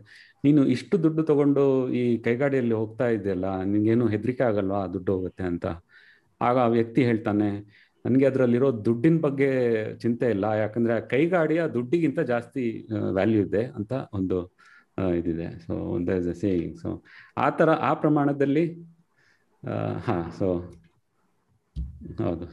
[0.45, 1.63] ನೀನು ಇಷ್ಟು ದುಡ್ಡು ತಗೊಂಡು
[2.01, 5.65] ಈ ಕೈಗಾಡಿಯಲ್ಲಿ ಹೋಗ್ತಾ ಇದೆಯಲ್ಲ ನಿನ್ಗೇನು ಹೆದರಿಕೆ ಆಗಲ್ವಾ ದುಡ್ಡು ಹೋಗುತ್ತೆ ಅಂತ?
[6.41, 7.49] ಆಗ ಆ ವ್ಯಕ್ತಿ ಹೇಳ್ತಾನೆ,
[8.05, 9.49] ನನಗೆ ಅದರಲ್ಲಿರೋ ದುಡ್ಡಿನ ಬಗ್ಗೆ
[10.03, 12.63] ಚಿಂತೆ ಇಲ್ಲ, ಯಾಕಂದ್ರೆ ಆ ಕೈಗಾಡಿಯ ದುಡ್ಡಿಗಿಂತ ಜಾಸ್ತಿ
[13.17, 14.39] ವ್ಯಾಲ್ಯೂ ಇದೆ ಅಂತ ಒಂದು
[15.19, 15.47] ಇದಿದೆ.
[15.65, 16.89] ಸೊ ಒಂದು ಸೇಯಿಂಗ್ ಸೊ
[17.45, 18.65] ಆ ಥರ ಆ ಪ್ರಮಾಣದಲ್ಲಿ
[20.07, 20.47] ಹಾಂ ಸೊ
[22.05, 22.45] ಹೌದು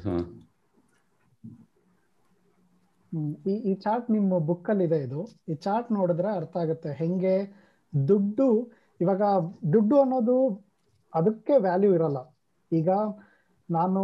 [3.46, 4.98] ಈ ಈ ಚಾರ್ಟ್ ನಿಮ್ಮ ಬುಕ್ ಅಲ್ಲಿ ಇದೆ.
[5.06, 6.90] ಇದು ಈ ಚಾರ್ಟ್ ನೋಡಿದ್ರೆ ಅರ್ಥ ಆಗುತ್ತೆ.
[7.00, 7.34] ಹೆಂಗೆ
[7.92, 8.48] ದುಡ್ಡು,
[9.00, 9.22] ಇವಾಗ
[9.74, 10.36] ದುಡ್ಡು ಅನ್ನೋದು
[11.12, 12.18] ಅದಕ್ಕೆ ವ್ಯಾಲ್ಯೂ ಇರಲ್ಲ.
[12.72, 12.88] ಈಗ
[13.68, 14.00] ನಾನು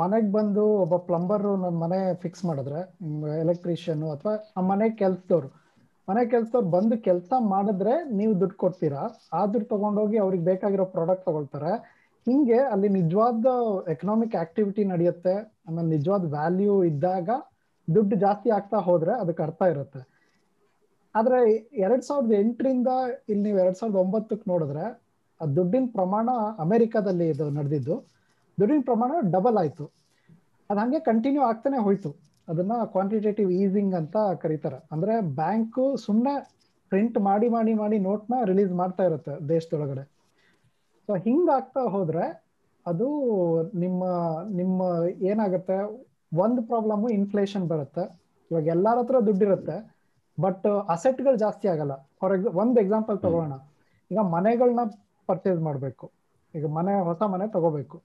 [0.00, 2.80] ಮನೆಗೆ ಬಂದು ಒಬ್ಬ ಪ್ಲಂಬರ್ ನನ್ನ ಮನೆ ಫಿಕ್ಸ್ ಮಾಡಿದ್ರೆ
[3.44, 5.48] ಎಲೆಕ್ಟ್ರಿಷಿಯನ್ ಅಥವಾ ನಮ್ಮ ಮನೆ ಕೆಲ್ಸದವ್ರು.
[6.08, 9.02] ಮನೆ ಕೆಲ್ಸದವ್ರು ಬಂದು ಕೆಲಸ ಮಾಡಿದ್ರೆ ನೀವು ದುಡ್ಡು ಕೊಡ್ತೀರಾ?
[9.32, 11.72] ಆ ದುಡ್ಡು ತಗೊಂಡೋಗಿ ಅವ್ರಿಗೆ ಬೇಕಾಗಿರೋ ಪ್ರಾಡಕ್ಟ್ ತಗೊಳ್ತಾರೆ.
[12.30, 13.46] ಹಿಂಗೆ ಅಲ್ಲಿ ನಿಜವಾದ
[13.90, 15.34] ಎಕನಾಮಿಕ್ ಆಕ್ಟಿವಿಟಿ ನಡೆಯುತ್ತೆ,
[15.68, 17.28] ಆಮೇಲೆ ನಿಜವಾದ ವ್ಯಾಲ್ಯೂ ಇದ್ದಾಗ
[17.94, 20.10] ದುಡ್ಡು ಜಾಸ್ತಿ ಆಗ್ತಾ ಹೋದ್ರೆ ಅದಕ್ಕೆ ಅರ್ಥ ಇರುತ್ತೆ.
[21.14, 22.88] ಆದ್ರೆ ಎರಡ್ ಸಾವಿರದ ಎಂಟರಿಂದ
[23.28, 25.02] ಇಲ್ಲಿ ನೀವು ಎರಡ್ ಸಾವಿರದ ಒಂಬತ್ತಕ್ಕೆ ನೋಡಿದ್ರೆ,
[25.40, 26.28] ಆ ದುಡ್ಡಿನ ಪ್ರಮಾಣ
[26.58, 28.04] ಅಮೆರಿಕಾದಲ್ಲಿ ಇದು ನಡೆದಿದ್ದು,
[28.60, 29.90] ದುಡ್ಡಿನ ಪ್ರಮಾಣ ಡಬಲ್ ಆಯ್ತು.
[30.70, 32.16] ಅದು ಹಂಗೆ ಕಂಟಿನ್ಯೂ ಆಗ್ತಾನೆ ಹೋಯ್ತು.
[32.48, 34.88] ಅದನ್ನ ಕ್ವಾಂಟಿಟೇಟಿವ್ ಈಸಿಂಗ್ ಅಂತ ಕರೀತಾರೆ.
[34.92, 40.09] ಅಂದ್ರೆ ಬ್ಯಾಂಕು ಸುಮ್ಮನೆ ಪ್ರಿಂಟ್ ಮಾಡಿ ಮಾಡಿ ಮಾಡಿ ನೋಟ್ನ ರಿಲೀಸ್ ಮಾಡ್ತಾ ಇರುತ್ತೆ ದೇಶದೊಳಗಡೆ.
[41.08, 42.24] ಸೊ ಹಿಂಗಾಗ್ತಾ ಹೋದ್ರೆ
[42.86, 43.06] ಅದು
[43.74, 44.02] ನಿಮ್ಮ
[44.58, 44.78] ನಿಮ್ಮ
[45.30, 45.76] ಏನಾಗುತ್ತೆ?
[46.36, 48.04] ಒಂದು ಪ್ರಾಬ್ಲಮ್ ಇನ್ಫ್ಲೇಷನ್ ಬರುತ್ತೆ.
[48.50, 49.76] ಇವಾಗ ಎಲ್ಲಾರ ಹತ್ರ ದುಡ್ಡಿರುತ್ತೆ.
[50.38, 51.94] ಬಟ್ ಅಸೆಟ್ಗಳು ಜಾಸ್ತಿ ಆಗಲ್ಲ.
[52.20, 53.54] ಫಾರ್ ಎಕ್ಸಾ ಒಂದು ಎಕ್ಸಾಂಪಲ್ ತಗೋಣ
[54.10, 54.82] ಈಗ ಮನೆಗಳನ್ನ
[55.28, 56.06] ಪರ್ಚೇಸ್ ಮಾಡಬೇಕು.
[56.54, 57.96] ಈಗ ಮನೆ ಹೊಸ ಮನೆ ತಗೋಬೇಕು.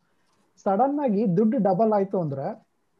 [0.65, 2.45] ಸಡನ್ ಆಗಿ ದುಡ್ಡು ಡಬಲ್ ಆಯ್ತು ಅಂದ್ರೆ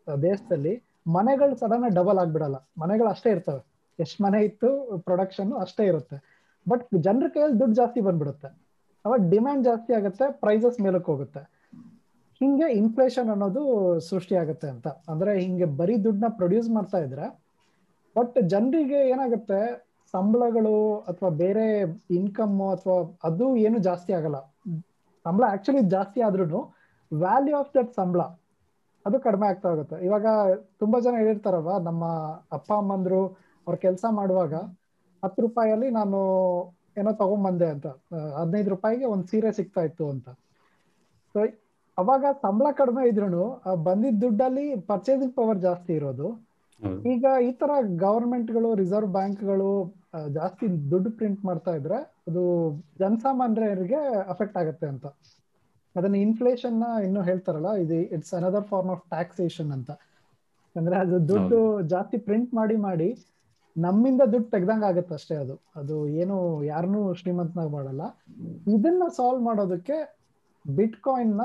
[0.08, 0.74] ದೇಶದಲ್ಲಿ
[1.10, 2.58] ಮನೆಗಳು ಸಡನ್ ಆಗಿ ಡಬಲ್ ಆಗ್ಬಿಡಲ್ಲ.
[2.82, 3.62] ಮನೆಗಳು ಅಷ್ಟೇ ಇರ್ತವೆ.
[4.00, 4.70] ಎಷ್ಟು ಮನೆ ಇತ್ತು
[5.06, 6.18] ಪ್ರೊಡಕ್ಷನ್ ಅಷ್ಟೇ ಇರುತ್ತೆ.
[6.66, 8.50] ಬಟ್ ಜನರ ಕೈಯಲ್ಲಿ ದುಡ್ಡು ಜಾಸ್ತಿ ಬಂದ್ಬಿಡುತ್ತೆ.
[9.06, 11.42] ಅವಾಗ ಡಿಮ್ಯಾಂಡ್ ಜಾಸ್ತಿ ಆಗುತ್ತೆ ಪ್ರೈಸಸ್ ಮೇಲಕ್ಕೆ ಹೋಗುತ್ತೆ.
[12.42, 13.64] ಹಿಂಗೆ ಇನ್ಫ್ಲೇಷನ್ ಅನ್ನೋದು
[14.10, 14.88] ಸೃಷ್ಟಿ ಆಗುತ್ತೆ ಅಂತ.
[15.12, 17.26] ಅಂದ್ರೆ ಹಿಂಗೆ ಬರೀ ದುಡ್ಡನ್ನ ಪ್ರೊಡ್ಯೂಸ್ ಮಾಡ್ತಾ ಇದ್ರೆ
[18.16, 19.60] ಬಟ್ ಜನರಿಗೆ ಏನಾಗುತ್ತೆ,
[20.14, 20.76] ಸಂಬಳಗಳು
[21.12, 21.66] ಅಥವಾ ಬೇರೆ
[22.18, 22.98] ಇನ್ಕಮ್ ಅಥವಾ
[23.30, 24.40] ಅದು ಏನು ಜಾಸ್ತಿ ಆಗಲ್ಲ.
[25.26, 26.62] ಸಂಬಳ ಆಕ್ಚುಲಿ ಜಾಸ್ತಿ ಆದ್ರೂ
[27.12, 28.22] ವ್ಯಾಲ್ಯೂ ಆಫ್ ದಟ್ ಸಂಬಳ
[29.06, 29.98] ಅದು ಕಡಿಮೆ ಆಗ್ತಾ ಹೋಗುತ್ತೆ.
[30.08, 30.26] ಇವಾಗ
[30.80, 32.04] ತುಂಬಾ ಜನ ಹೇಳಿರ್ತಾರಲ್ವಾ, ನಮ್ಮ
[32.52, 33.22] ಅಪ್ಪ, ಅಮ್ಮಂದ್ರು
[33.68, 34.54] ಅವ್ರ ಕೆಲಸ ಮಾಡುವಾಗ
[35.24, 36.20] ಹತ್ತು ರೂಪಾಯಲ್ಲಿ ನಾನು
[36.98, 37.88] ಏನೋ ತಗೊಂಬಂದೆ ಅಂತ.
[38.38, 40.28] ಹದಿನೈದು ರೂಪಾಯಿಗೆ ಒಂದ್ ಸೀರೆ ಸಿಗ್ತಾ ಇತ್ತು ಅಂತ.
[41.36, 41.40] ಸೊ
[41.98, 43.46] ಅವಾಗ ಸಂಬಳ ಕಡಿಮೆ ಇದ್ರು
[43.88, 46.28] ಬಂದಿದ್ದ ದುಡ್ಡಲ್ಲಿ ಪರ್ಚೇಸಿಂಗ್ ಪವರ್ ಜಾಸ್ತಿ ಇರೋದು.
[47.14, 47.72] ಈಗ ಈ ತರ
[48.04, 49.70] ಗವರ್ಮೆಂಟ್ಗಳು ರಿಸರ್ವ್ ಬ್ಯಾಂಕ್ಗಳು
[50.34, 51.98] ಜಾಸ್ತಿ ದುಡ್ಡು ಪ್ರಿಂಟ್ ಮಾಡ್ತಾ ಇದ್ರೆ
[52.30, 52.44] ಅದು
[53.00, 54.00] ಜನಸಾಮಾನ್ಯರಿಗೆ
[54.34, 55.06] ಅಫೆಕ್ಟ್ ಆಗುತ್ತೆ ಅಂತ.
[55.96, 59.90] ಅದನ್ನ ಇನ್ಫ್ಲೇಷನ್ನ ಇನ್ನು ಹೇಳ್ತಾರಲ್ಲ ಇದು it's another form of taxation ಅಂತ.
[60.76, 61.60] ಅಂದ್ರೆ ಅದು ದುಡ್ಡು
[61.94, 63.10] ಜಾಸ್ತಿ ಪ್ರಿಂಟ್ ಮಾಡಿ ಮಾಡಿ
[63.76, 65.56] ನಮ್ಮಿಂದ ದುಡ್ಡು ತೆಗ್ದಂಗ ಆಗುತ್ತೆ ಅಷ್ಟೇ ಅದು.
[65.80, 66.36] ಅದು ಏನು
[66.72, 68.04] ಯಾರನ್ನೂ ಶ್ರೀಮಂತನಾಗ ಮಾಡಲ್ಲ.
[68.76, 69.98] ಇದನ್ನ ಸಾಲ್ವ್ ಮಾಡೋದಕ್ಕೆ
[70.66, 71.42] ಬಿಟ್ ಕಾಯಿನ್ನ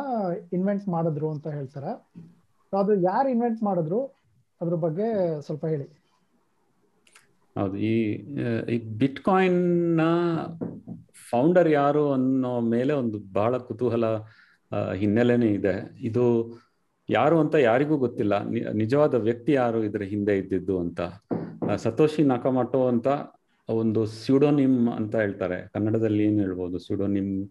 [0.57, 1.93] ಇನ್ವೆಂಟ್ ಮಾಡಿದ್ರು ಅಂತ ಹೇಳ್ತಾರೆ.
[2.73, 4.01] ಅದು ಯಾರು ಇನ್ವೆಂಟ್ ಮಾಡಿದ್ರು?
[4.61, 5.07] ಅದ್ರ ಬಗ್ಗೆ
[5.47, 5.89] ಸ್ವಲ್ಪ ಹೇಳಿ.
[7.57, 7.95] ಹೌದು, ಈ
[8.69, 10.03] ಬಿಟ್ ಬಿಟ್ಕಾಯಿನ್ನ
[11.31, 14.05] ಫೌಂಡರ್ ಯಾರು ಅನ್ನೋ ಮೇಲೆ ಒಂದು ಬಹಳ ಕುತೂಹಲ
[15.01, 15.75] ಹಿನ್ನೆಲೆನೆ ಇದೆ.
[16.09, 16.25] ಇದು
[17.09, 18.35] ಯಾರು ಅಂತ ಯಾರಿಗೂ ಗೊತ್ತಿಲ್ಲ.
[18.83, 21.01] ನಿಜವಾದ ವ್ಯಕ್ತಿ ಯಾರು ಇದರ ಹಿಂದೆ ಇದ್ದಿದ್ದು ಅಂತ.
[21.77, 23.07] ಸತೋಶಿ ನಕಮಟೋ ಅಂತ
[23.69, 25.69] ಒಂದು ಸ್ಯೂಡೋನಿಮ್ ಅಂತ ಹೇಳ್ತಾರೆ.
[25.73, 26.79] ಕನ್ನಡದಲ್ಲಿ ಏನು ಹೇಳ್ಬೋದು?
[26.79, 27.49] ಸ್ಯೂಡೋನಿಮ್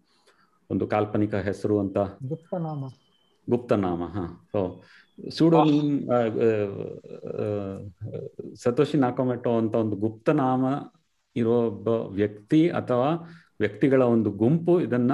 [0.71, 1.97] ಒಂದು ಕಾಲ್ಪನಿಕ ಹೆಸರು ಅಂತ.
[2.23, 2.83] ಗುಪ್ತನಾಮ.
[3.49, 4.47] ಗುಪ್ತನಾಮ ಹಾ.
[4.51, 4.83] ಸೊ
[5.29, 6.09] ಸ್ಯೂಡೋನಿಮ್
[8.55, 10.65] ಸತೋಶಿ ನಕಮಟೋ ಅಂತ ಒಂದು ಗುಪ್ತನಾಮ
[11.35, 15.11] ಇರೋ ಒಬ್ಬ ವ್ಯಕ್ತಿ ಅಥವಾ ವ್ಯಕ್ತಿಗಳ ಒಂದು ಗುಂಪು ಇದನ್ನ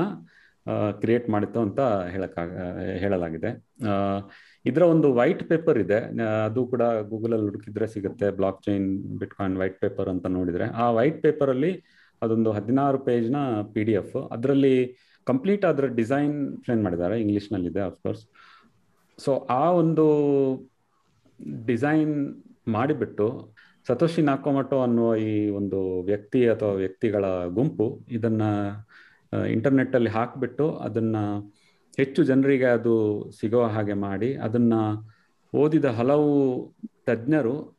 [0.91, 3.66] ಕ್ರಿಯೇಟ್ ಮಾಡಿತ್ತು ಅಂತ ಹೇಳಕ್ಕಾಗ ಹೇಳಲಾಗಿದೆ.
[3.88, 4.20] ಆ,
[4.70, 5.99] ಇದರ ಒಂದು ವೈಟ್ ಪೇಪರ್ ಇದೆ.
[6.47, 8.28] ಅದು ಕೂಡ ಗೂಗಲಲ್ಲಿ ಹುಡುಕಿದ್ರೆ ಸಿಗುತ್ತೆ.
[8.39, 8.88] Blockchain
[9.22, 10.68] bitcoin white paper ಅಂತ ನೋಡಿದ್ರೆ.
[10.84, 11.72] ಆ ವೈಟ್ ಪೇಪರ್ ಅಲ್ಲಿ
[12.22, 13.38] ಅದೊಂದು ಹದಿನಾರು ಪೇಜ್ನ
[13.74, 14.76] ಪಿ ಡಿ ಎಫ್ ಅದರಲ್ಲಿ
[15.28, 17.16] ಕಂಪ್ಲೀಟ್ ಅದರ ಡಿಸೈನ್ ಎಕ್ಸ್ಪ್ಲೇನ್ ಮಾಡಿದ್ದಾರೆ.
[17.24, 18.24] ಇಂಗ್ಲಿಷ್ನಲ್ಲಿದೆ ಅಫ್ಕೋರ್ಸ್
[19.20, 20.05] ಸೊ ಆ ಒಂದು
[21.68, 22.13] ಡಿಸೈನ್
[22.76, 23.28] ಮಾಡಿಬಿಟ್ಟು
[23.88, 27.26] ಸತೋಶಿ ನಾಕೋಮಟೋ ಅನ್ನುವ ಈ ಒಂದು ವ್ಯಕ್ತಿ ಅಥವಾ ವ್ಯಕ್ತಿಗಳ
[27.57, 27.88] ಗುಂಪು
[28.18, 28.43] ಇದನ್ನ
[29.55, 31.18] ಇಂಟರ್ನೆಟ್ ಅಲ್ಲಿ ಹಾಕ್ಬಿಟ್ಟು ಅದನ್ನ
[31.98, 32.93] ಹೆಚ್ಚು ಜನರಿಗೆ ಅದು
[33.39, 34.74] ಸಿಗೋ ಹಾಗೆ ಮಾಡಿ ಅದನ್ನ
[35.54, 36.32] ಓದಿದ ಹಲವು
[37.06, 37.78] ತಜ್ಞರು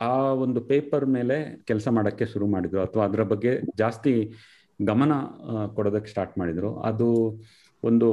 [0.00, 0.14] ಆ
[0.44, 2.80] ಒಂದು ಪೇಪರ್ ಮೇಲೆ ಕೆಲಸ ಮಾಡೋಕ್ಕೆ ಶುರು ಮಾಡಿದ್ರು.
[2.80, 4.32] ಅಥವಾ ಅದರ ಬಗ್ಗೆ ಜಾಸ್ತಿ
[4.82, 5.12] ಗಮನ
[5.74, 6.76] ಕೊಡೋದಕ್ಕೆ ಸ್ಟಾರ್ಟ್ ಮಾಡಿದ್ರು.
[6.80, 7.08] ಅದು
[7.84, 8.08] ಒಂದು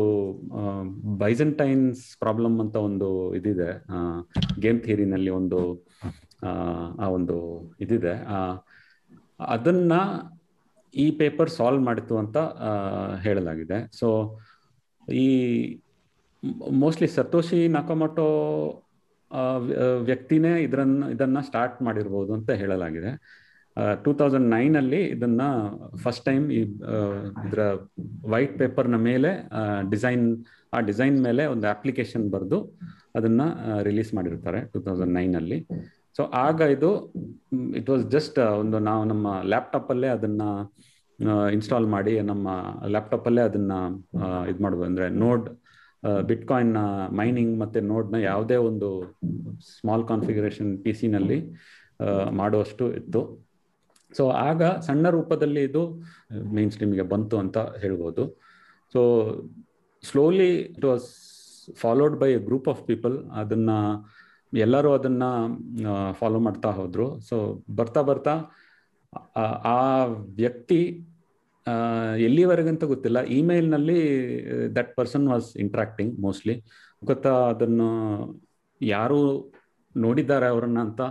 [1.17, 3.85] ಬೈಜೆಂಟೈನ್ಸ್ ಪ್ರಾಬ್ಲಮ್ ಅಂತ ಒಂದು ಇದಿದೆ.
[4.59, 5.87] ಗೇಮ್ ಥಿಯರಿನಲ್ಲಿ ಒಂದು
[6.43, 7.37] ಆ, ಒಂದು
[7.79, 8.13] ಇದಿದೆ.
[9.39, 9.93] ಅದನ್ನ
[10.95, 12.37] ಈ ಪೇಪರ್ ಸಾಲ್ವ್ ಮಾಡಿತು ಅಂತ
[13.21, 13.97] ಹೇಳಲಾಗಿದೆ.
[13.99, 14.07] ಸೊ
[15.07, 15.27] ಈ
[16.71, 18.27] ಮೋಸ್ಟ್ಲಿ ಸತೋಶಿ ನಕಮಟೋ
[20.03, 23.11] ವ್ಯಕ್ತಿನೇ ಇದರನ್ನ ಇದನ್ನ ಸ್ಟಾರ್ಟ್ ಮಾಡಿರ್ಬೋದು ಅಂತ ಹೇಳಲಾಗಿದೆ.
[24.03, 25.41] ಟೂ ತೌಸಂಡ್ ನೈನಲ್ಲಿ ಇದನ್ನ
[25.95, 26.61] ಫಸ್ಟ್ ಟೈಮ್ ಈ
[27.47, 27.63] ಇದರ
[28.25, 29.31] ವೈಟ್ ಪೇಪರ್ನ ಮೇಲೆ
[29.89, 30.23] ಡಿಸೈನ್
[30.73, 32.59] ಆ ಡಿಸೈನ್ ಮೇಲೆ ಒಂದು ಅಪ್ಲಿಕೇಶನ್ ಬರೆದು
[33.15, 33.41] ಅದನ್ನ
[33.81, 35.59] ರಿಲೀಸ್ ಮಾಡಿರ್ತಾರೆ ಟೂ ತೌಸಂಡ್ ನೈನಲ್ಲಿ
[36.17, 36.89] ಸೊ ಆಗ ಇದು
[37.75, 40.41] ಇಟ್ ವಾಸ್ ಜಸ್ಟ್ ಒಂದು ನಾವು ನಮ್ಮ ಲ್ಯಾಪ್ಟಾಪ್ ಅಲ್ಲೇ ಅದನ್ನ
[41.51, 42.47] ಇನ್ಸ್ಟಾಲ್ ಮಾಡಿ ನಮ್ಮ
[42.87, 43.71] ಲ್ಯಾಪ್ಟಾಪ್ ಅಲ್ಲೇ ಅದನ್ನ
[44.49, 45.49] ಇದು ಮಾಡ್ಬೋದು ಅಂದ್ರೆ ನೋಡ್
[46.27, 46.75] ಬಿಟ್ಕಾಯಿನ್
[47.17, 49.15] ಮೈನಿಂಗ್ ಮತ್ತೆ ನೋಡ್ನ ಯಾವುದೇ ಒಂದು
[49.79, 51.55] ಸ್ಮಾಲ್ ಕಾನ್ಫಿಗರೇಷನ್ ಪಿ ನಲ್ಲಿ
[52.31, 53.47] ಮಾಡುವಷ್ಟು ಇತ್ತು.
[54.17, 55.99] ಸೊ ಆಗ ಸಣ್ಣ ರೂಪದಲ್ಲಿ ಇದು
[56.53, 58.39] ಮೇನ್ ನಿಮಗೆ ಬಂತು ಅಂತ ಹೇಳ್ಬೋದು.
[58.93, 59.01] So
[60.03, 61.07] slowly it was
[61.75, 63.69] followed by a group of people ಅದನ್ನ
[64.53, 65.23] ಎಲ್ಲರೂ ಅದನ್ನ
[66.11, 67.19] ಫಾಲೋ ಮಾಡ್ತಾ ಹೋದ್ರು.
[67.21, 68.35] ಸೊ ಬರ್ತಾ ಬರ್ತಾ
[69.15, 71.07] ಆ- ವ್ಯಕ್ತಿ
[71.67, 73.19] ಎಲ್ಲಿವರೆಗೆ ಎಲ್ಲಿವರೆಗಂತ ಗೊತ್ತಿಲ್ಲ.
[73.19, 73.99] ಇಮೇಲ್ನಲ್ಲಿ
[74.75, 76.63] that person was interacting mostly
[77.05, 77.89] ಗೊತ್ತಾ ಅದನ್ನು
[78.81, 79.51] ಯಾರು
[79.97, 81.01] ನೋಡಿದ್ದಾರೆ ಅವರನ್ನ ಅಂತ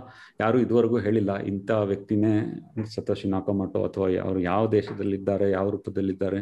[0.41, 1.37] ಯಾರು ಇದುವರೆಗೂ ಹೇಳಿಲ್ಲ.
[1.37, 2.61] ಇಂಥ ವ್ಯಕ್ತಿನೇ
[2.95, 6.39] ಸತೋಶಿ ನಾಕೋಮಟೋ ಅಥವಾ ಅವರು ಯಾವ ದೇಶದಲ್ಲಿದ್ದಾರೆ, ಯಾವ ರೂಪದಲ್ಲಿದ್ದಾರೆ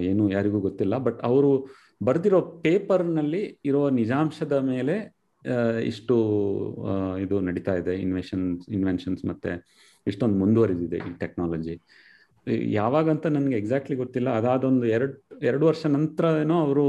[0.00, 0.96] ಏನು ಯಾರಿಗೂ ಗೊತ್ತಿಲ್ಲ.
[0.96, 1.66] ಬಟ್ ಅವರು
[2.04, 5.16] ಬರೆದಿರೋ ಪೇಪರ್ನಲ್ಲಿ ಇರೋ ನಿಜಾಂಶದ ಮೇಲೆ
[5.82, 6.16] ಇಷ್ಟು
[7.20, 7.94] ಇದು ನಡೀತಾ ಇದೆ.
[7.94, 9.50] ಇನ್ವೆಷನ್ಸ್ ಇನ್ವೆನ್ಷನ್ಸ್ ಮತ್ತೆ
[10.10, 11.76] ಇಷ್ಟೊಂದು ಮುಂದುವರೆದಿದೆ ಈ ಟೆಕ್ನಾಲಜಿ
[12.76, 14.28] ಯಾವಾಗಂತ ನನಗೆ ಎಕ್ಸಾಕ್ಟ್ಲಿ ಗೊತ್ತಿಲ್ಲ.
[14.40, 15.14] ಅದಾದೊಂದು ಎರಡು
[15.48, 16.84] ಎರಡು ವರ್ಷ ನಂತರ ಏನೋ ಅವರು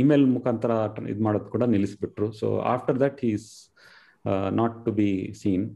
[0.00, 0.70] ಇಮೇಲ್ ಮುಖಾಂತರ
[1.12, 2.28] ಇದು ಮಾಡೋದು ಕೂಡ ನಿಲ್ಲಿಸ್ಬಿಟ್ರು.
[2.40, 3.48] So after that is
[4.60, 5.10] not to be
[5.40, 5.66] seen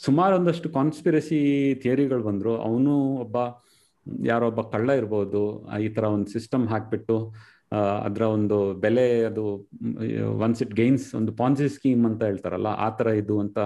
[0.00, 1.40] ಸುಮಾರು ಒಂದಷ್ಟು ಕಾನ್ಸ್ಪಿರಸಿ
[1.82, 2.52] ಥಿಯರಿಗಳು ಬಂದರು.
[2.66, 3.36] ಅವನು ಒಬ್ಬ
[4.30, 5.42] ಯಾರೊಬ್ಬ ಕಳ್ಳ ಇರ್ಬೋದು.
[5.86, 7.16] ಈ ಥರ ಒಂದು ಸಿಸ್ಟಮ್ ಹಾಕಿಬಿಟ್ಟು
[8.08, 9.44] ಅದರ ಒಂದು ಬೆಲೆ ಅದು
[10.44, 13.58] ಒನ್ಸ್ ಇಟ್ ಗೈನ್ಸ್ ಒಂದು ಪಾನ್ಸಿ ಸ್ಕೀಮ್ ಅಂತ ಹೇಳ್ತಾರಲ್ಲ, ಆ ಥರ ಇದು ಅಂತ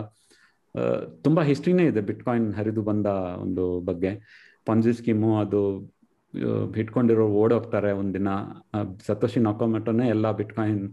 [1.24, 3.08] ತುಂಬಾ ಹಿಸ್ಟ್ರಿನೇ ಇದೆ ಬಿಟ್ಕಾಯಿನ್ ಹರಿದು ಬಂದ
[3.44, 4.12] ಒಂದು ಬಗ್ಗೆ.
[4.68, 5.60] ಪಂಜಿ ಸ್ಕೀಮು ಅದು
[6.82, 8.28] ಇಟ್ಕೊಂಡಿರೋ ಓಡೋಗ್ತಾರೆ ಒಂದಿನ.
[9.06, 10.84] ಸತೋಶಿ ನಾಕೋಮಟೋನೇ ಎಲ್ಲ ಬಿಟ್ಕಾಯಿನ್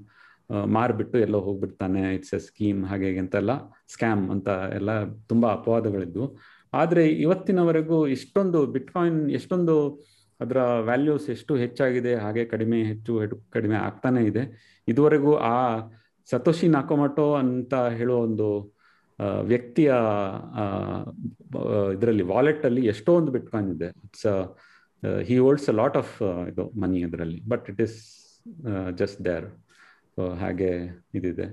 [0.75, 2.01] ಮಾರ್ಬಿಟ್ಟು ಎಲ್ಲೋ ಹೋಗ್ಬಿಡ್ತಾನೆ.
[2.17, 3.51] ಇಟ್ಸ್ ಎ ಸ್ಕೀಮ್ ಹಾಗೆ ಹೀಗೆ ಅಂತೆಲ್ಲ
[3.93, 4.91] ಸ್ಕ್ಯಾಮ್ ಅಂತ ಎಲ್ಲ
[5.31, 6.27] ತುಂಬ ಅಪವಾದಗಳಿದ್ವು.
[6.73, 9.75] ಆದರೆ ಇವತ್ತಿನವರೆಗೂ ಇಷ್ಟೊಂದು ಬಿಟ್ಕಾಯಿನ್ ಎಷ್ಟೊಂದು
[10.39, 10.59] ಅದರ
[10.89, 13.13] ವ್ಯಾಲ್ಯೂಸ್ ಎಷ್ಟು ಹೆಚ್ಚಾಗಿದೆ, ಹಾಗೆ ಕಡಿಮೆ ಹೆಚ್ಚು
[13.55, 14.43] ಕಡಿಮೆ ಆಗ್ತಾನೆ ಇದೆ.
[14.87, 15.55] ಇದುವರೆಗೂ ಆ
[16.29, 18.49] ಸತೋಶಿ ನಾಕೋಮಟೋ ಅಂತ ಹೇಳೋ ಒಂದು
[19.51, 19.91] ವ್ಯಕ್ತಿಯ
[21.95, 23.89] ಇದರಲ್ಲಿ ವಾಲೆಟಲ್ಲಿ ಎಷ್ಟೊಂದು ಒಂದು ಬಿಟ್ಕಾಯಿನ್ ಇದೆ.
[24.05, 24.27] It's
[25.27, 26.13] he holds a lot of
[26.51, 27.97] ಇದು ಮನಿ ಅದರಲ್ಲಿ but it is
[29.01, 29.47] just there
[30.41, 30.71] ಹಾಗೆ
[31.17, 31.47] ಇದಿದೆ.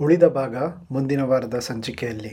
[0.00, 0.56] ಉಳಿದ ಭಾಗ
[0.90, 2.32] ಮುಂದಿನ ವಾರದ ಸಂಚಿಕೆಯಲ್ಲಿ.